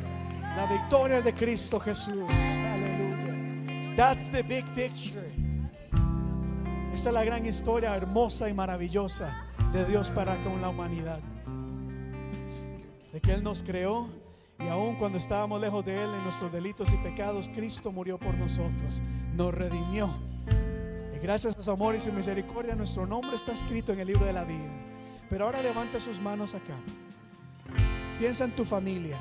La 0.56 0.66
victoria 0.66 1.22
de 1.22 1.34
Cristo 1.34 1.80
Jesús. 1.80 2.32
Aleluya. 2.74 3.95
That's 3.95 4.30
the 4.32 4.44
big 4.44 4.66
picture. 4.74 5.32
Esa 6.94 7.10
es 7.10 7.14
la 7.14 7.26
gran 7.26 7.45
historia 7.45 7.95
hermosa 7.95 8.49
y 8.49 8.53
maravillosa 8.53 9.36
de 9.74 9.86
Dios 9.86 10.12
para 10.12 10.41
con 10.44 10.62
la 10.62 10.70
humanidad. 10.70 11.20
De 13.12 13.20
que 13.22 13.34
Él 13.34 13.44
nos 13.44 13.64
creó 13.64 14.24
y 14.60 14.68
aun 14.68 14.95
cuando 14.95 15.18
estábamos 15.18 15.60
lejos 15.60 15.84
de 15.84 16.03
Él 16.03 16.14
en 16.14 16.23
nuestros 16.23 16.52
delitos 16.52 16.91
y 16.94 16.98
pecados, 16.98 17.49
Cristo 17.49 17.91
murió 17.91 18.18
por 18.18 18.36
nosotros, 18.36 19.02
nos 19.34 19.53
redimió. 19.53 20.18
Y 21.15 21.19
gracias 21.19 21.57
a 21.57 21.61
su 21.61 21.72
amor 21.72 21.95
y 21.95 21.99
su 21.99 22.14
misericordia, 22.14 22.76
nuestro 22.76 23.06
nombre 23.06 23.36
está 23.36 23.52
escrito 23.52 23.91
en 23.91 23.99
el 23.99 24.07
libro 24.07 24.26
de 24.26 24.34
la 24.34 24.45
vida. 24.45 24.72
Pero 25.30 25.45
ahora 25.45 25.61
levanta 25.61 25.99
sus 25.99 26.19
manos 26.22 26.56
acá. 26.56 26.76
Piensa 28.18 28.45
en 28.45 28.56
tu 28.56 28.64
familia. 28.64 29.19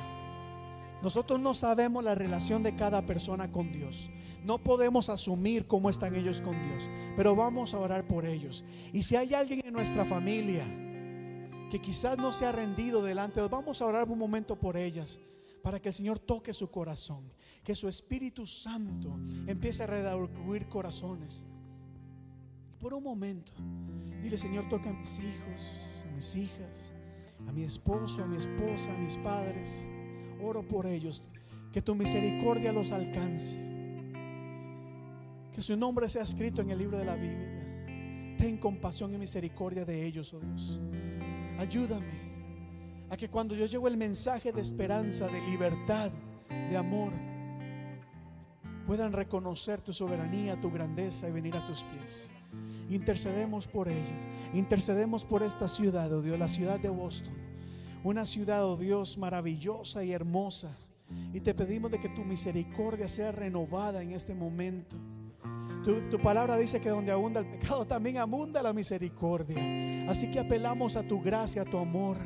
Nosotros 1.02 1.40
no 1.40 1.52
sabemos 1.52 2.05
la 2.05 2.15
relación 2.15 2.62
de 2.62 2.77
cada 2.77 3.02
persona 3.02 3.51
con 3.51 3.73
Dios. 3.73 4.11
No 4.44 4.59
podemos 4.59 5.09
asumir 5.09 5.66
cómo 5.66 5.90
están 5.90 6.15
ellos 6.15 6.40
con 6.40 6.62
Dios, 6.62 6.89
pero 7.16 7.35
vamos 7.35 7.74
a 7.74 7.78
orar 7.78 8.06
por 8.06 8.24
ellos. 8.24 8.65
Y 8.93 9.02
si 9.02 9.16
hay 9.16 9.35
alguien 9.35 9.62
en 9.65 9.73
nuestra 9.73 10.05
familia 10.05 10.65
que 11.70 11.81
quizás 11.81 12.19
no 12.19 12.32
se 12.32 12.47
ha 12.47 12.53
rendido 12.53 13.03
delante 13.03 13.41
de 13.41 13.49
vamos 13.49 13.81
a 13.81 13.86
orar 13.86 14.09
un 14.09 14.19
momento 14.19 14.57
por 14.57 14.77
ellas 14.77 15.19
para 15.62 15.81
que 15.81 15.89
el 15.89 15.95
Señor 15.95 16.19
toque 16.19 16.53
su 16.53 16.70
corazón, 16.70 17.24
que 17.65 17.74
su 17.74 17.89
Espíritu 17.89 18.45
Santo 18.45 19.19
empiece 19.47 19.82
a 19.82 19.86
redarguir 19.86 20.69
corazones. 20.69 21.43
Por 22.78 22.93
un 22.93 23.03
momento, 23.03 23.55
dile 24.23 24.36
Señor, 24.36 24.69
toca 24.69 24.91
a 24.91 24.93
mis 24.93 25.19
hijos, 25.19 25.73
a 26.07 26.15
mis 26.15 26.36
hijas, 26.36 26.93
a 27.49 27.53
mi 27.53 27.65
esposo, 27.65 28.23
a 28.23 28.27
mi 28.27 28.36
esposa, 28.36 28.93
a 28.93 28.99
mis 28.99 29.16
padres. 29.16 29.89
Oro 30.43 30.69
por 30.69 30.86
ellos, 30.86 31.28
que 31.73 31.81
tu 31.81 31.95
misericordia 31.95 32.70
los 32.70 32.93
alcance. 32.93 33.59
Que 35.55 35.62
su 35.62 35.78
nombre 35.78 36.11
sea 36.11 36.24
escrito 36.24 36.61
en 36.61 36.70
el 36.70 36.78
libro 36.78 36.99
de 36.99 37.05
la 37.07 37.16
Biblia. 37.16 38.36
Ten 38.36 38.59
compasión 38.59 39.15
y 39.15 39.19
misericordia 39.19 39.86
de 39.86 40.05
ellos, 40.05 40.35
oh 40.35 40.41
Dios. 40.41 40.78
Ayúdame 41.59 42.24
a 43.10 43.16
que 43.16 43.28
cuando 43.28 43.55
yo 43.55 43.66
llego 43.66 43.89
el 43.89 43.97
mensaje 43.97 44.52
de 44.52 44.60
esperanza, 44.60 45.26
de 45.28 45.40
libertad, 45.48 46.10
de 46.48 46.76
amor, 46.76 47.12
puedan 48.86 49.12
reconocer 49.12 49.81
tu 49.81 49.93
soberanía, 49.93 50.60
tu 50.60 50.70
grandeza 50.70 51.28
y 51.28 51.32
venir 51.32 51.56
a 51.56 51.64
tus 51.64 51.85
pies. 51.85 52.31
Intercedemos 52.90 53.66
por 53.66 53.89
ellos. 53.89 54.12
Intercedemos 54.52 55.24
por 55.24 55.43
esta 55.43 55.68
ciudad, 55.68 56.12
oh 56.12 56.22
Dios, 56.22 56.39
la 56.39 56.48
ciudad 56.48 56.78
de 56.78 56.89
Boston. 56.89 57.35
Una 58.02 58.24
ciudad, 58.26 58.64
oh 58.64 58.76
Dios, 58.76 59.16
maravillosa 59.16 60.05
y 60.05 60.12
hermosa. 60.12 60.76
Y 61.32 61.40
te 61.40 61.55
pedimos 61.55 61.90
de 61.90 62.01
que 62.01 62.09
tu 62.09 62.24
misericordia 62.24 63.09
sea 63.09 63.32
renovada 63.32 64.02
en 64.02 64.12
este 64.12 64.35
momento. 64.35 64.97
Tu, 65.85 66.19
palabra 66.19 66.56
dice 66.56 66.81
que 66.81 66.89
donde 66.89 67.12
abunda 67.12 67.40
el 67.40 67.47
pecado, 67.47 67.86
también 67.86 68.16
abunda 68.16 68.62
la 68.62 68.73
misericordia. 68.73 70.11
Así 70.11 70.31
que 70.31 70.40
apelamos 70.40 70.97
a 70.97 71.02
tu 71.02 71.20
gracia, 71.20 71.62
a 71.62 71.65
tu 71.65 71.77
amor 71.77 72.16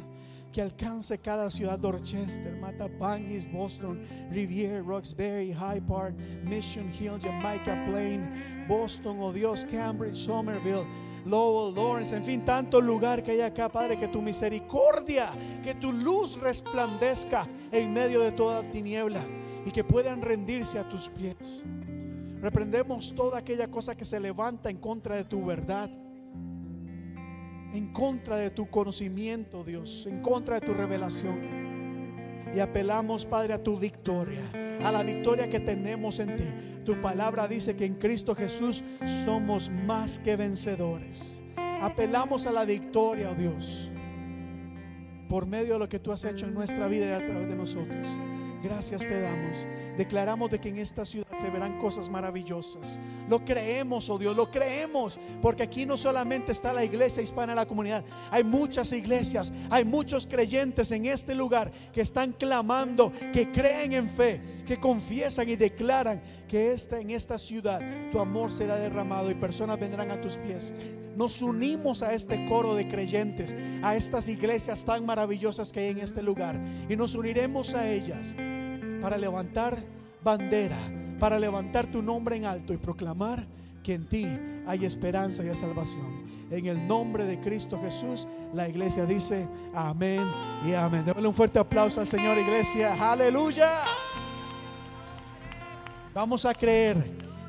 que 0.52 0.62
alcance 0.62 1.18
cada 1.18 1.50
ciudad, 1.50 1.78
Dorchester, 1.78 2.56
Mattapan, 2.56 3.28
Boston, 3.52 4.00
Riviera, 4.30 4.80
Roxbury, 4.80 5.52
High 5.52 5.82
Park, 5.86 6.16
Mission 6.44 6.90
Hill, 6.98 7.18
Jamaica 7.20 7.84
Plain, 7.86 8.66
Boston, 8.66 9.18
oh 9.20 9.32
Dios, 9.32 9.66
Cambridge, 9.66 10.16
Somerville. 10.16 10.86
Lowell, 11.26 11.74
Lawrence, 11.74 12.16
en 12.16 12.24
fin, 12.24 12.42
tanto 12.42 12.80
lugar 12.80 13.22
que 13.22 13.32
hay 13.32 13.40
acá, 13.42 13.68
Padre, 13.68 13.98
que 13.98 14.08
tu 14.08 14.22
misericordia, 14.22 15.28
que 15.62 15.74
tu 15.74 15.92
luz 15.92 16.40
resplandezca 16.40 17.46
en 17.70 17.92
medio 17.92 18.20
de 18.20 18.32
toda 18.32 18.62
tiniebla 18.62 19.20
y 19.66 19.70
que 19.70 19.84
puedan 19.84 20.22
rendirse 20.22 20.78
a 20.78 20.88
tus 20.88 21.08
pies. 21.08 21.64
Reprendemos 22.40 23.14
toda 23.14 23.38
aquella 23.38 23.68
cosa 23.68 23.96
que 23.96 24.04
se 24.04 24.20
levanta 24.20 24.70
en 24.70 24.78
contra 24.78 25.16
de 25.16 25.24
tu 25.24 25.44
verdad 25.44 25.90
en 27.72 27.92
contra 27.92 28.36
de 28.36 28.50
tu 28.50 28.68
conocimiento, 28.68 29.64
Dios, 29.64 30.06
en 30.06 30.20
contra 30.20 30.60
de 30.60 30.66
tu 30.66 30.74
revelación. 30.74 31.68
Y 32.54 32.60
apelamos, 32.60 33.26
Padre, 33.26 33.52
a 33.52 33.62
tu 33.62 33.76
victoria, 33.76 34.42
a 34.82 34.90
la 34.90 35.02
victoria 35.02 35.50
que 35.50 35.60
tenemos 35.60 36.18
en 36.18 36.36
ti. 36.36 36.44
Tu 36.84 36.98
palabra 37.00 37.46
dice 37.46 37.76
que 37.76 37.84
en 37.84 37.96
Cristo 37.96 38.34
Jesús 38.34 38.82
somos 39.04 39.70
más 39.70 40.18
que 40.18 40.36
vencedores. 40.36 41.42
Apelamos 41.82 42.46
a 42.46 42.52
la 42.52 42.64
victoria, 42.64 43.30
oh 43.30 43.34
Dios, 43.34 43.90
por 45.28 45.46
medio 45.46 45.74
de 45.74 45.78
lo 45.80 45.88
que 45.88 45.98
tú 45.98 46.10
has 46.10 46.24
hecho 46.24 46.46
en 46.46 46.54
nuestra 46.54 46.88
vida 46.88 47.06
y 47.06 47.12
a 47.12 47.24
través 47.24 47.48
de 47.48 47.54
nosotros. 47.54 48.06
Gracias 48.62 49.02
te 49.02 49.20
damos. 49.20 49.66
Declaramos 49.96 50.50
de 50.50 50.60
que 50.60 50.68
en 50.68 50.78
esta 50.78 51.04
ciudad 51.04 51.26
se 51.38 51.48
verán 51.50 51.78
cosas 51.78 52.08
maravillosas. 52.08 52.98
Lo 53.28 53.44
creemos, 53.44 54.10
oh 54.10 54.18
Dios, 54.18 54.36
lo 54.36 54.50
creemos. 54.50 55.18
Porque 55.40 55.62
aquí 55.62 55.86
no 55.86 55.96
solamente 55.96 56.52
está 56.52 56.72
la 56.72 56.84
iglesia 56.84 57.22
hispana 57.22 57.54
la 57.54 57.66
comunidad. 57.66 58.04
Hay 58.30 58.42
muchas 58.42 58.92
iglesias, 58.92 59.52
hay 59.70 59.84
muchos 59.84 60.26
creyentes 60.26 60.90
en 60.92 61.06
este 61.06 61.34
lugar 61.34 61.70
que 61.92 62.00
están 62.00 62.32
clamando, 62.32 63.12
que 63.32 63.50
creen 63.52 63.92
en 63.92 64.08
fe, 64.08 64.40
que 64.66 64.78
confiesan 64.78 65.48
y 65.48 65.56
declaran 65.56 66.20
que 66.48 66.72
esta, 66.72 66.98
en 66.98 67.10
esta 67.10 67.38
ciudad 67.38 67.80
tu 68.10 68.18
amor 68.18 68.50
será 68.50 68.76
derramado 68.76 69.30
y 69.30 69.34
personas 69.34 69.78
vendrán 69.78 70.10
a 70.10 70.20
tus 70.20 70.36
pies. 70.36 70.74
Nos 71.16 71.42
unimos 71.42 72.02
a 72.02 72.12
este 72.12 72.46
coro 72.46 72.74
de 72.74 72.88
creyentes, 72.88 73.54
a 73.82 73.94
estas 73.94 74.28
iglesias 74.28 74.84
tan 74.84 75.04
maravillosas 75.04 75.72
que 75.72 75.80
hay 75.80 75.88
en 75.88 75.98
este 75.98 76.22
lugar. 76.22 76.60
Y 76.88 76.96
nos 76.96 77.14
uniremos 77.14 77.74
a 77.74 77.90
ellas 77.90 78.34
para 79.00 79.18
levantar 79.18 79.84
bandera, 80.22 80.78
para 81.18 81.38
levantar 81.38 81.90
tu 81.90 82.02
nombre 82.02 82.36
en 82.36 82.44
alto 82.44 82.72
y 82.72 82.76
proclamar 82.76 83.46
que 83.82 83.94
en 83.94 84.08
ti 84.08 84.26
hay 84.66 84.84
esperanza 84.84 85.42
y 85.42 85.54
salvación. 85.54 86.24
En 86.50 86.66
el 86.66 86.86
nombre 86.86 87.24
de 87.24 87.40
Cristo 87.40 87.80
Jesús, 87.82 88.28
la 88.54 88.68
iglesia 88.68 89.04
dice 89.04 89.48
amén 89.74 90.30
y 90.64 90.74
amén. 90.74 91.04
Démosle 91.04 91.28
un 91.28 91.34
fuerte 91.34 91.58
aplauso 91.58 92.00
al 92.00 92.06
Señor, 92.06 92.38
iglesia. 92.38 92.94
Aleluya. 93.10 93.68
Vamos 96.18 96.44
a 96.46 96.52
creer 96.52 96.96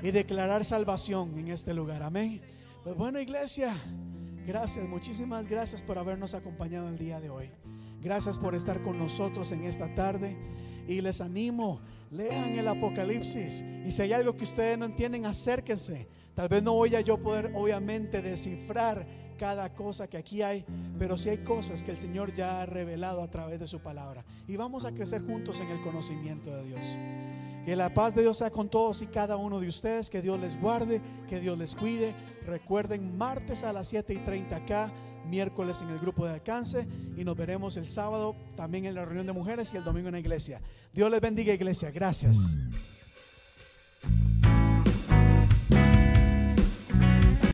y 0.03 0.11
declarar 0.11 0.63
salvación 0.63 1.35
en 1.39 1.47
este 1.47 1.73
lugar. 1.73 2.03
Amén. 2.03 2.39
Pues 2.83 2.95
bueno, 2.95 3.19
iglesia, 3.19 3.75
gracias, 4.45 4.87
muchísimas 4.87 5.47
gracias 5.47 5.81
por 5.81 5.97
habernos 5.97 6.35
acompañado 6.35 6.87
el 6.87 6.99
día 6.99 7.19
de 7.19 7.31
hoy. 7.31 7.49
Gracias 7.99 8.37
por 8.37 8.53
estar 8.53 8.83
con 8.83 8.99
nosotros 8.99 9.51
en 9.53 9.63
esta 9.63 9.95
tarde. 9.95 10.37
Y 10.87 11.01
les 11.01 11.19
animo, 11.19 11.81
lean 12.11 12.59
el 12.59 12.67
Apocalipsis. 12.67 13.63
Y 13.87 13.89
si 13.89 14.03
hay 14.03 14.13
algo 14.13 14.37
que 14.37 14.43
ustedes 14.43 14.77
no 14.77 14.85
entienden, 14.85 15.25
acérquense. 15.25 16.07
Tal 16.35 16.47
vez 16.47 16.61
no 16.61 16.73
voy 16.73 16.93
a 16.93 17.01
yo 17.01 17.17
poder, 17.17 17.51
obviamente, 17.55 18.21
descifrar 18.21 19.07
cada 19.39 19.73
cosa 19.73 20.07
que 20.07 20.17
aquí 20.17 20.43
hay, 20.43 20.63
pero 20.99 21.17
si 21.17 21.29
hay 21.29 21.39
cosas 21.39 21.81
que 21.81 21.89
el 21.89 21.97
Señor 21.97 22.35
ya 22.35 22.61
ha 22.61 22.65
revelado 22.67 23.23
a 23.23 23.31
través 23.31 23.59
de 23.59 23.65
su 23.65 23.79
palabra. 23.79 24.23
Y 24.47 24.57
vamos 24.57 24.85
a 24.85 24.91
crecer 24.91 25.25
juntos 25.25 25.59
en 25.59 25.69
el 25.69 25.81
conocimiento 25.81 26.55
de 26.55 26.65
Dios. 26.65 26.99
Que 27.65 27.75
la 27.75 27.93
paz 27.93 28.15
de 28.15 28.21
Dios 28.21 28.37
sea 28.37 28.49
con 28.49 28.69
todos 28.69 29.01
y 29.01 29.07
cada 29.07 29.37
uno 29.37 29.59
de 29.59 29.67
ustedes. 29.67 30.09
Que 30.09 30.21
Dios 30.21 30.39
les 30.39 30.59
guarde, 30.59 31.01
que 31.27 31.39
Dios 31.39 31.57
les 31.57 31.75
cuide. 31.75 32.15
Recuerden, 32.45 33.17
martes 33.17 33.63
a 33.63 33.73
las 33.73 33.87
7 33.89 34.13
y 34.13 34.17
30 34.17 34.55
acá, 34.55 34.91
miércoles 35.29 35.81
en 35.81 35.89
el 35.89 35.99
grupo 35.99 36.25
de 36.25 36.33
alcance 36.33 36.87
y 37.15 37.23
nos 37.23 37.37
veremos 37.37 37.77
el 37.77 37.85
sábado 37.85 38.35
también 38.55 38.85
en 38.85 38.95
la 38.95 39.05
reunión 39.05 39.27
de 39.27 39.33
mujeres 39.33 39.73
y 39.73 39.77
el 39.77 39.83
domingo 39.83 40.07
en 40.07 40.13
la 40.13 40.19
iglesia. 40.19 40.61
Dios 40.93 41.11
les 41.11 41.21
bendiga, 41.21 41.53
iglesia. 41.53 41.91
Gracias. 41.91 42.57